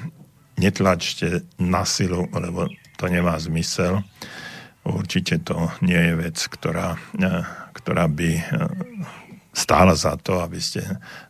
netlačte 0.55 1.43
na 1.59 1.83
silu, 1.83 2.29
lebo 2.31 2.69
to 2.97 3.05
nemá 3.09 3.35
zmysel. 3.41 4.05
Určite 4.83 5.39
to 5.39 5.71
nie 5.79 5.95
je 5.95 6.13
vec, 6.19 6.35
ktorá, 6.35 6.99
ktorá 7.71 8.05
by 8.11 8.29
stála 9.53 9.93
za 9.93 10.17
to, 10.17 10.41
aby 10.41 10.57
ste 10.57 10.81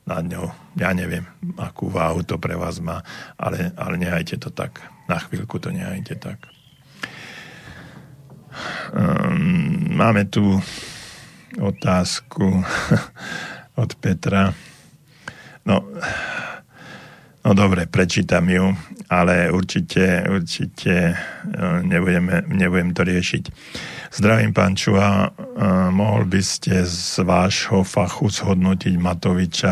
nad 0.08 0.24
ňou, 0.24 0.48
ja 0.80 0.96
neviem, 0.96 1.28
akú 1.60 1.92
váhu 1.92 2.24
to 2.24 2.40
pre 2.40 2.56
vás 2.56 2.80
má, 2.80 3.04
ale, 3.36 3.76
ale 3.76 4.00
nehajte 4.00 4.40
to 4.40 4.50
tak. 4.50 4.80
Na 5.06 5.20
chvíľku 5.20 5.60
to 5.60 5.70
nehajte 5.70 6.16
tak. 6.16 6.40
Ehm, 8.96 9.92
máme 9.92 10.26
tu 10.32 10.56
otázku 11.60 12.64
od 13.84 13.92
Petra. 14.00 14.56
No, 15.68 15.84
no 17.44 17.52
dobre, 17.54 17.86
prečítam 17.86 18.50
ju, 18.50 18.72
ale 19.12 19.52
určite, 19.52 20.24
určite 20.28 20.94
e, 21.12 21.16
nebudeme, 21.84 22.48
nebudem 22.48 22.96
to 22.96 23.04
riešiť. 23.04 23.44
Zdravím, 24.14 24.54
pán 24.54 24.80
Čuha. 24.80 25.28
E, 25.28 25.30
mohol 25.92 26.26
by 26.26 26.42
ste 26.42 26.88
z 26.88 27.22
vášho 27.24 27.84
fachu 27.84 28.32
zhodnotiť 28.32 28.94
Matoviča, 28.96 29.72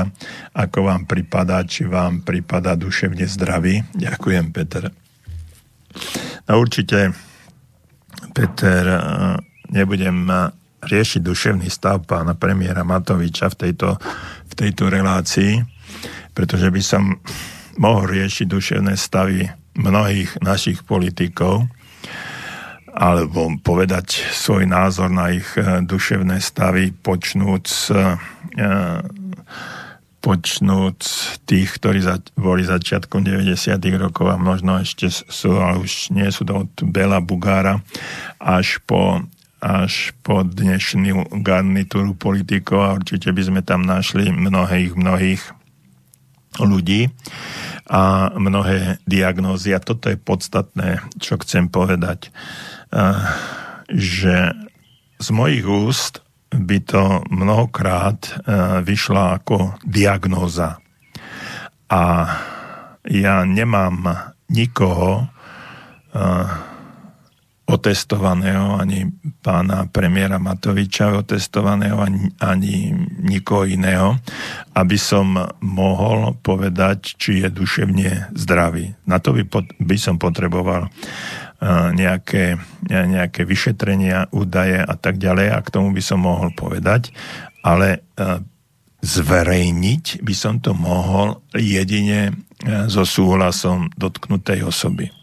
ako 0.55 0.77
vám 0.91 1.03
pripadá, 1.07 1.63
či 1.63 1.87
vám 1.87 2.21
pripadá 2.27 2.75
duševne 2.75 3.23
zdravý? 3.25 3.81
Ďakujem, 3.95 4.45
Peter. 4.51 4.91
No 6.47 6.59
určite 6.59 7.15
Peter, 8.31 8.83
eh, 8.87 8.99
nebudem 9.71 10.27
riešiť 10.81 11.21
duševný 11.21 11.69
stav 11.69 12.01
pána 12.09 12.33
premiéra 12.33 12.81
Matoviča 12.81 13.53
v 13.53 13.55
tejto, 13.55 13.89
v 14.49 14.53
tejto 14.57 14.89
relácii, 14.89 15.61
pretože 16.33 16.67
by 16.73 16.81
som 16.81 17.21
mohol 17.77 18.09
riešiť 18.09 18.47
duševné 18.47 18.93
stavy 18.97 19.47
mnohých 19.77 20.41
našich 20.43 20.83
politikov, 20.83 21.67
alebo 22.91 23.47
povedať 23.63 24.27
svoj 24.35 24.67
názor 24.67 25.07
na 25.07 25.31
ich 25.31 25.47
eh, 25.55 25.79
duševné 25.83 26.43
stavy, 26.43 26.91
počnúť 26.91 27.65
počnúť 30.21 30.99
tých, 31.49 31.81
ktorí 31.81 32.05
boli 32.37 32.61
začiatkom 32.61 33.25
90. 33.25 33.57
rokov 33.97 34.29
a 34.29 34.37
možno 34.37 34.77
ešte 34.77 35.09
sú, 35.09 35.57
ale 35.57 35.81
už 35.81 36.13
nie 36.13 36.29
sú 36.29 36.45
to 36.45 36.69
od 36.69 36.71
Bela 36.85 37.17
Bugára 37.17 37.81
až 38.37 38.77
po, 38.85 39.25
až 39.57 40.13
po 40.21 40.45
dnešnú 40.45 41.41
garnitúru 41.41 42.13
politikov 42.13 42.79
a 42.85 42.95
určite 43.01 43.33
by 43.33 43.41
sme 43.41 43.61
tam 43.65 43.81
našli 43.81 44.29
mnohých, 44.29 44.93
mnohých 44.93 45.41
ľudí 46.59 47.13
a 47.87 48.31
mnohé 48.35 48.99
diagnózy. 49.07 49.71
A 49.71 49.83
toto 49.83 50.11
je 50.11 50.19
podstatné, 50.19 50.99
čo 51.21 51.39
chcem 51.39 51.71
povedať, 51.71 52.31
že 53.87 54.35
z 55.21 55.27
mojich 55.31 55.63
úst 55.63 56.19
by 56.51 56.77
to 56.83 57.23
mnohokrát 57.31 58.43
vyšla 58.83 59.39
ako 59.39 59.79
diagnóza. 59.87 60.83
A 61.87 62.03
ja 63.07 63.47
nemám 63.47 64.31
nikoho 64.51 65.31
otestovaného, 67.71 68.75
ani 68.75 69.07
pána 69.39 69.87
premiéra 69.87 70.37
Matoviča 70.37 71.15
otestovaného, 71.15 71.97
ani, 72.03 72.27
ani 72.43 72.91
nikoho 73.23 73.63
iného, 73.63 74.19
aby 74.75 74.99
som 74.99 75.39
mohol 75.63 76.35
povedať, 76.43 77.15
či 77.15 77.41
je 77.41 77.49
duševne 77.49 78.35
zdravý. 78.35 78.93
Na 79.07 79.23
to 79.23 79.31
by, 79.31 79.47
by 79.79 79.97
som 79.97 80.19
potreboval 80.19 80.91
nejaké, 81.93 82.57
nejaké 82.89 83.45
vyšetrenia, 83.45 84.33
údaje 84.33 84.81
a 84.81 84.95
tak 84.97 85.21
ďalej 85.21 85.47
a 85.53 85.61
k 85.61 85.69
tomu 85.69 85.93
by 85.93 86.01
som 86.01 86.25
mohol 86.25 86.49
povedať, 86.57 87.13
ale 87.61 88.01
zverejniť 89.01 90.25
by 90.25 90.33
som 90.33 90.57
to 90.57 90.73
mohol 90.73 91.41
jedine 91.53 92.33
so 92.89 93.05
súhlasom 93.05 93.93
dotknutej 93.93 94.65
osoby. 94.65 95.13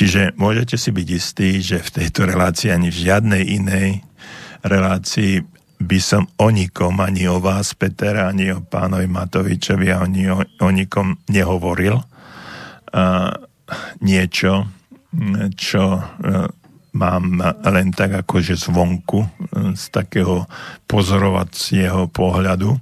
Čiže 0.00 0.32
môžete 0.40 0.80
si 0.80 0.96
byť 0.96 1.08
istí, 1.12 1.60
že 1.60 1.76
v 1.84 2.00
tejto 2.00 2.24
relácii 2.24 2.72
ani 2.72 2.88
v 2.88 3.04
žiadnej 3.04 3.44
inej 3.60 4.00
relácii 4.64 5.44
by 5.76 6.00
som 6.00 6.24
o 6.40 6.48
nikom, 6.48 6.96
ani 7.04 7.28
o 7.28 7.36
vás, 7.36 7.76
Peter, 7.76 8.16
ani 8.16 8.48
o 8.48 8.64
pánovi 8.64 9.04
Matovičovi, 9.04 9.92
ani 9.92 10.32
o, 10.32 10.40
o 10.40 10.68
nikom 10.72 11.20
nehovoril. 11.28 12.00
Uh, 12.90 13.28
niečo, 14.00 14.72
čo 15.58 15.82
e, 15.98 16.02
mám 16.92 17.38
len 17.66 17.94
tak 17.94 18.26
akože 18.26 18.58
zvonku, 18.58 19.20
e, 19.22 19.28
z 19.78 19.84
takého 19.94 20.46
pozorovacieho 20.90 22.10
pohľadu, 22.10 22.76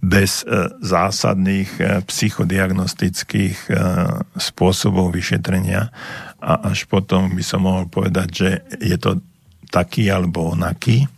bez 0.00 0.44
e, 0.44 0.68
zásadných 0.84 2.04
psychodiagnostických 2.04 3.72
spôsobov 4.36 5.12
vyšetrenia 5.16 5.88
a 6.40 6.52
až 6.70 6.84
potom 6.86 7.32
by 7.32 7.42
som 7.42 7.64
mohol 7.64 7.88
povedať, 7.88 8.28
že 8.30 8.50
je 8.78 8.96
to 9.00 9.18
taký 9.72 10.12
alebo 10.12 10.52
onaký 10.54 11.08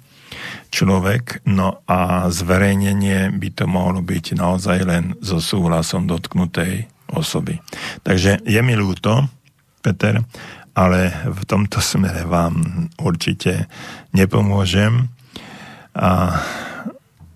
človek, 0.68 1.45
no 1.49 1.80
a 1.89 2.28
zverejnenie 2.28 3.32
by 3.34 3.49
to 3.53 3.64
mohlo 3.64 4.05
byť 4.05 4.36
naozaj 4.36 4.78
len 4.84 5.05
so 5.24 5.41
súhlasom 5.41 6.05
dotknutej 6.05 6.89
osoby. 7.12 7.61
Takže 8.05 8.45
je 8.45 8.61
mi 8.61 8.76
ľúto, 8.76 9.24
Peter, 9.80 10.20
ale 10.79 11.11
v 11.26 11.43
tomto 11.43 11.83
smere 11.83 12.22
vám 12.22 12.87
určite 13.03 13.66
nepomôžem 14.14 15.11
a 15.99 16.39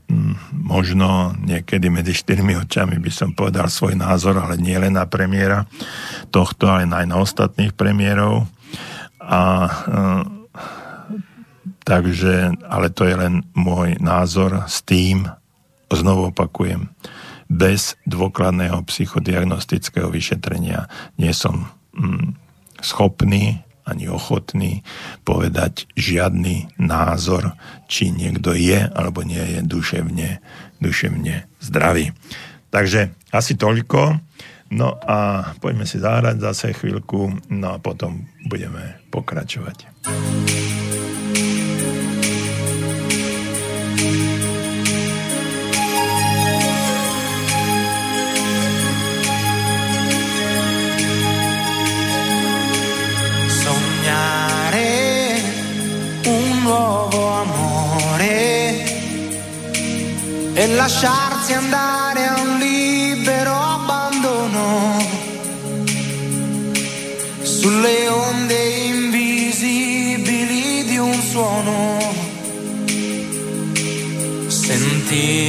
mm, 0.07 0.55
možno 0.55 1.35
niekedy 1.43 1.91
medzi 1.91 2.15
štyrmi 2.15 2.55
očami 2.63 3.03
by 3.03 3.11
som 3.11 3.35
povedal 3.35 3.67
svoj 3.67 3.99
názor, 3.99 4.39
ale 4.39 4.63
nie 4.63 4.79
len 4.79 4.95
na 4.95 5.11
premiéra 5.11 5.67
tohto, 6.31 6.71
ale 6.71 6.87
aj 6.87 7.07
na 7.11 7.19
ostatných 7.19 7.75
premiérov. 7.75 8.47
A 9.19 9.43
e, 9.67 9.71
takže, 11.83 12.55
ale 12.71 12.95
to 12.95 13.11
je 13.11 13.17
len 13.19 13.43
môj 13.59 13.99
názor 13.99 14.71
s 14.71 14.87
tým, 14.87 15.27
znovu 15.91 16.31
opakujem, 16.31 16.95
bez 17.51 17.99
dôkladného 18.07 18.81
psychodiagnostického 18.87 20.09
vyšetrenia 20.09 20.87
nie 21.19 21.35
som 21.35 21.67
mm, 21.93 22.42
schopný 22.83 23.63
ani 23.83 24.07
ochotný 24.07 24.87
povedať 25.27 25.91
žiadny 25.99 26.79
názor, 26.79 27.59
či 27.91 28.15
niekto 28.15 28.55
je 28.55 28.79
alebo 28.79 29.27
nie 29.27 29.43
je 29.59 29.61
duševne, 29.67 30.39
duševne 30.79 31.51
zdravý. 31.59 32.15
Takže 32.71 33.13
asi 33.35 33.59
toľko. 33.59 34.23
No 34.73 34.97
a 35.05 35.53
poďme 35.61 35.85
si 35.85 36.01
zahrať 36.01 36.41
zase 36.41 36.73
chvíľku, 36.73 37.29
no 37.53 37.77
a 37.77 37.83
potom 37.83 38.25
budeme 38.49 38.97
pokračovať. 39.13 40.09
E 60.55 60.67
lasciarsi 60.69 61.53
andare 61.53 62.27
a 62.27 62.41
un 62.41 62.59
libero 62.59 63.55
abbandono. 63.55 64.99
Sulle 67.43 68.09
onde 68.09 68.69
invisibili 68.87 70.85
di 70.85 70.99
un 70.99 71.21
suono. 71.23 71.99
Sentire 74.49 75.42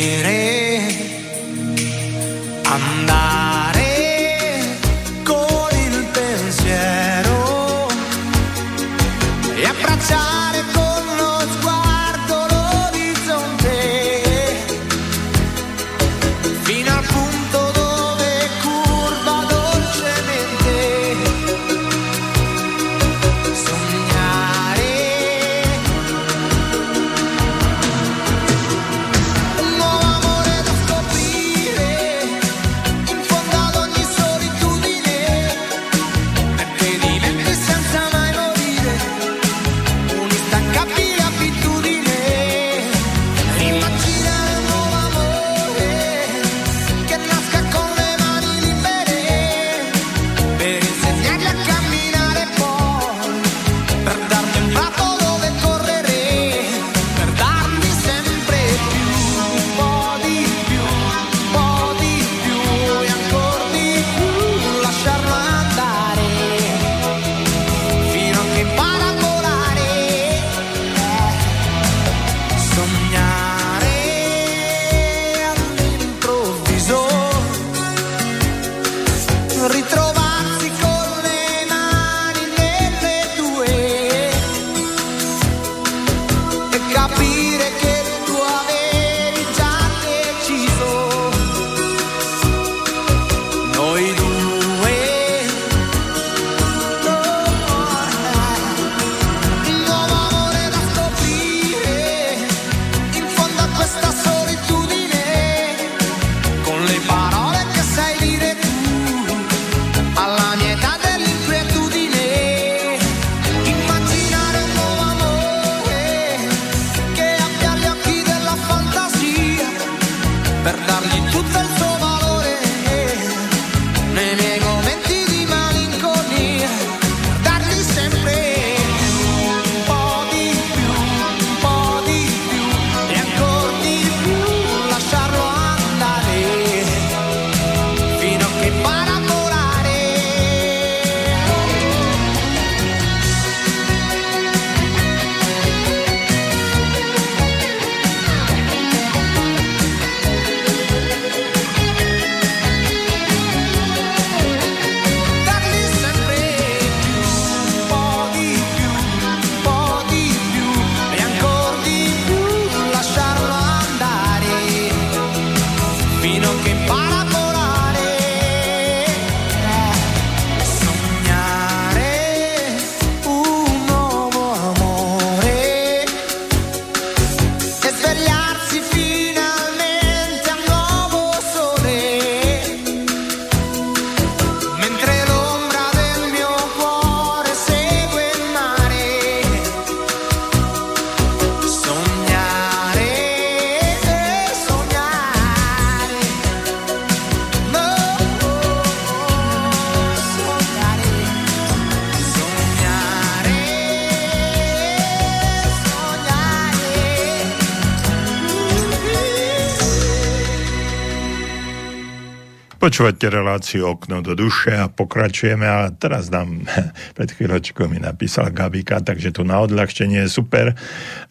Počúvate 212.83 213.31
reláciu 213.31 213.95
Okno 213.95 214.19
do 214.19 214.35
duše 214.35 214.75
a 214.75 214.91
pokračujeme 214.91 215.63
a 215.63 215.87
teraz 215.87 216.27
nám 216.27 216.67
pred 217.15 217.31
chvíľočkou 217.31 217.87
mi 217.87 217.95
napísal 217.95 218.51
Gabika, 218.51 218.99
takže 218.99 219.31
tu 219.31 219.47
na 219.47 219.63
odľahčenie 219.63 220.19
je 220.19 220.27
super. 220.27 220.65
E, 220.67 220.75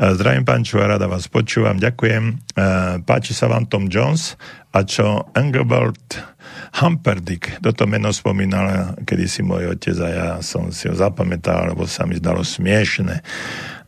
Zdravím 0.01 0.49
pán 0.49 0.65
Čuva, 0.65 0.97
rada 0.97 1.05
vás 1.05 1.29
počúvam, 1.29 1.77
ďakujem. 1.77 2.25
E, 2.25 2.65
Páči 3.05 3.37
sa 3.37 3.53
vám 3.53 3.69
Tom 3.69 3.93
Jones 3.93 4.41
a 4.73 4.81
čo 4.81 5.29
Engelbert 5.37 6.32
Humperdick, 6.81 7.61
toto 7.61 7.85
meno 7.85 8.09
spomínal 8.11 8.97
kedysi 9.05 9.45
môj 9.45 9.77
otec 9.77 9.97
a 10.01 10.09
ja 10.09 10.29
som 10.41 10.73
si 10.73 10.89
ho 10.89 10.95
zapamätal, 10.97 11.73
lebo 11.73 11.85
sa 11.85 12.09
mi 12.09 12.17
zdalo 12.17 12.41
smiešne. 12.41 13.21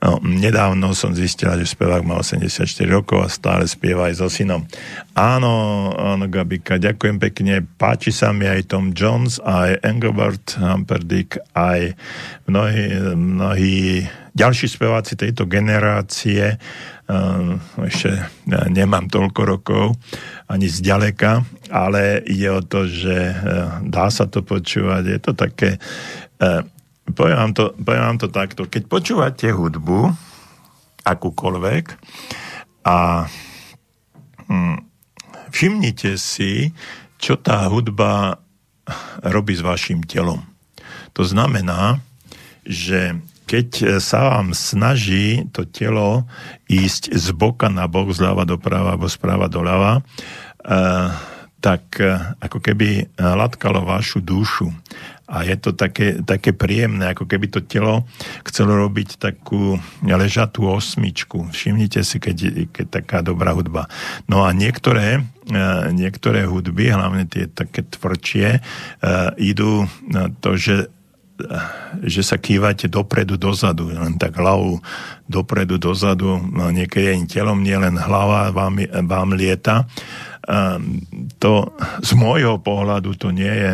No, 0.04 0.20
nedávno 0.20 0.92
som 0.92 1.16
zistila, 1.16 1.56
že 1.56 1.64
spevák 1.64 2.04
má 2.04 2.20
84 2.20 2.60
rokov 2.92 3.24
a 3.24 3.32
stále 3.32 3.64
spieva 3.64 4.12
aj 4.12 4.20
so 4.20 4.28
synom. 4.28 4.68
Áno, 5.16 5.88
áno, 5.96 6.28
Gabika, 6.28 6.76
ďakujem 6.76 7.16
pekne. 7.16 7.64
Páči 7.64 8.12
sa 8.12 8.28
mi 8.36 8.44
aj 8.44 8.68
Tom 8.68 8.92
Jones, 8.92 9.40
aj 9.40 9.80
Engelbert 9.80 10.60
Humperdinck, 10.60 11.40
aj 11.56 11.96
mnohí, 12.44 12.84
mnohí 13.16 14.04
ďalší 14.34 14.66
speváci 14.66 15.14
tejto 15.14 15.46
generácie. 15.46 16.58
Uh, 17.06 17.56
ešte 17.86 18.10
nemám 18.48 19.06
toľko 19.08 19.40
rokov, 19.46 19.84
ani 20.50 20.66
zďaleka, 20.66 21.46
ale 21.70 22.20
ide 22.26 22.50
o 22.50 22.60
to, 22.60 22.90
že 22.90 23.32
uh, 23.32 23.80
dá 23.86 24.10
sa 24.10 24.26
to 24.26 24.42
počúvať. 24.42 25.02
Je 25.06 25.20
to 25.22 25.32
také... 25.32 25.80
Poviem 27.04 27.36
vám 27.36 27.52
to, 27.52 27.64
poviem 27.76 28.04
vám 28.04 28.20
to 28.20 28.28
takto. 28.28 28.68
Keď 28.68 28.82
počúvate 28.88 29.48
hudbu, 29.52 30.12
akúkoľvek, 31.04 31.84
a 32.84 33.24
hm, 34.48 34.76
všimnite 35.48 36.20
si, 36.20 36.72
čo 37.16 37.40
tá 37.40 37.64
hudba 37.72 38.40
robí 39.24 39.56
s 39.56 39.64
vašim 39.64 40.04
telom. 40.04 40.44
To 41.16 41.24
znamená, 41.24 42.04
že 42.68 43.16
keď 43.44 44.00
sa 44.00 44.28
vám 44.32 44.56
snaží 44.56 45.44
to 45.52 45.68
telo 45.68 46.24
ísť 46.68 47.12
z 47.12 47.26
boka 47.36 47.68
na 47.68 47.84
bok, 47.86 48.10
zľava 48.10 48.48
doprava 48.48 48.96
alebo 48.96 49.08
správa 49.10 49.46
doľava, 49.52 50.00
tak 51.60 51.96
ako 52.40 52.58
keby 52.60 53.16
latkalo 53.16 53.84
vašu 53.84 54.20
dušu 54.20 54.68
a 55.24 55.40
je 55.40 55.56
to 55.56 55.72
také, 55.72 56.20
také 56.20 56.52
príjemné, 56.52 57.16
ako 57.16 57.24
keby 57.24 57.48
to 57.48 57.64
telo 57.64 58.04
chcelo 58.44 58.76
robiť 58.76 59.16
takú 59.16 59.80
ležatú 60.04 60.68
osmičku. 60.68 61.48
Všimnite 61.48 62.04
si, 62.04 62.20
keď, 62.20 62.68
keď 62.68 62.86
taká 63.00 63.18
dobrá 63.24 63.56
hudba. 63.56 63.88
No 64.28 64.44
a 64.44 64.52
niektoré, 64.52 65.24
e, 65.48 65.60
niektoré 65.96 66.44
hudby, 66.44 66.92
hlavne 66.92 67.24
tie 67.24 67.48
také 67.48 67.88
tvrdšie, 67.88 68.48
e, 68.52 68.60
idú 69.40 69.88
to, 70.44 70.60
že 70.60 70.76
e, 70.76 70.86
že 72.06 72.22
sa 72.22 72.38
kývate 72.38 72.86
dopredu, 72.86 73.34
dozadu, 73.34 73.90
len 73.90 74.14
tak 74.14 74.38
hlavu 74.38 74.78
dopredu, 75.26 75.82
dozadu, 75.82 76.38
no 76.38 76.70
niekedy 76.70 77.10
aj 77.10 77.26
telom, 77.26 77.58
nie 77.58 77.74
len 77.74 77.98
hlava 77.98 78.54
vám, 78.54 78.78
vám 79.02 79.34
lieta. 79.34 79.90
To 81.42 81.52
z 82.04 82.10
môjho 82.14 82.62
pohľadu 82.62 83.18
to 83.18 83.34
nie 83.34 83.50
je 83.50 83.72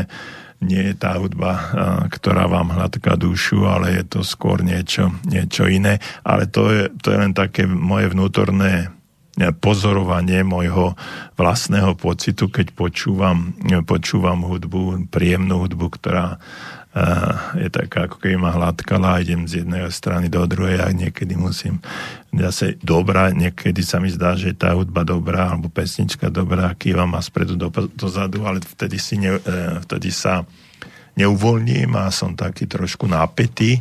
nie 0.61 0.93
je 0.93 0.95
tá 0.97 1.17
hudba, 1.17 1.73
ktorá 2.13 2.45
vám 2.45 2.77
hladká 2.77 3.17
dušu, 3.17 3.65
ale 3.65 3.97
je 3.97 4.05
to 4.05 4.21
skôr 4.21 4.61
niečo, 4.61 5.09
niečo 5.25 5.65
iné. 5.65 6.05
Ale 6.21 6.45
to 6.45 6.69
je, 6.69 6.93
to 7.01 7.17
je 7.17 7.17
len 7.17 7.33
také 7.33 7.65
moje 7.65 8.13
vnútorné 8.13 8.93
e, 9.41 9.49
pozorovanie 9.57 10.45
môjho 10.45 11.01
vlastného 11.41 11.97
pocitu, 11.97 12.53
keď 12.53 12.77
počúvam, 12.77 13.57
počúvam 13.89 14.45
hudbu, 14.45 15.09
príjemnú 15.09 15.65
hudbu, 15.65 15.97
ktorá 15.97 16.37
je 17.55 17.71
taká, 17.71 18.11
ako 18.11 18.19
keby 18.19 18.35
ma 18.35 18.51
hladkala, 18.51 19.23
idem 19.23 19.47
z 19.47 19.63
jednej 19.63 19.87
strany 19.95 20.27
do 20.27 20.43
druhej 20.43 20.83
a 20.83 20.91
niekedy 20.91 21.39
musím 21.39 21.79
zase 22.35 22.83
dobrá, 22.83 23.31
niekedy 23.31 23.79
sa 23.87 24.03
mi 24.03 24.11
zdá, 24.11 24.35
že 24.35 24.51
tá 24.59 24.75
hudba 24.75 25.07
dobrá, 25.07 25.55
alebo 25.55 25.71
pesnička 25.71 26.35
dobrá, 26.35 26.75
kýva 26.75 27.07
ma 27.07 27.23
spredu 27.23 27.55
do, 27.55 27.71
dozadu, 27.95 28.43
ale 28.43 28.59
vtedy, 28.59 28.99
si 28.99 29.23
ne, 29.23 29.39
e, 29.39 29.79
vtedy 29.87 30.11
sa 30.11 30.43
neuvoľním 31.15 31.95
a 31.95 32.11
som 32.11 32.35
taký 32.35 32.67
trošku 32.67 33.07
nápetý. 33.07 33.79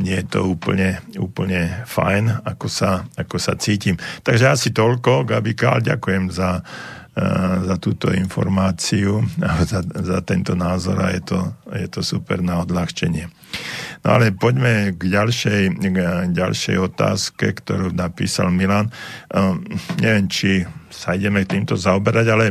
Nie 0.00 0.24
je 0.24 0.26
to 0.28 0.40
úplne, 0.48 1.00
úplne 1.16 1.84
fajn, 1.88 2.44
ako 2.44 2.66
sa, 2.68 3.08
ako 3.16 3.36
sa 3.36 3.56
cítim. 3.56 3.96
Takže 4.20 4.52
asi 4.52 4.68
toľko, 4.72 5.28
Gabi 5.28 5.56
Kál, 5.56 5.80
ďakujem 5.84 6.28
za, 6.32 6.60
za 7.64 7.76
túto 7.76 8.08
informáciu, 8.10 9.20
za, 9.70 9.80
za 9.84 10.18
tento 10.24 10.56
názor 10.56 11.00
a 11.00 11.12
je 11.12 11.22
to, 11.22 11.38
je 11.74 11.88
to 11.88 12.00
super 12.00 12.40
na 12.40 12.64
odľahčenie. 12.64 13.28
No 14.06 14.16
ale 14.16 14.32
poďme 14.32 14.96
k 14.96 15.02
ďalšej, 15.10 15.62
k 15.76 15.96
ďalšej 16.32 16.76
otázke, 16.80 17.52
ktorú 17.52 17.92
napísal 17.92 18.48
Milan. 18.48 18.88
Um, 19.28 19.66
neviem, 20.00 20.30
či 20.30 20.64
sa 20.88 21.18
ideme 21.18 21.44
týmto 21.44 21.76
zaoberať, 21.76 22.26
ale 22.30 22.46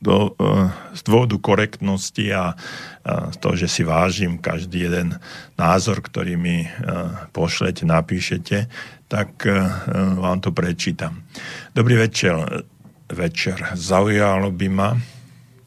do, 0.00 0.32
uh, 0.40 0.72
z 0.96 1.00
dôvodu 1.04 1.36
korektnosti 1.36 2.26
a, 2.32 2.56
z 3.04 3.36
toho, 3.36 3.52
že 3.52 3.68
si 3.68 3.84
vážim 3.84 4.40
každý 4.40 4.88
jeden 4.88 5.12
názor, 5.60 6.00
ktorý 6.00 6.40
mi 6.40 6.64
pošlete, 7.36 7.84
napíšete, 7.84 8.64
tak 9.14 9.46
uh, 9.46 9.54
vám 10.18 10.42
to 10.42 10.50
prečítam. 10.50 11.22
Dobrý 11.70 12.02
večer. 12.02 12.66
Večer. 13.06 13.78
Zaujalo 13.78 14.50
by 14.50 14.68
ma, 14.72 14.90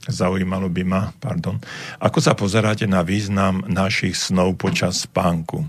zaujímalo 0.03 0.67
by 0.67 0.83
ma, 0.83 1.15
pardon, 1.15 1.55
ako 2.01 2.19
sa 2.19 2.35
pozeráte 2.35 2.83
na 2.89 3.07
význam 3.07 3.63
našich 3.71 4.19
snov 4.19 4.59
počas 4.59 5.07
spánku. 5.07 5.63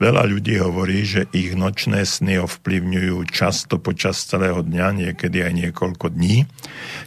Veľa 0.00 0.24
ľudí 0.24 0.56
hovorí, 0.56 1.04
že 1.04 1.28
ich 1.36 1.52
nočné 1.52 2.08
sny 2.08 2.40
ovplyvňujú 2.48 3.28
často 3.28 3.76
počas 3.76 4.24
celého 4.24 4.64
dňa, 4.64 4.86
niekedy 5.04 5.44
aj 5.44 5.52
niekoľko 5.52 6.16
dní. 6.16 6.48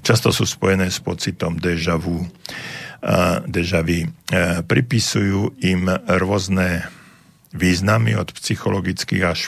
Často 0.06 0.30
sú 0.30 0.46
spojené 0.46 0.92
s 0.92 1.02
pocitom 1.02 1.58
deja 1.58 1.98
vu. 1.98 2.22
Deja 3.48 3.82
vu. 3.82 4.06
Pripisujú 4.70 5.56
im 5.66 5.90
rôzne 6.06 6.86
významy 7.56 8.14
od 8.20 8.36
psychologických 8.36 9.24
až 9.24 9.40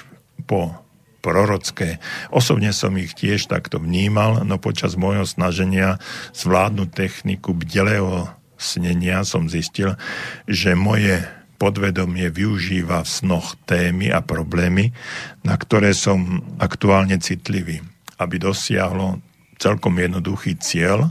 po 0.43 0.75
prorocké. 1.23 2.03
Osobne 2.29 2.75
som 2.75 2.99
ich 2.99 3.15
tiež 3.15 3.47
takto 3.47 3.79
vnímal, 3.79 4.43
no 4.43 4.59
počas 4.59 4.99
môjho 4.99 5.23
snaženia 5.23 6.03
zvládnuť 6.35 6.89
techniku 6.91 7.55
bdelého 7.55 8.27
snenia 8.59 9.23
som 9.27 9.47
zistil, 9.51 9.99
že 10.47 10.75
moje 10.75 11.23
podvedomie 11.59 12.27
využíva 12.27 13.03
v 13.03 13.09
snoch 13.09 13.55
témy 13.63 14.11
a 14.11 14.19
problémy, 14.19 14.91
na 15.47 15.55
ktoré 15.55 15.95
som 15.95 16.43
aktuálne 16.59 17.15
citlivý, 17.23 17.79
aby 18.19 18.35
dosiahlo 18.35 19.23
celkom 19.59 19.95
jednoduchý 19.95 20.59
cieľ, 20.59 21.07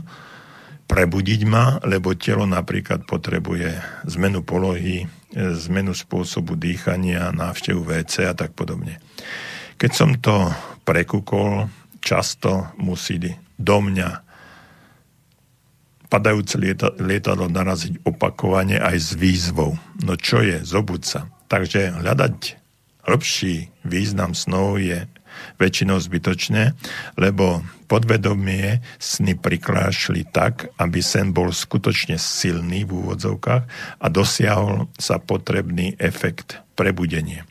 prebudiť 0.85 1.41
ma, 1.49 1.81
lebo 1.81 2.13
telo 2.13 2.45
napríklad 2.45 3.09
potrebuje 3.09 3.81
zmenu 4.13 4.45
polohy, 4.45 5.09
zmenu 5.37 5.97
spôsobu 5.97 6.53
dýchania, 6.53 7.33
návštevu 7.33 7.81
WC 7.81 8.29
a 8.29 8.33
tak 8.37 8.53
podobne. 8.53 9.01
Keď 9.81 9.91
som 9.91 10.15
to 10.21 10.53
prekúkol, 10.85 11.67
často 11.99 12.69
musí 12.77 13.17
do 13.57 13.77
mňa 13.81 14.21
padajúce 16.13 16.61
lieta, 16.61 16.93
lietadlo 17.01 17.49
naraziť 17.49 18.05
opakovane 18.05 18.77
aj 18.77 18.97
s 19.01 19.09
výzvou. 19.17 19.73
No 20.05 20.13
čo 20.13 20.45
je, 20.45 20.61
zobud 20.61 21.01
sa. 21.01 21.25
Takže 21.49 21.97
hľadať 22.05 22.61
hĺbší 23.09 23.73
význam 23.81 24.37
snov 24.37 24.77
je 24.77 25.09
väčšinou 25.57 25.97
zbytočné, 25.97 26.77
lebo 27.17 27.65
podvedomie 27.93 28.81
sny 28.97 29.37
prikrášli 29.37 30.25
tak, 30.33 30.73
aby 30.81 30.97
sen 30.97 31.29
bol 31.29 31.53
skutočne 31.53 32.17
silný 32.17 32.89
v 32.89 33.05
úvodzovkách 33.05 33.63
a 34.01 34.05
dosiahol 34.09 34.89
sa 34.97 35.21
potrebný 35.21 35.93
efekt 36.01 36.57
prebudenie. 36.73 37.45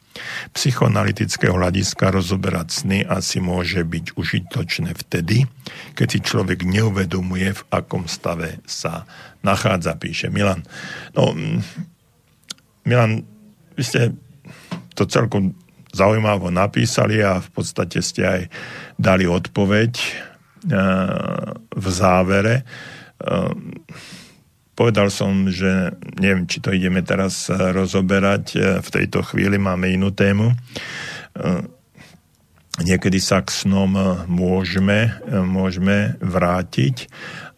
Psychoanalytického 0.51 1.55
hľadiska 1.55 2.11
rozoberať 2.11 2.69
sny 2.75 2.99
asi 3.07 3.39
môže 3.39 3.87
byť 3.87 4.19
užitočné 4.19 4.99
vtedy, 4.99 5.47
keď 5.95 6.09
si 6.11 6.19
človek 6.19 6.67
neuvedomuje, 6.67 7.55
v 7.55 7.63
akom 7.71 8.11
stave 8.11 8.59
sa 8.67 9.07
nachádza, 9.47 9.95
píše 9.95 10.27
Milan. 10.27 10.67
No, 11.15 11.31
Milan, 12.83 13.23
vy 13.79 13.83
ste 13.87 14.11
to 14.99 15.07
celkom 15.07 15.55
zaujímavo 15.95 16.51
napísali 16.51 17.23
a 17.23 17.39
v 17.39 17.49
podstate 17.55 18.03
ste 18.03 18.23
aj 18.27 18.43
dali 18.99 19.25
odpoveď 19.31 19.93
v 20.63 21.87
závere. 21.91 22.63
E, 22.63 22.65
Povedal 24.73 25.13
som, 25.13 25.53
že 25.53 25.93
neviem, 26.17 26.49
či 26.49 26.65
to 26.65 26.73
ideme 26.73 27.05
teraz 27.05 27.53
eh, 27.53 27.55
rozoberať. 27.77 28.57
V 28.81 28.89
tejto 28.89 29.21
chvíli 29.23 29.61
máme 29.61 29.93
inú 29.93 30.11
tému. 30.11 30.53
Niekedy 32.81 33.21
sa 33.21 33.45
k 33.45 33.53
snom 33.53 33.95
môžeme, 34.33 35.13
môžeme 35.29 36.17
vrátiť 36.25 37.05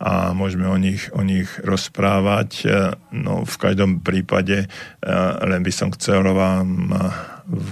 a 0.02 0.34
môžeme 0.34 0.66
o 0.66 0.74
nich, 0.74 1.06
o 1.14 1.22
nich 1.22 1.46
rozprávať. 1.62 2.66
No, 3.14 3.46
v 3.46 3.56
každom 3.58 4.02
prípade 4.02 4.66
len 5.42 5.60
by 5.62 5.72
som 5.74 5.94
chcel 5.94 6.26
vám 6.34 6.90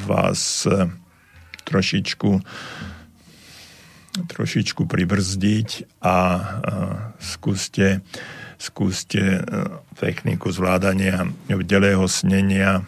vás 0.07 0.71
trošičku 1.67 2.31
trošičku 4.13 4.85
pribrzdiť 4.85 6.01
a 6.05 6.17
skúste 7.17 8.05
skúste 8.63 9.19
e, 9.19 9.43
techniku 9.99 10.55
zvládania 10.55 11.27
vdelého 11.51 12.07
snenia. 12.07 12.87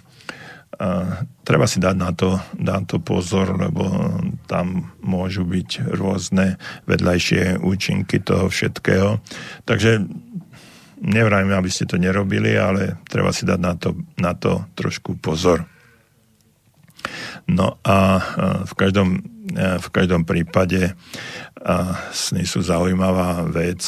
Treba 1.46 1.70
si 1.70 1.78
dať 1.78 1.94
na 1.94 2.10
to, 2.10 2.34
na 2.58 2.82
to 2.82 2.98
pozor, 2.98 3.54
lebo 3.54 3.86
tam 4.50 4.90
môžu 5.06 5.46
byť 5.46 5.86
rôzne 5.94 6.58
vedľajšie 6.90 7.62
účinky 7.62 8.18
toho 8.18 8.50
všetkého. 8.50 9.22
Takže 9.62 10.02
nevrajme, 10.98 11.54
aby 11.54 11.70
ste 11.70 11.86
to 11.86 11.94
nerobili, 11.94 12.58
ale 12.58 12.98
treba 13.06 13.30
si 13.30 13.46
dať 13.46 13.60
na 13.62 13.74
to, 13.78 13.94
na 14.18 14.34
to 14.34 14.66
trošku 14.74 15.14
pozor. 15.22 15.62
No 17.44 17.76
a 17.84 17.96
v 18.64 18.72
každom, 18.72 19.20
v 19.56 19.88
každom 19.92 20.24
prípade 20.24 20.96
sny 22.12 22.44
sú 22.44 22.60
zaujímavá 22.60 23.44
vec 23.48 23.80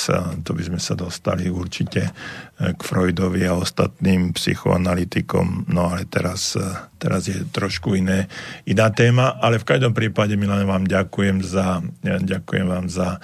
to 0.44 0.56
by 0.56 0.62
sme 0.64 0.80
sa 0.80 0.96
dostali 0.96 1.52
určite 1.52 2.08
k 2.56 2.80
Freudovi 2.80 3.44
a 3.44 3.56
ostatným 3.56 4.32
psychoanalytikom, 4.32 5.68
no 5.68 5.92
ale 5.92 6.08
teraz, 6.08 6.56
teraz 6.96 7.28
je 7.28 7.44
trošku 7.52 7.92
iné, 7.92 8.32
iná 8.64 8.88
téma, 8.88 9.36
ale 9.36 9.60
v 9.60 9.68
každom 9.68 9.92
prípade 9.92 10.40
Milan 10.40 10.64
vám 10.64 10.88
ďakujem 10.88 11.44
za, 11.44 11.84
ďakujem 12.04 12.66
vám 12.70 12.86
za 12.88 13.20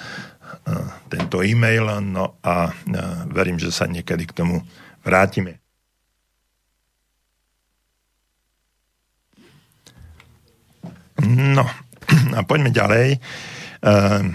tento 1.08 1.40
e-mail, 1.40 1.88
no 2.04 2.36
a 2.44 2.76
verím, 3.32 3.56
že 3.56 3.72
sa 3.72 3.88
niekedy 3.88 4.28
k 4.28 4.36
tomu 4.36 4.60
vrátime. 5.00 5.61
No, 11.22 11.62
a 12.38 12.40
poďme 12.42 12.74
ďalej. 12.74 13.22
Uh, 13.82 14.26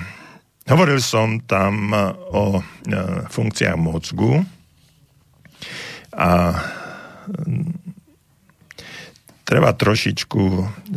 hovoril 0.71 1.03
som 1.03 1.43
tam 1.43 1.91
o 2.31 2.59
uh, 2.59 2.63
funkciách 3.27 3.75
mozgu 3.75 4.39
a 6.15 6.31
um, 7.27 7.67
treba 9.43 9.75
trošičku 9.75 10.43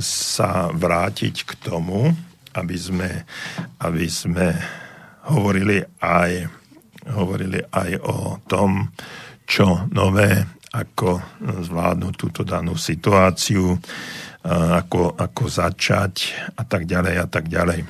sa 0.03 0.71
vrátiť 0.71 1.35
k 1.43 1.51
tomu, 1.59 2.07
aby 2.55 2.77
sme, 2.79 3.27
aby 3.83 4.07
sme 4.07 4.55
hovorili 5.31 5.83
aj, 6.03 6.51
hovorili 7.15 7.63
aj 7.67 7.91
o 8.03 8.39
tom, 8.47 8.95
čo 9.43 9.91
nové, 9.91 10.39
ako 10.71 11.19
zvládnuť 11.43 12.15
túto 12.15 12.43
danú 12.47 12.79
situáciu, 12.79 13.75
ako, 14.45 15.21
ako 15.21 15.45
začať 15.47 16.33
a 16.57 16.65
tak 16.65 16.89
ďalej 16.89 17.15
a 17.21 17.27
tak 17.29 17.53
ďalej. 17.53 17.85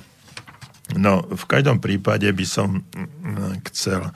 No, 0.98 1.22
v 1.22 1.44
každom 1.46 1.78
prípade 1.78 2.26
by 2.26 2.46
som 2.46 2.82
mm, 2.82 3.62
chcel 3.70 4.10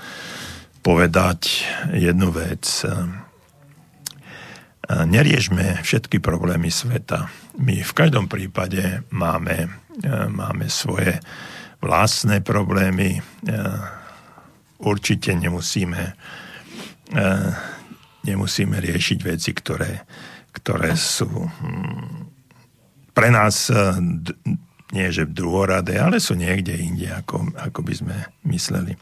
povedať 0.83 1.65
jednu 1.95 2.29
vec. 2.35 2.67
Neriežme 4.85 5.81
všetky 5.81 6.21
problémy 6.21 6.69
sveta. 6.69 7.33
My 7.57 7.81
v 7.81 7.93
každom 7.97 8.29
prípade 8.29 9.01
máme, 9.09 9.73
máme 10.29 10.69
svoje 10.69 11.25
vlastné 11.81 12.45
problémy. 12.45 13.25
Určite 14.77 15.33
nemusíme, 15.33 16.13
nemusíme 18.29 18.77
riešiť 18.77 19.19
veci, 19.25 19.57
ktoré, 19.57 20.05
ktoré 20.53 20.93
sú 21.01 21.33
hm, 21.33 22.24
pre 23.15 23.31
nás 23.31 23.71
e, 23.71 23.75
nie 24.95 25.09
že 25.11 25.27
druhoradé, 25.27 25.99
ale 25.99 26.19
sú 26.19 26.35
niekde 26.35 26.75
inde, 26.75 27.11
ako, 27.11 27.55
ako 27.57 27.81
by 27.83 27.95
sme 27.95 28.17
mysleli. 28.47 28.95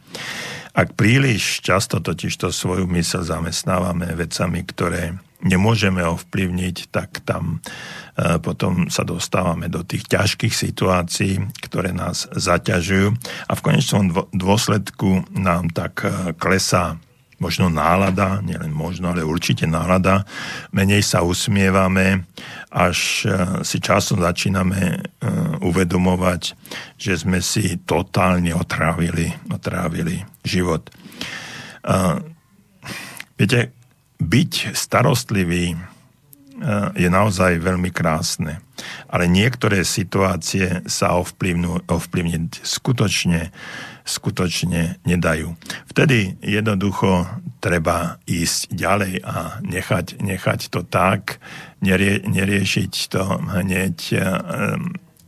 Ak 0.72 0.96
príliš 0.96 1.60
často 1.60 2.00
totiž 2.00 2.32
to 2.40 2.48
svoju 2.48 2.88
mysel 2.96 3.20
zamestnávame 3.24 4.08
vecami, 4.16 4.64
ktoré 4.64 5.20
nemôžeme 5.44 6.00
ovplyvniť, 6.00 6.88
tak 6.88 7.20
tam 7.28 7.58
e, 8.16 8.38
potom 8.40 8.88
sa 8.88 9.04
dostávame 9.04 9.68
do 9.68 9.84
tých 9.84 10.08
ťažkých 10.08 10.54
situácií, 10.54 11.44
ktoré 11.60 11.92
nás 11.92 12.30
zaťažujú 12.30 13.12
a 13.48 13.52
v 13.52 13.64
konečnom 13.64 14.08
dôsledku 14.32 15.28
nám 15.34 15.68
tak 15.74 16.06
e, 16.06 16.32
klesá 16.38 16.96
možno 17.42 17.66
nálada, 17.66 18.38
nielen 18.38 18.70
možno, 18.70 19.10
ale 19.10 19.26
určite 19.26 19.66
nálada, 19.66 20.22
menej 20.70 21.02
sa 21.02 21.26
usmievame, 21.26 22.22
až 22.72 23.28
e, 23.28 23.28
si 23.68 23.76
časom 23.76 24.24
začíname 24.24 24.80
e, 24.80 24.98
uvedomovať, 25.60 26.56
že 26.96 27.20
sme 27.20 27.44
si 27.44 27.76
totálne 27.84 28.56
otrávili, 28.56 29.28
otrávili 29.52 30.24
život. 30.40 30.88
Viete, 33.36 33.74
byť 34.22 34.52
starostlivý 34.72 35.74
e, 35.74 35.76
je 36.94 37.08
naozaj 37.10 37.58
veľmi 37.58 37.90
krásne, 37.90 38.62
ale 39.10 39.26
niektoré 39.26 39.82
situácie 39.82 40.86
sa 40.86 41.18
ovplyvniť 41.18 42.62
skutočne 42.62 43.50
skutočne 44.02 44.98
nedajú. 45.06 45.54
Vtedy 45.90 46.36
jednoducho 46.42 47.26
treba 47.62 48.18
ísť 48.26 48.74
ďalej 48.74 49.14
a 49.22 49.62
nechať, 49.62 50.18
nechať 50.18 50.60
to 50.68 50.82
tak, 50.82 51.38
nerie, 51.78 52.22
neriešiť 52.26 52.92
to 53.10 53.22
hneď, 53.38 53.96
eh, 54.12 54.22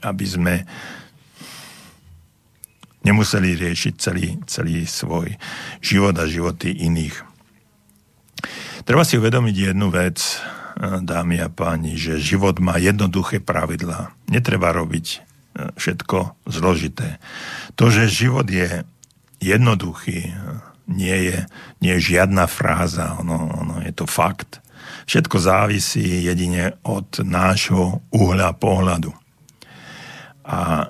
aby 0.02 0.24
sme 0.26 0.55
nemuseli 3.06 3.55
riešiť 3.55 3.94
celý, 4.01 4.40
celý 4.48 4.88
svoj 4.88 5.38
život 5.78 6.16
a 6.18 6.26
životy 6.26 6.74
iných. 6.74 7.16
Treba 8.84 9.06
si 9.06 9.16
uvedomiť 9.16 9.56
jednu 9.70 9.88
vec, 9.94 10.18
eh, 10.18 10.98
dámy 10.98 11.38
a 11.38 11.48
páni, 11.48 11.94
že 11.94 12.18
život 12.18 12.59
má 12.59 12.82
jednoduché 12.82 13.38
pravidlá. 13.38 14.10
Netreba 14.26 14.74
robiť 14.74 15.34
všetko 15.55 16.48
zložité. 16.51 17.22
To, 17.78 17.90
že 17.90 18.10
život 18.10 18.47
je 18.51 18.82
jednoduchý, 19.39 20.35
nie 20.90 21.16
je, 21.32 21.39
nie 21.81 21.93
je 21.97 22.16
žiadna 22.16 22.44
fráza, 22.51 23.16
ono, 23.20 23.48
ono 23.55 23.81
je 23.81 23.93
to 23.94 24.05
fakt. 24.05 24.60
Všetko 25.05 25.36
závisí 25.40 26.24
jedine 26.24 26.76
od 26.85 27.24
nášho 27.24 28.05
uhľa 28.12 28.56
pohľadu. 28.56 29.12
A 30.44 30.89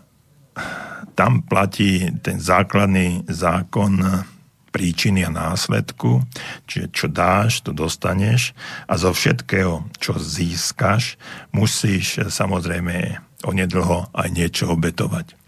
tam 1.15 1.47
platí 1.47 2.11
ten 2.27 2.43
základný 2.43 3.23
zákon 3.31 4.27
príčiny 4.75 5.23
a 5.23 5.31
následku, 5.31 6.27
čiže 6.67 6.91
čo 6.91 7.07
dáš, 7.07 7.63
to 7.63 7.71
dostaneš 7.71 8.51
a 8.91 8.99
zo 8.99 9.15
všetkého, 9.15 9.87
čo 10.03 10.19
získaš, 10.19 11.15
musíš 11.55 12.27
samozrejme 12.27 13.23
onedlho 13.45 14.11
aj 14.13 14.29
niečo 14.33 14.73
obetovať. 14.73 15.45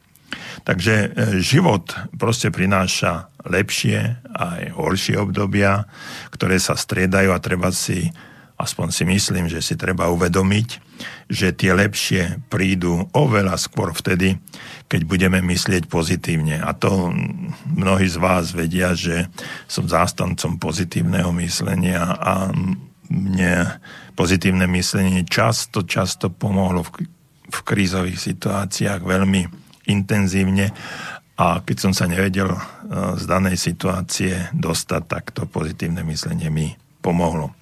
Takže 0.67 0.95
e, 0.95 1.09
život 1.39 1.95
proste 2.19 2.51
prináša 2.51 3.31
lepšie 3.47 4.19
aj 4.35 4.75
horšie 4.75 5.15
obdobia, 5.17 5.87
ktoré 6.35 6.59
sa 6.59 6.75
striedajú 6.75 7.31
a 7.31 7.39
treba 7.39 7.71
si, 7.71 8.11
aspoň 8.59 8.87
si 8.91 9.05
myslím, 9.07 9.47
že 9.47 9.63
si 9.63 9.79
treba 9.79 10.11
uvedomiť, 10.11 10.69
že 11.31 11.55
tie 11.55 11.71
lepšie 11.71 12.51
prídu 12.51 13.07
oveľa 13.15 13.55
skôr 13.61 13.95
vtedy, 13.95 14.43
keď 14.91 15.01
budeme 15.07 15.39
myslieť 15.39 15.87
pozitívne. 15.87 16.59
A 16.59 16.75
to 16.75 17.15
mnohí 17.71 18.11
z 18.11 18.19
vás 18.19 18.51
vedia, 18.51 18.99
že 18.99 19.31
som 19.71 19.87
zástancom 19.87 20.59
pozitívneho 20.59 21.31
myslenia 21.39 22.03
a 22.19 22.51
mne 23.07 23.79
pozitívne 24.19 24.67
myslenie 24.67 25.23
často, 25.23 25.87
často 25.87 26.27
pomohlo 26.27 26.83
v 26.83 27.07
v 27.47 27.59
krízových 27.63 28.19
situáciách 28.19 29.01
veľmi 29.03 29.43
intenzívne 29.87 30.75
a 31.37 31.61
keď 31.61 31.77
som 31.77 31.93
sa 31.93 32.09
nevedel 32.09 32.49
e, 32.49 32.61
z 33.21 33.25
danej 33.29 33.61
situácie 33.61 34.49
dostať, 34.57 35.03
tak 35.05 35.25
to 35.37 35.45
pozitívne 35.45 36.01
myslenie 36.09 36.49
mi 36.49 36.73
pomohlo. 37.05 37.53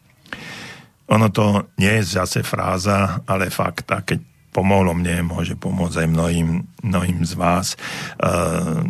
Ono 1.10 1.28
to 1.28 1.68
nie 1.76 2.00
je 2.00 2.16
zase 2.16 2.40
fráza, 2.46 3.20
ale 3.28 3.52
fakt. 3.52 3.90
A 3.92 4.00
keď 4.00 4.22
pomohlo 4.54 4.94
mne, 4.94 5.26
môže 5.26 5.58
pomôcť 5.58 6.06
aj 6.06 6.08
mnohým, 6.08 6.48
mnohým 6.80 7.26
z 7.26 7.34
vás. 7.36 7.76
Uh, 8.16 8.80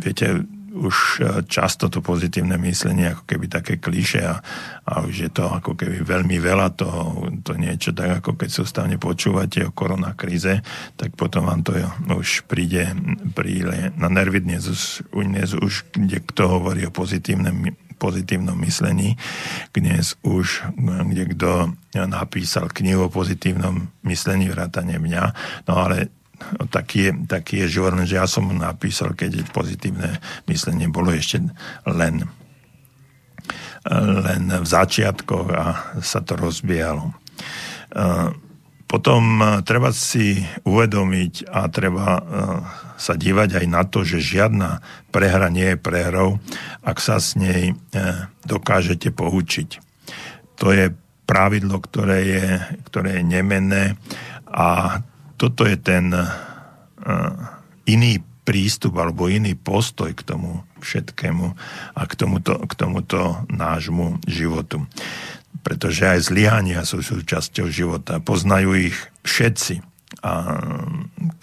viete, 0.00 0.48
už 0.78 0.96
e, 1.18 1.22
často 1.50 1.90
to 1.90 1.98
pozitívne 1.98 2.54
myslenie 2.62 3.12
ako 3.12 3.26
keby 3.26 3.46
také 3.50 3.82
kliše 3.82 4.22
a, 4.22 4.38
a 4.86 5.02
už 5.02 5.14
je 5.26 5.30
to 5.34 5.50
ako 5.50 5.74
keby 5.74 6.06
veľmi 6.06 6.38
veľa 6.38 6.78
toho, 6.78 7.26
to 7.42 7.58
niečo 7.58 7.90
tak 7.90 8.22
ako 8.22 8.38
keď 8.38 8.50
sústavne 8.50 8.96
počúvate 8.96 9.66
o 9.66 9.74
koronakríze, 9.74 10.62
tak 10.94 11.18
potom 11.18 11.50
vám 11.50 11.66
to 11.66 11.74
už 12.14 12.46
príde, 12.46 12.94
príde 13.34 13.90
na 13.98 14.06
nervy 14.06 14.38
dnes 14.38 14.70
už, 14.70 15.10
dnes 15.10 15.50
už 15.58 15.90
kde 15.92 16.22
kto 16.22 16.46
hovorí 16.46 16.86
o 16.86 16.94
pozitívnom 16.94 17.74
pozitívnom 17.98 18.54
myslení. 18.62 19.18
Dnes 19.74 20.14
už 20.22 20.70
kde 20.78 21.34
kto 21.34 21.74
napísal 22.06 22.70
knihu 22.70 23.10
o 23.10 23.12
pozitívnom 23.12 23.90
myslení 24.06 24.46
vrátane 24.54 25.02
mňa. 25.02 25.24
No 25.66 25.74
ale 25.82 26.14
taký 26.70 27.10
je, 27.10 27.12
taký 27.26 27.54
je 27.64 27.80
život, 27.80 27.94
že 28.02 28.18
ja 28.18 28.26
som 28.26 28.48
napísal, 28.50 29.14
keď 29.14 29.46
pozitívne 29.50 30.18
myslenie 30.46 30.88
bolo 30.88 31.12
ešte 31.12 31.42
len 31.86 32.26
len 33.88 34.52
v 34.52 34.66
začiatkoch 34.68 35.48
a 35.54 35.64
sa 36.04 36.20
to 36.20 36.36
rozbiehalo. 36.36 37.14
Potom 38.88 39.40
treba 39.64 39.92
si 39.92 40.40
uvedomiť 40.64 41.48
a 41.48 41.68
treba 41.72 42.20
sa 42.98 43.14
dívať 43.14 43.62
aj 43.62 43.66
na 43.70 43.82
to, 43.86 44.02
že 44.02 44.18
žiadna 44.18 44.82
prehra 45.14 45.48
nie 45.48 45.72
je 45.72 45.78
prehrou, 45.78 46.42
ak 46.82 46.98
sa 46.98 47.22
s 47.22 47.38
nej 47.38 47.70
e, 47.70 47.74
dokážete 48.42 49.14
poučiť. 49.14 49.78
To 50.58 50.74
je 50.74 50.90
pravidlo, 51.22 51.78
ktoré 51.78 52.18
je, 52.26 52.46
ktoré 52.90 53.22
je 53.22 53.24
nemenné 53.28 53.84
a 54.50 54.98
toto 55.38 55.62
je 55.62 55.78
ten 55.78 56.10
uh, 56.10 56.26
iný 57.86 58.20
prístup 58.42 58.98
alebo 58.98 59.30
iný 59.30 59.54
postoj 59.54 60.10
k 60.12 60.26
tomu 60.26 60.66
všetkému 60.82 61.46
a 61.94 62.02
k 62.08 62.12
tomuto, 62.18 62.58
k 62.64 62.72
tomuto 62.74 63.44
nášmu 63.46 64.18
životu. 64.26 64.88
Pretože 65.62 66.18
aj 66.18 66.32
zlyhania 66.32 66.82
sú 66.82 67.04
súčasťou 67.04 67.68
života. 67.70 68.18
Poznajú 68.18 68.72
ich 68.90 68.96
všetci. 69.22 69.84
A 70.24 70.64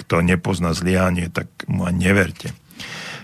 kto 0.01 0.25
nepozná 0.25 0.73
zlyhanie, 0.73 1.29
tak 1.29 1.47
mu 1.69 1.85
ani 1.85 2.09
neverte. 2.09 2.57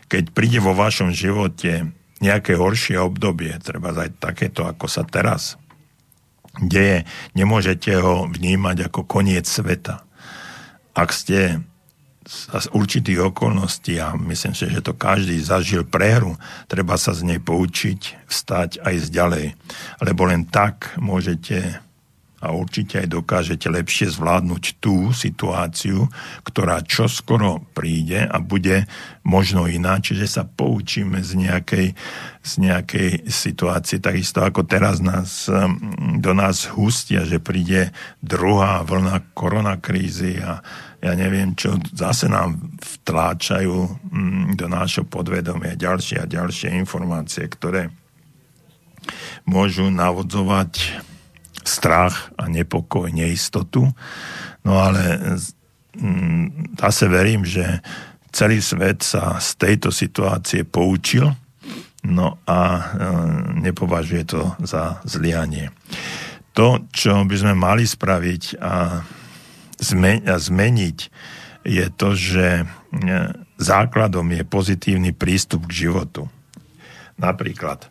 Keď 0.07 0.29
príde 0.31 0.61
vo 0.61 0.77
vašom 0.77 1.09
živote 1.09 1.89
nejaké 2.21 2.53
horšie 2.53 3.01
obdobie, 3.01 3.57
treba 3.57 3.89
aj 3.97 4.21
takéto, 4.21 4.69
ako 4.69 4.85
sa 4.85 5.01
teraz 5.01 5.57
deje, 6.61 7.09
nemôžete 7.33 7.97
ho 7.97 8.29
vnímať 8.29 8.91
ako 8.91 9.09
koniec 9.09 9.49
sveta 9.49 10.05
ak 10.95 11.09
ste 11.11 11.61
z 12.31 12.67
určitých 12.77 13.33
okolností 13.33 13.97
a 13.97 14.13
myslím 14.13 14.53
si, 14.53 14.69
že 14.69 14.85
to 14.85 14.93
každý 14.93 15.41
zažil 15.41 15.81
prehru, 15.81 16.37
treba 16.69 16.93
sa 16.93 17.17
z 17.17 17.25
nej 17.25 17.41
poučiť, 17.41 18.29
vstať 18.29 18.85
a 18.85 18.93
ísť 18.93 19.09
ďalej. 19.09 19.45
Lebo 20.05 20.29
len 20.29 20.45
tak 20.45 20.93
môžete 21.01 21.81
a 22.41 22.49
určite 22.49 23.05
aj 23.05 23.07
dokážete 23.13 23.69
lepšie 23.69 24.09
zvládnuť 24.09 24.81
tú 24.81 25.13
situáciu, 25.13 26.09
ktorá 26.41 26.81
čoskoro 26.81 27.61
príde 27.77 28.25
a 28.25 28.41
bude 28.41 28.89
možno 29.21 29.69
iná, 29.69 30.01
čiže 30.01 30.25
sa 30.25 30.43
poučíme 30.43 31.21
z 31.21 31.37
nejakej, 31.37 31.87
z 32.41 32.51
nejakej 32.57 33.29
situácie, 33.29 34.01
takisto 34.01 34.41
ako 34.41 34.65
teraz 34.65 34.97
nás, 34.99 35.45
do 36.17 36.33
nás 36.33 36.65
hustia, 36.73 37.21
že 37.29 37.37
príde 37.37 37.93
druhá 38.25 38.81
vlna 38.81 39.37
koronakrízy 39.37 40.41
a 40.41 40.65
ja 41.01 41.13
neviem 41.17 41.57
čo, 41.57 41.81
zase 41.93 42.29
nám 42.29 42.77
vtláčajú 42.77 43.77
do 44.53 44.65
nášho 44.69 45.05
podvedomia 45.05 45.73
ďalšie 45.73 46.21
a 46.21 46.29
ďalšie 46.29 46.77
informácie, 46.77 47.49
ktoré 47.49 47.89
môžu 49.49 49.89
navodzovať 49.89 51.01
strach 51.65 52.33
a 52.37 52.47
nepokoj, 52.47 53.09
neistotu. 53.11 53.89
No 54.65 54.73
ale 54.77 55.37
mm, 55.97 56.77
zase 56.77 57.05
verím, 57.07 57.45
že 57.45 57.81
celý 58.31 58.63
svet 58.63 59.03
sa 59.03 59.37
z 59.37 59.49
tejto 59.59 59.91
situácie 59.91 60.63
poučil 60.63 61.35
no 62.01 62.41
a 62.49 62.59
e, 62.59 62.81
nepovažuje 63.61 64.23
to 64.25 64.41
za 64.65 65.01
zlianie. 65.05 65.69
To, 66.57 66.83
čo 66.91 67.23
by 67.23 67.35
sme 67.37 67.53
mali 67.53 67.85
spraviť 67.85 68.57
a, 68.57 69.05
zmeniť, 70.37 70.97
je 71.61 71.85
to, 71.93 72.09
že 72.17 72.47
e, 72.61 72.65
základom 73.61 74.25
je 74.33 74.43
pozitívny 74.45 75.13
prístup 75.13 75.69
k 75.69 75.87
životu. 75.87 76.25
Napríklad, 77.21 77.85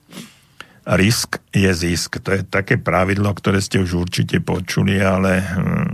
risk 0.97 1.39
je 1.55 1.71
zisk. 1.71 2.19
To 2.23 2.35
je 2.35 2.43
také 2.47 2.79
pravidlo, 2.81 3.31
ktoré 3.35 3.63
ste 3.63 3.83
už 3.83 4.09
určite 4.09 4.43
počuli, 4.43 4.99
ale 4.99 5.43
hm, 5.43 5.91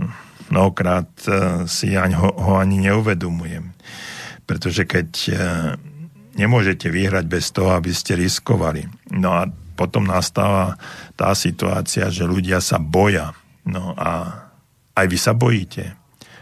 mnohokrát 0.53 1.09
eh, 1.27 1.35
si 1.69 1.93
ho, 1.93 2.29
ho 2.33 2.53
ani 2.57 2.89
neuvedomujem. 2.89 3.73
Pretože 4.47 4.87
keď 4.87 5.09
eh, 5.29 5.37
nemôžete 6.37 6.87
vyhrať 6.87 7.25
bez 7.25 7.49
toho, 7.49 7.73
aby 7.73 7.91
ste 7.91 8.13
riskovali. 8.17 8.85
No 9.13 9.33
a 9.33 9.49
potom 9.77 10.05
nastáva 10.05 10.77
tá 11.13 11.33
situácia, 11.37 12.09
že 12.09 12.25
ľudia 12.25 12.61
sa 12.61 12.81
boja. 12.81 13.33
No 13.65 13.93
a 13.97 14.41
aj 14.97 15.05
vy 15.05 15.17
sa 15.17 15.33
bojíte. 15.37 15.93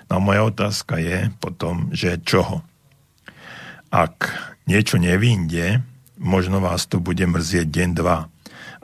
No 0.08 0.20
a 0.20 0.24
moja 0.24 0.48
otázka 0.48 1.02
je 1.02 1.32
potom, 1.44 1.90
že 1.92 2.22
čoho? 2.22 2.62
Ak 3.90 4.32
niečo 4.68 5.00
nevinde, 5.00 5.82
možno 6.20 6.64
vás 6.64 6.86
to 6.88 7.04
bude 7.04 7.24
mrzieť 7.24 7.68
deň, 7.68 7.90
dva. 7.96 8.32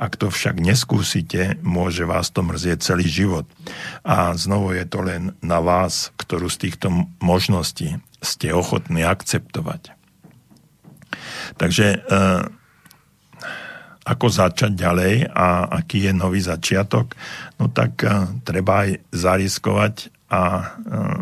Ak 0.02 0.18
to 0.18 0.34
však 0.34 0.57
neskúsite, 0.57 1.61
môže 1.61 2.10
vás 2.10 2.34
to 2.34 2.41
mrzieť 2.41 2.82
celý 2.82 3.06
život. 3.06 3.45
A 4.02 4.34
znovu 4.34 4.73
je 4.73 4.86
to 4.90 5.06
len 5.06 5.38
na 5.45 5.61
vás, 5.61 6.10
ktorú 6.18 6.49
z 6.49 6.57
týchto 6.57 6.90
možností 7.22 8.02
ste 8.18 8.49
ochotní 8.49 9.06
akceptovať. 9.06 9.94
Takže 11.61 11.88
e, 11.94 11.98
ako 14.02 14.26
začať 14.26 14.73
ďalej 14.73 15.30
a 15.30 15.69
aký 15.69 16.10
je 16.10 16.14
nový 16.18 16.41
začiatok, 16.41 17.14
no 17.61 17.69
tak 17.69 18.02
e, 18.02 18.41
treba 18.41 18.90
aj 18.90 19.06
zariskovať 19.14 20.10
a 20.34 20.41
e, 20.41 20.64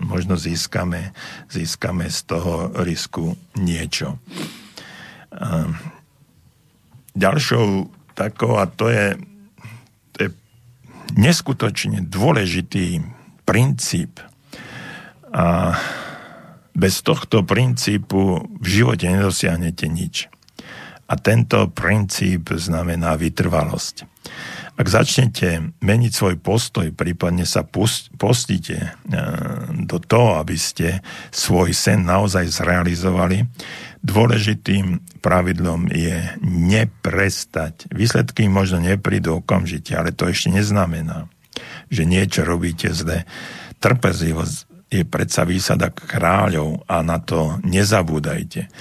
možno 0.07 0.39
získame, 0.39 1.11
získame 1.51 2.07
z 2.07 2.19
toho 2.31 2.71
risku 2.79 3.35
niečo. 3.59 4.23
Ďalšou 7.13 7.98
takou 8.19 8.59
a 8.59 8.67
to 8.67 8.91
je, 8.91 9.15
to 10.11 10.17
je 10.27 10.29
neskutočne 11.15 12.03
dôležitý 12.03 12.99
princíp. 13.47 14.19
A 15.31 15.79
bez 16.75 16.99
tohto 16.99 17.47
princípu 17.47 18.43
v 18.59 18.67
živote 18.67 19.07
nedosiahnete 19.07 19.87
nič. 19.87 20.27
A 21.09 21.17
tento 21.17 21.71
princíp 21.71 22.51
znamená 22.53 23.15
vytrvalosť. 23.15 24.05
Ak 24.79 24.87
začnete 24.87 25.75
meniť 25.83 26.11
svoj 26.15 26.39
postoj, 26.39 26.87
prípadne 26.95 27.43
sa 27.43 27.67
postíte 28.15 28.77
e, 28.79 28.89
do 29.75 29.99
toho, 29.99 30.39
aby 30.39 30.55
ste 30.55 31.03
svoj 31.35 31.75
sen 31.75 32.07
naozaj 32.07 32.47
zrealizovali, 32.47 33.43
Dôležitým 33.99 35.19
pravidlom 35.19 35.91
je 35.91 36.23
neprestať. 36.47 37.91
Výsledky 37.91 38.47
možno 38.47 38.79
neprídu 38.79 39.43
okamžite, 39.43 39.91
ale 39.91 40.15
to 40.15 40.31
ešte 40.31 40.55
neznamená, 40.55 41.27
že 41.91 42.07
niečo 42.07 42.47
robíte 42.47 42.95
zle. 42.95 43.27
Trpezlivosť 43.83 44.55
je 44.87 45.03
predsa 45.03 45.43
výsada 45.43 45.91
kráľov 45.91 46.87
a 46.87 47.03
na 47.03 47.19
to 47.19 47.59
nezabúdajte. 47.67 48.71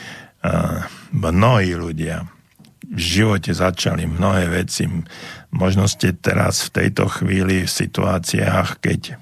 Mnohí 1.11 1.75
ľudia 1.75 2.23
v 2.87 3.01
živote 3.03 3.51
začali 3.51 4.07
mnohé 4.07 4.63
veci. 4.63 4.87
Možno 5.49 5.89
ste 5.89 6.13
teraz 6.13 6.69
v 6.69 6.85
tejto 6.85 7.09
chvíli 7.09 7.65
v 7.65 7.71
situáciách, 7.71 8.85
keď 8.85 9.17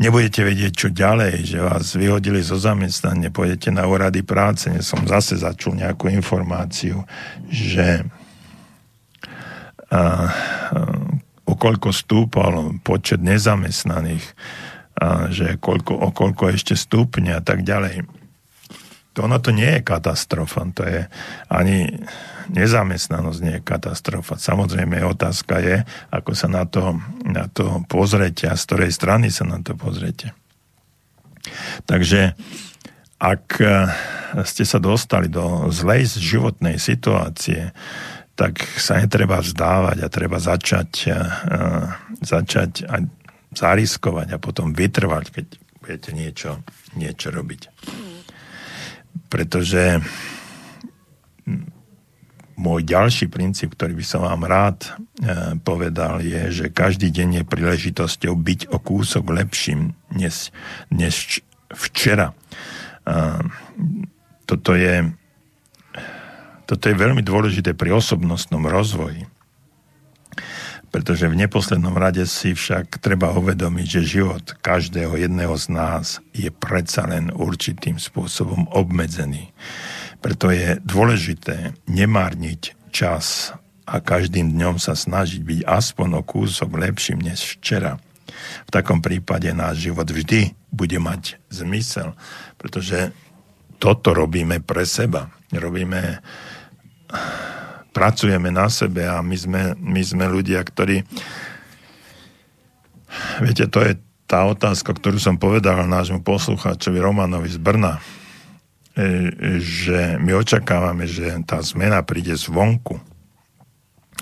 nebudete 0.00 0.42
vedieť, 0.42 0.72
čo 0.74 0.88
ďalej, 0.90 1.34
že 1.44 1.58
vás 1.60 1.94
vyhodili 1.94 2.40
zo 2.42 2.56
zamestnania, 2.56 3.30
pôjdete 3.30 3.70
na 3.70 3.86
úrady 3.86 4.24
práce. 4.26 4.66
Ja 4.72 4.82
som 4.82 5.06
zase 5.06 5.38
začul 5.38 5.78
nejakú 5.78 6.10
informáciu, 6.10 7.04
že 7.46 8.02
a, 9.86 9.96
a, 9.96 10.02
okoľko 11.46 11.88
stúpal 11.94 12.80
počet 12.82 13.20
nezamestnaných, 13.22 14.24
a, 14.98 15.28
že 15.30 15.60
koľko, 15.60 15.94
okoľko 16.10 16.42
ešte 16.58 16.74
stúpne 16.74 17.36
a 17.36 17.42
tak 17.44 17.62
ďalej. 17.62 18.19
To 19.18 19.26
ono 19.26 19.42
to 19.42 19.50
nie 19.50 19.78
je 19.78 19.82
katastrofa, 19.82 20.62
to 20.70 20.86
je 20.86 21.00
ani 21.50 21.90
nezamestnanosť 22.50 23.40
nie 23.42 23.54
je 23.58 23.66
katastrofa. 23.66 24.38
Samozrejme, 24.38 25.02
otázka 25.02 25.58
je, 25.58 25.76
ako 26.14 26.30
sa 26.34 26.46
na 26.46 26.66
to, 26.66 26.98
na 27.26 27.50
to 27.50 27.82
pozrete 27.90 28.46
a 28.46 28.54
z 28.54 28.62
ktorej 28.70 28.90
strany 28.94 29.34
sa 29.34 29.46
na 29.46 29.58
to 29.62 29.74
pozrete. 29.74 30.34
Takže 31.86 32.38
ak 33.20 33.46
eh, 33.60 33.90
ste 34.46 34.64
sa 34.64 34.78
dostali 34.78 35.28
do 35.28 35.68
zlej 35.74 36.06
životnej 36.16 36.78
situácie, 36.78 37.74
tak 38.38 38.56
sa 38.80 38.96
netreba 38.96 39.44
vzdávať 39.44 40.00
a 40.00 40.08
treba 40.08 40.40
začať, 40.40 41.12
uh, 41.12 41.92
začať 42.24 42.88
a 42.88 43.04
zariskovať 43.52 44.32
a 44.32 44.40
potom 44.40 44.72
vytrvať, 44.72 45.24
keď 45.28 45.46
budete 45.84 46.10
niečo, 46.16 46.50
niečo 46.96 47.28
robiť. 47.28 47.68
Pretože 49.30 50.02
môj 52.60 52.84
ďalší 52.84 53.32
princíp, 53.32 53.72
ktorý 53.72 53.96
by 53.96 54.04
som 54.04 54.20
vám 54.28 54.44
rád 54.44 54.84
e, 54.84 54.90
povedal, 55.64 56.20
je, 56.20 56.52
že 56.52 56.66
každý 56.68 57.08
deň 57.08 57.40
je 57.40 57.44
príležitosťou 57.48 58.36
byť 58.36 58.60
o 58.68 58.76
kúsok 58.76 59.32
lepším 59.32 59.96
než, 60.12 60.52
než 60.92 61.40
včera. 61.72 62.36
E, 63.08 63.14
toto 64.44 64.76
je, 64.76 65.08
toto 66.68 66.84
je 66.84 66.94
veľmi 67.00 67.24
dôležité 67.24 67.72
pri 67.72 67.96
osobnostnom 67.96 68.68
rozvoji. 68.68 69.24
Pretože 70.90 71.30
v 71.30 71.38
neposlednom 71.38 71.94
rade 71.94 72.26
si 72.26 72.50
však 72.50 72.98
treba 72.98 73.30
uvedomiť, 73.30 73.86
že 73.86 74.12
život 74.18 74.42
každého 74.58 75.22
jedného 75.22 75.54
z 75.54 75.66
nás 75.70 76.18
je 76.34 76.50
predsa 76.50 77.06
len 77.06 77.30
určitým 77.30 77.94
spôsobom 77.96 78.66
obmedzený. 78.74 79.54
Preto 80.18 80.50
je 80.50 80.82
dôležité 80.82 81.78
nemárniť 81.86 82.74
čas 82.90 83.54
a 83.86 84.02
každým 84.02 84.50
dňom 84.54 84.82
sa 84.82 84.98
snažiť 84.98 85.42
byť 85.46 85.60
aspoň 85.66 86.08
o 86.18 86.22
kúsok 86.26 86.74
lepším 86.74 87.22
než 87.22 87.58
včera. 87.58 88.02
V 88.66 88.70
takom 88.70 89.02
prípade 89.02 89.50
náš 89.50 89.90
život 89.90 90.06
vždy 90.06 90.54
bude 90.70 90.98
mať 90.98 91.38
zmysel, 91.50 92.14
pretože 92.58 93.10
toto 93.82 94.14
robíme 94.14 94.62
pre 94.62 94.86
seba. 94.86 95.32
Robíme, 95.50 96.22
pracujeme 97.90 98.54
na 98.54 98.70
sebe 98.70 99.06
a 99.06 99.20
my 99.20 99.36
sme, 99.36 99.62
my 99.78 100.02
sme 100.02 100.24
ľudia, 100.30 100.62
ktorí 100.62 101.02
viete, 103.42 103.66
to 103.66 103.82
je 103.82 103.98
tá 104.30 104.46
otázka, 104.46 104.94
ktorú 104.94 105.18
som 105.18 105.36
povedal 105.36 105.86
nášmu 105.90 106.22
poslucháčovi 106.22 107.02
Romanovi 107.02 107.50
z 107.50 107.58
Brna 107.58 107.98
E, 108.90 109.30
že 109.62 110.18
my 110.18 110.34
očakávame, 110.34 111.06
že 111.06 111.30
tá 111.46 111.62
zmena 111.62 112.02
príde 112.02 112.34
zvonku, 112.34 112.98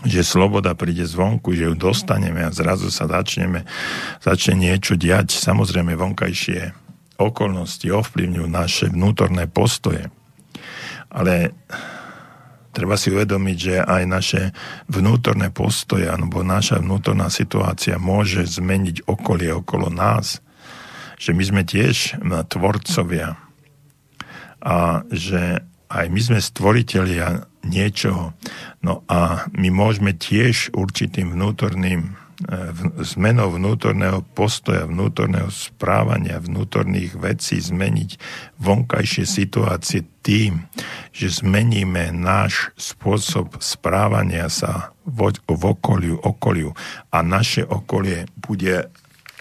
že 0.04 0.20
sloboda 0.20 0.76
príde 0.76 1.08
zvonku, 1.08 1.56
že 1.56 1.66
ju 1.66 1.74
dostaneme 1.74 2.44
a 2.44 2.52
zrazu 2.52 2.92
sa 2.92 3.08
začneme, 3.08 3.64
začne 4.20 4.68
niečo 4.68 4.94
diať. 4.94 5.32
Samozrejme, 5.34 5.96
vonkajšie 5.96 6.76
okolnosti 7.16 7.88
ovplyvňujú 7.88 8.46
naše 8.46 8.86
vnútorné 8.92 9.48
postoje. 9.48 10.12
Ale 11.08 11.56
treba 12.78 12.94
si 12.94 13.10
uvedomiť, 13.10 13.56
že 13.58 13.74
aj 13.82 14.02
naše 14.06 14.42
vnútorné 14.86 15.50
postoje 15.50 16.06
alebo 16.06 16.46
naša 16.46 16.78
vnútorná 16.78 17.26
situácia 17.26 17.98
môže 17.98 18.46
zmeniť 18.46 19.10
okolie 19.10 19.50
okolo 19.50 19.90
nás. 19.90 20.38
Že 21.18 21.34
my 21.34 21.42
sme 21.42 21.62
tiež 21.66 22.22
tvorcovia 22.22 23.34
a 24.62 25.02
že 25.10 25.66
aj 25.90 26.06
my 26.06 26.20
sme 26.22 26.38
stvoritelia 26.38 27.50
niečoho. 27.66 28.36
No 28.86 29.02
a 29.10 29.50
my 29.50 29.68
môžeme 29.74 30.14
tiež 30.14 30.70
určitým 30.76 31.34
vnútorným 31.34 32.00
e, 32.06 32.10
zmenou 33.02 33.50
vnútorného 33.56 34.22
postoja, 34.36 34.86
vnútorného 34.86 35.48
správania, 35.50 36.38
vnútorných 36.38 37.16
vecí 37.18 37.58
zmeniť 37.58 38.10
vonkajšie 38.60 39.24
situácie 39.24 40.06
tým, 40.22 40.68
že 41.12 41.42
zmeníme 41.42 42.12
náš 42.14 42.72
spôsob 42.76 43.58
správania 43.60 44.46
sa 44.52 44.92
v, 45.04 45.32
v 45.34 45.62
okoliu, 45.64 46.16
okoliu 46.20 46.72
a 47.12 47.18
naše 47.24 47.64
okolie 47.64 48.28
bude 48.36 48.88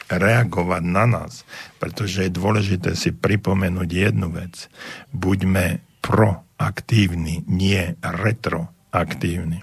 reagovať 0.08 0.84
na 0.88 1.06
nás, 1.06 1.44
pretože 1.84 2.28
je 2.28 2.32
dôležité 2.32 2.96
si 2.96 3.12
pripomenúť 3.12 3.90
jednu 3.92 4.32
vec. 4.32 4.72
Buďme 5.12 5.84
proaktívni, 6.00 7.44
nie 7.44 8.00
retroaktívni. 8.00 9.60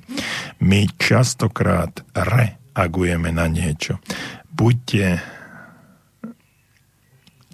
My 0.61 0.85
častokrát 1.01 2.05
reagujeme 2.13 3.33
na 3.33 3.49
niečo. 3.49 3.97
Buďte 4.53 5.25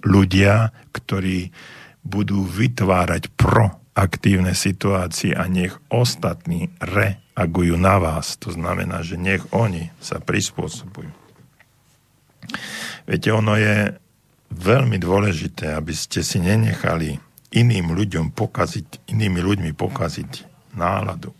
ľudia, 0.03 0.75
ktorí 0.91 1.53
budú 2.01 2.43
vytvárať 2.43 3.29
proaktívne 4.01 4.57
situácie 4.57 5.37
a 5.37 5.45
nech 5.45 5.77
ostatní 5.93 6.73
reagujú 6.81 7.77
na 7.77 8.01
vás. 8.01 8.33
To 8.41 8.49
znamená, 8.49 9.05
že 9.05 9.13
nech 9.13 9.45
oni 9.53 9.93
sa 10.01 10.17
prispôsobujú. 10.17 11.13
Viete, 13.05 13.29
ono 13.29 13.53
je 13.61 13.93
veľmi 14.49 14.97
dôležité, 14.97 15.77
aby 15.77 15.93
ste 15.93 16.25
si 16.25 16.41
nenechali 16.41 17.13
iným 17.53 17.93
ľuďom 17.93 18.33
pokaziť, 18.33 19.05
inými 19.13 19.37
ľuďmi 19.37 19.71
pokaziť 19.77 20.49
náladu. 20.73 21.37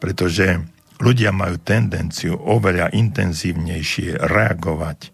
Pretože 0.00 0.56
ľudia 1.04 1.36
majú 1.36 1.60
tendenciu 1.60 2.32
oveľa 2.32 2.96
intenzívnejšie 2.96 4.24
reagovať 4.24 5.12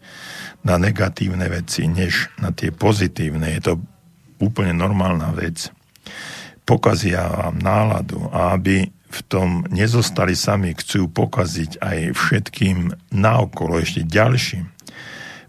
na 0.62 0.78
negatívne 0.78 1.50
veci, 1.50 1.90
než 1.90 2.30
na 2.38 2.54
tie 2.54 2.70
pozitívne. 2.70 3.58
Je 3.58 3.74
to 3.74 3.74
úplne 4.38 4.70
normálna 4.70 5.34
vec. 5.34 5.74
Pokazia 6.66 7.30
vám 7.30 7.62
náladu 7.62 8.26
a 8.34 8.58
aby 8.58 8.90
v 8.90 9.20
tom 9.30 9.62
nezostali 9.70 10.34
sami, 10.34 10.74
chcú 10.74 11.06
pokaziť 11.06 11.78
aj 11.78 11.98
všetkým 12.12 12.90
naokolo 13.14 13.78
ešte 13.78 14.02
ďalším 14.02 14.76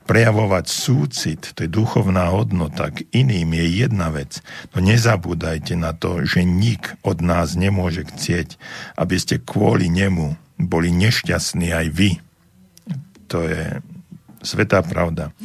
prejavovať 0.08 0.66
súcit, 0.72 1.42
to 1.52 1.68
je 1.68 1.70
duchovná 1.70 2.32
hodnota, 2.32 2.90
k 2.96 3.04
iným 3.12 3.52
je 3.60 3.84
jedna 3.84 4.08
vec. 4.08 4.40
No 4.72 4.80
nezabúdajte 4.80 5.76
na 5.76 5.92
to, 5.92 6.24
že 6.24 6.48
nik 6.48 6.96
od 7.04 7.20
nás 7.20 7.60
nemôže 7.60 8.08
chcieť, 8.08 8.56
aby 8.96 9.16
ste 9.20 9.44
kvôli 9.44 9.92
nemu 9.92 10.40
boli 10.58 10.90
nešťastní 10.96 11.76
aj 11.76 11.88
vy. 11.92 12.12
To 13.30 13.44
je 13.44 13.84
svetá 14.42 14.80
pravda. 14.82 15.36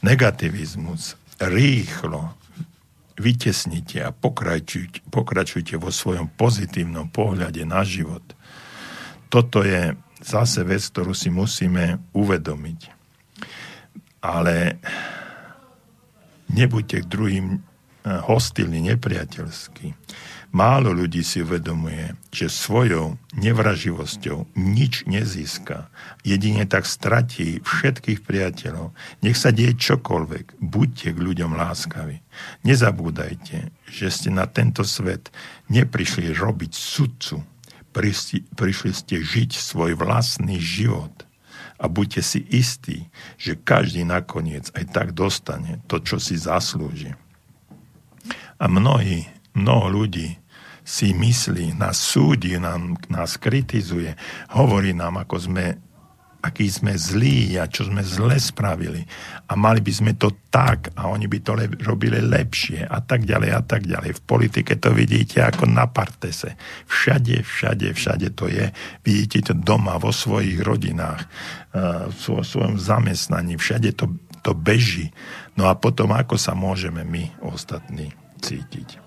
Negativizmus 0.00 1.18
rýchlo 1.42 2.32
vytesnite 3.18 4.04
a 4.04 4.10
pokračujte, 4.12 5.04
pokračujte 5.08 5.76
vo 5.76 5.92
svojom 5.92 6.30
pozitívnom 6.32 7.12
pohľade 7.12 7.64
na 7.64 7.84
život. 7.84 8.22
Toto 9.32 9.64
je 9.64 9.96
zase 10.22 10.62
vec, 10.62 10.84
ktorú 10.92 11.16
si 11.16 11.32
musíme 11.32 12.00
uvedomiť 12.12 13.02
ale 14.22 14.78
nebuďte 16.54 17.02
k 17.04 17.10
druhým 17.10 17.46
eh, 17.58 17.60
hostilní, 18.22 18.94
nepriateľskí. 18.94 19.86
Málo 20.52 20.92
ľudí 20.92 21.24
si 21.24 21.40
uvedomuje, 21.40 22.12
že 22.28 22.52
svojou 22.52 23.16
nevraživosťou 23.32 24.52
nič 24.52 25.08
nezíska. 25.08 25.88
Jedine 26.28 26.68
tak 26.68 26.84
stratí 26.84 27.64
všetkých 27.64 28.20
priateľov. 28.20 28.92
Nech 29.24 29.40
sa 29.40 29.48
deje 29.48 29.72
čokoľvek, 29.80 30.60
buďte 30.60 31.16
k 31.16 31.18
ľuďom 31.18 31.56
láskaví. 31.56 32.20
Nezabúdajte, 32.68 33.72
že 33.88 34.06
ste 34.12 34.28
na 34.28 34.44
tento 34.44 34.84
svet 34.84 35.32
neprišli 35.72 36.36
robiť 36.36 36.72
sudcu. 36.76 37.40
Prišli, 37.96 38.52
prišli 38.52 38.92
ste 38.92 39.24
žiť 39.24 39.56
svoj 39.56 39.96
vlastný 39.96 40.60
život– 40.60 41.12
a 41.82 41.90
buďte 41.90 42.22
si 42.22 42.40
istí, 42.46 43.10
že 43.34 43.58
každý 43.58 44.06
nakoniec 44.06 44.70
aj 44.78 44.94
tak 44.94 45.18
dostane 45.18 45.82
to, 45.90 45.98
čo 45.98 46.22
si 46.22 46.38
zaslúži. 46.38 47.18
A 48.62 48.70
mnohí, 48.70 49.26
mnoho 49.58 49.90
ľudí 49.90 50.38
si 50.82 51.14
myslí, 51.14 51.78
nás 51.78 51.98
súdi, 51.98 52.58
nám, 52.58 52.98
nás 53.06 53.38
kritizuje, 53.38 54.14
hovorí 54.50 54.90
nám, 54.92 55.22
ako 55.22 55.36
sme 55.38 55.66
aký 56.42 56.66
sme 56.66 56.98
zlí 56.98 57.54
a 57.54 57.70
čo 57.70 57.86
sme 57.86 58.02
zle 58.02 58.34
spravili 58.34 59.06
a 59.46 59.54
mali 59.54 59.78
by 59.78 59.92
sme 59.94 60.12
to 60.18 60.34
tak 60.50 60.90
a 60.98 61.06
oni 61.06 61.30
by 61.30 61.38
to 61.38 61.54
le- 61.54 61.78
robili 61.86 62.18
lepšie 62.18 62.82
a 62.82 62.98
tak 62.98 63.22
ďalej 63.22 63.50
a 63.54 63.62
tak 63.62 63.86
ďalej. 63.86 64.18
V 64.18 64.22
politike 64.26 64.74
to 64.74 64.90
vidíte 64.90 65.38
ako 65.38 65.70
na 65.70 65.86
partese. 65.86 66.58
Všade, 66.90 67.46
všade, 67.46 67.94
všade 67.94 68.34
to 68.34 68.50
je. 68.50 68.74
Vidíte 69.06 69.38
to 69.46 69.54
doma, 69.54 70.02
vo 70.02 70.10
svojich 70.10 70.58
rodinách, 70.58 71.22
eh, 71.78 72.10
vo 72.10 72.42
svojom 72.42 72.74
zamestnaní, 72.74 73.54
všade 73.54 73.94
to, 73.94 74.10
to 74.42 74.50
beží. 74.52 75.14
No 75.54 75.70
a 75.70 75.78
potom 75.78 76.10
ako 76.10 76.34
sa 76.34 76.58
môžeme 76.58 77.06
my 77.06 77.30
ostatní 77.46 78.10
cítiť? 78.42 79.01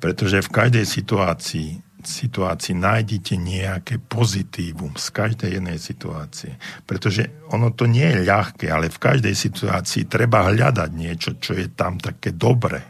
Pretože 0.00 0.40
v 0.40 0.50
každej 0.50 0.84
situácii 0.88 1.70
situácii 2.00 2.80
nájdete 2.80 3.36
nejaké 3.36 4.00
pozitívum 4.00 4.96
z 4.96 5.06
každej 5.12 5.60
jednej 5.60 5.76
situácie. 5.76 6.56
Pretože 6.88 7.28
ono 7.52 7.76
to 7.76 7.84
nie 7.84 8.08
je 8.08 8.24
ľahké, 8.24 8.72
ale 8.72 8.88
v 8.88 8.96
každej 8.96 9.36
situácii 9.36 10.08
treba 10.08 10.48
hľadať 10.48 10.90
niečo, 10.96 11.36
čo 11.36 11.52
je 11.56 11.68
tam 11.68 12.00
také 12.00 12.32
dobré. 12.32 12.80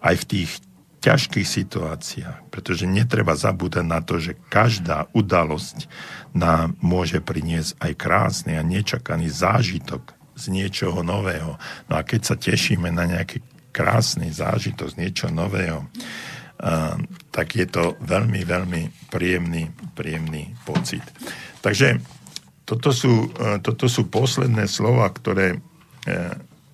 Aj 0.00 0.16
v 0.16 0.24
tých 0.24 0.64
ťažkých 1.00 1.48
situáciách. 1.48 2.52
Pretože 2.52 2.84
netreba 2.84 3.36
zabúdať 3.36 3.84
na 3.84 4.00
to, 4.04 4.20
že 4.20 4.36
každá 4.52 5.08
udalosť 5.16 5.88
nám 6.36 6.76
môže 6.84 7.24
priniesť 7.24 7.80
aj 7.80 7.92
krásny 7.96 8.52
a 8.56 8.64
nečakaný 8.64 9.32
zážitok 9.32 10.16
z 10.36 10.44
niečoho 10.52 11.04
nového. 11.04 11.60
No 11.88 11.92
a 11.96 12.04
keď 12.04 12.20
sa 12.24 12.36
tešíme 12.36 12.88
na 12.92 13.04
nejaký 13.04 13.44
krásny 13.72 14.32
zážitok 14.32 14.92
z 14.92 14.98
niečoho 15.00 15.32
nového, 15.32 15.88
tak 17.32 17.56
je 17.56 17.64
to 17.64 17.96
veľmi, 18.04 18.44
veľmi 18.44 18.82
príjemný, 19.08 19.72
príjemný 19.96 20.52
pocit. 20.68 21.00
Takže 21.64 22.00
toto 22.68 22.94
sú, 22.94 23.32
e, 23.34 23.58
toto 23.64 23.90
sú 23.90 24.06
posledné 24.06 24.70
slova, 24.70 25.10
ktoré 25.10 25.56
e, 25.56 25.58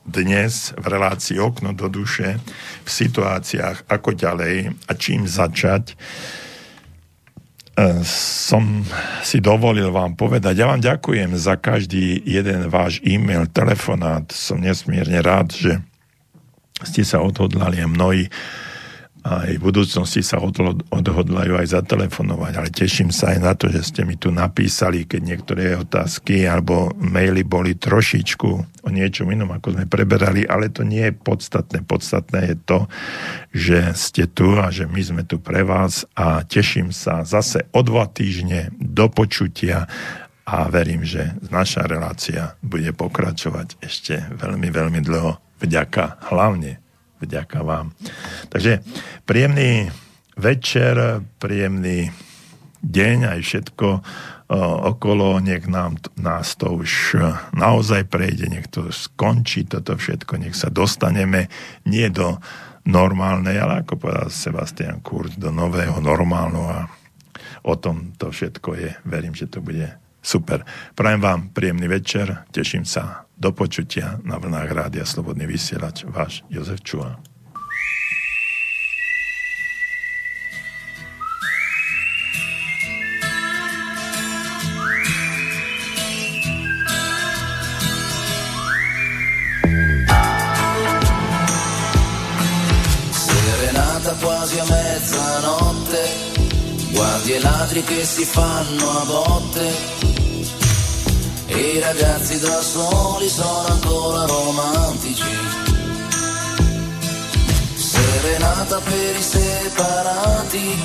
dnes 0.05 0.77
v 0.77 0.87
relácii 0.87 1.41
okno 1.41 1.73
do 1.73 1.89
duše 1.89 2.37
v 2.85 2.91
situáciách 2.91 3.89
ako 3.89 4.13
ďalej 4.13 4.77
a 4.87 4.93
čím 4.93 5.25
začať 5.25 5.95
e, 5.95 5.97
som 8.07 8.85
si 9.25 9.41
dovolil 9.41 9.89
vám 9.89 10.19
povedať. 10.21 10.55
Ja 10.61 10.69
vám 10.69 10.85
ďakujem 10.85 11.33
za 11.41 11.57
každý 11.57 12.21
jeden 12.29 12.69
váš 12.69 13.01
e-mail, 13.01 13.49
telefonát. 13.49 14.29
Som 14.35 14.61
nesmierne 14.61 15.25
rád, 15.25 15.57
že 15.57 15.81
ste 16.85 17.09
sa 17.09 17.25
odhodlali 17.25 17.81
a 17.81 17.89
mnohí 17.89 18.29
aj 19.27 19.59
v 19.59 19.65
budúcnosti 19.67 20.23
sa 20.23 20.39
odhodlajú 20.39 21.59
aj 21.59 21.75
zatelefonovať, 21.75 22.53
ale 22.55 22.71
teším 22.71 23.11
sa 23.11 23.35
aj 23.35 23.39
na 23.43 23.53
to, 23.59 23.67
že 23.67 23.83
ste 23.83 24.07
mi 24.07 24.15
tu 24.15 24.31
napísali, 24.31 25.03
keď 25.03 25.21
niektoré 25.27 25.75
otázky 25.75 26.47
alebo 26.47 26.95
maily 26.95 27.43
boli 27.43 27.75
trošičku 27.75 28.51
o 28.87 28.89
niečom 28.95 29.27
inom, 29.27 29.51
ako 29.51 29.75
sme 29.75 29.91
preberali, 29.91 30.47
ale 30.47 30.71
to 30.71 30.87
nie 30.87 31.11
je 31.11 31.19
podstatné. 31.19 31.83
Podstatné 31.83 32.55
je 32.55 32.57
to, 32.63 32.79
že 33.51 33.79
ste 33.99 34.31
tu 34.31 34.55
a 34.55 34.71
že 34.71 34.87
my 34.87 35.03
sme 35.03 35.23
tu 35.27 35.43
pre 35.43 35.67
vás 35.67 36.07
a 36.15 36.47
teším 36.47 36.95
sa 36.95 37.27
zase 37.27 37.67
o 37.75 37.83
dva 37.83 38.07
týždne 38.07 38.71
do 38.79 39.11
počutia 39.11 39.91
a 40.47 40.71
verím, 40.71 41.03
že 41.03 41.35
naša 41.51 41.91
relácia 41.91 42.55
bude 42.63 42.95
pokračovať 42.95 43.83
ešte 43.83 44.23
veľmi, 44.39 44.71
veľmi 44.71 45.03
dlho. 45.03 45.43
Vďaka 45.59 46.31
hlavne 46.31 46.79
Vďaka 47.17 47.65
vám. 47.65 47.97
Takže 48.53 48.85
príjemný 49.25 49.89
večer, 50.37 51.25
príjemný 51.41 52.13
deň, 52.85 53.19
aj 53.33 53.41
všetko 53.41 53.89
okolo, 54.87 55.43
nech 55.43 55.67
nám, 55.67 55.99
nás 56.15 56.55
to 56.55 56.79
už 56.79 57.19
naozaj 57.51 58.07
prejde, 58.07 58.47
nech 58.47 58.71
to 58.71 58.95
skončí 58.95 59.67
toto 59.67 59.99
všetko, 59.99 60.39
nech 60.39 60.55
sa 60.55 60.71
dostaneme 60.71 61.51
nie 61.83 62.07
do 62.15 62.39
normálnej, 62.87 63.59
ale 63.59 63.83
ako 63.83 63.99
povedal 63.99 64.31
Sebastian 64.31 65.03
Kurz, 65.03 65.35
do 65.35 65.51
nového 65.51 65.99
normálnu 65.99 66.63
a 66.63 66.87
o 67.67 67.75
tom 67.75 68.15
to 68.15 68.31
všetko 68.31 68.71
je. 68.79 68.91
Verím, 69.03 69.35
že 69.35 69.51
to 69.51 69.59
bude 69.59 69.91
super. 70.27 70.67
Prajem 70.99 71.23
vám 71.23 71.41
príjemný 71.55 71.87
večer, 71.87 72.51
teším 72.51 72.83
sa 72.83 73.31
do 73.39 73.55
počutia 73.55 74.19
na 74.27 74.43
vlnách 74.43 74.71
Rádia 74.75 75.07
Slobodný 75.07 75.47
vysielač, 75.47 76.03
váš 76.11 76.43
Jozef 76.51 76.83
Čuha. 76.83 77.37
quasi 94.17 94.61
a 94.61 94.65
mezzanotte, 94.65 95.76
guardi 97.27 97.33
i 97.33 97.41
ladri 97.41 97.83
che 97.83 98.05
si 98.05 98.25
fanno 98.25 98.91
a 98.91 99.05
botte, 99.05 99.77
e 101.47 101.59
i 101.59 101.81
ragazzi 101.81 102.39
da 102.39 102.61
soli 102.61 103.29
sono 103.29 103.67
ancora 103.67 104.27
romantici. 104.27 105.25
Serenata 107.75 108.79
per 108.79 109.17
i 109.17 109.23
separati, 109.23 110.79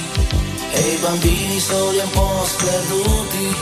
e 0.71 0.79
i 0.79 0.97
bambini 0.97 1.59
soli 1.59 1.99
un 1.99 2.09
po' 2.09 2.45
sperduti, 2.45 3.55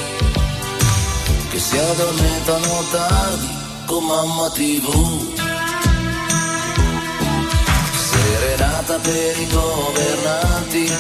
che 1.50 1.60
si 1.60 1.78
addormentano 1.78 2.84
tardi 2.92 3.48
con 3.86 4.04
mamma 4.06 4.50
tv. 4.52 5.38
serenata 8.10 8.98
per 9.00 9.38
i 9.38 9.48
governanti, 9.48 10.92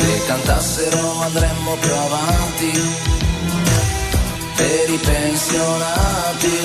se 0.00 0.24
cantassero 0.26 1.20
andremmo 1.20 1.76
più 1.80 1.92
avanti, 1.92 2.72
per 4.56 4.90
i 4.90 4.98
pensionati 4.98 6.59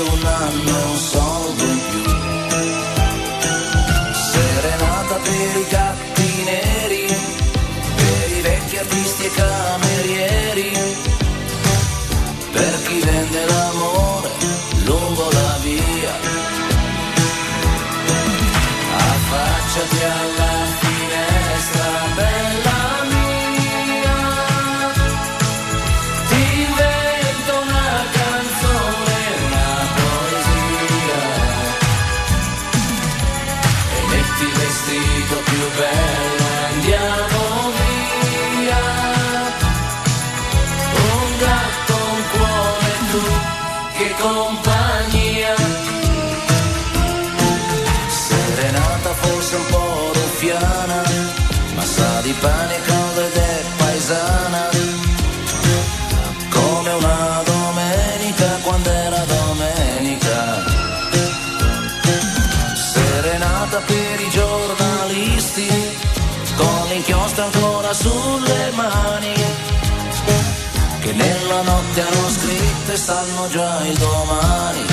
scritto 72.95 72.97
e 72.97 72.97
sanno 72.97 73.47
già 73.49 73.85
il 73.85 73.97
domani 73.97 74.85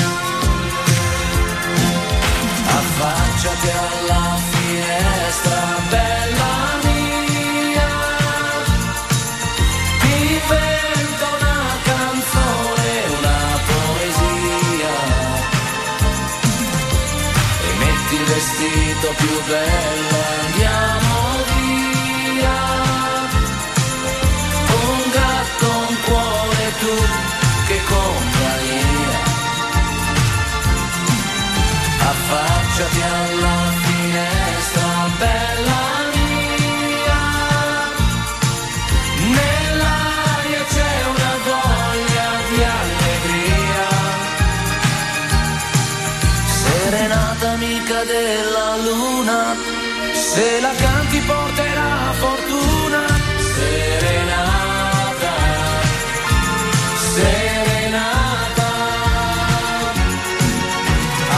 affacciati 2.67 3.69
alla 3.71 4.37
finestra, 4.51 5.57
bella 5.89 6.55
mia. 6.85 7.91
Ti 10.01 10.15
invento 10.35 11.27
una 11.39 11.63
canzone, 11.83 12.91
una 13.19 13.41
poesia. 13.71 14.95
E 17.67 17.79
metti 17.79 18.15
il 18.15 18.25
vestito 18.25 19.09
più 19.17 19.43
bello, 19.47 20.17
andiamo 20.45 21.12
se 50.35 50.61
la 50.61 50.73
canti 50.85 51.19
porterà 51.31 52.13
fortuna. 52.23 53.03
Serenata, 53.55 55.35
serenata. 57.15 58.71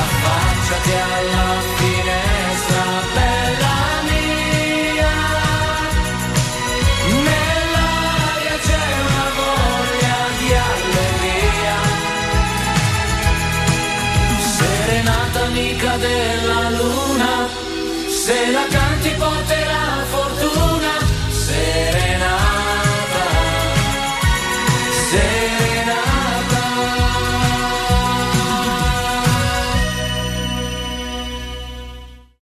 affacciati 0.02 0.92
alla 1.08 1.50
finestra, 1.78 2.84
bella 3.16 3.76
mia. 4.10 5.16
Nell'aria 7.28 8.56
c'è 8.66 8.86
una 9.08 9.26
voglia 9.40 10.18
di 10.38 10.48
allegria. 10.70 11.78
Serenata 14.56 15.38
amica 15.50 15.96
della 15.96 16.62
luna, 16.78 17.32
se 18.24 18.38
la 18.52 18.66
canti 18.68 18.83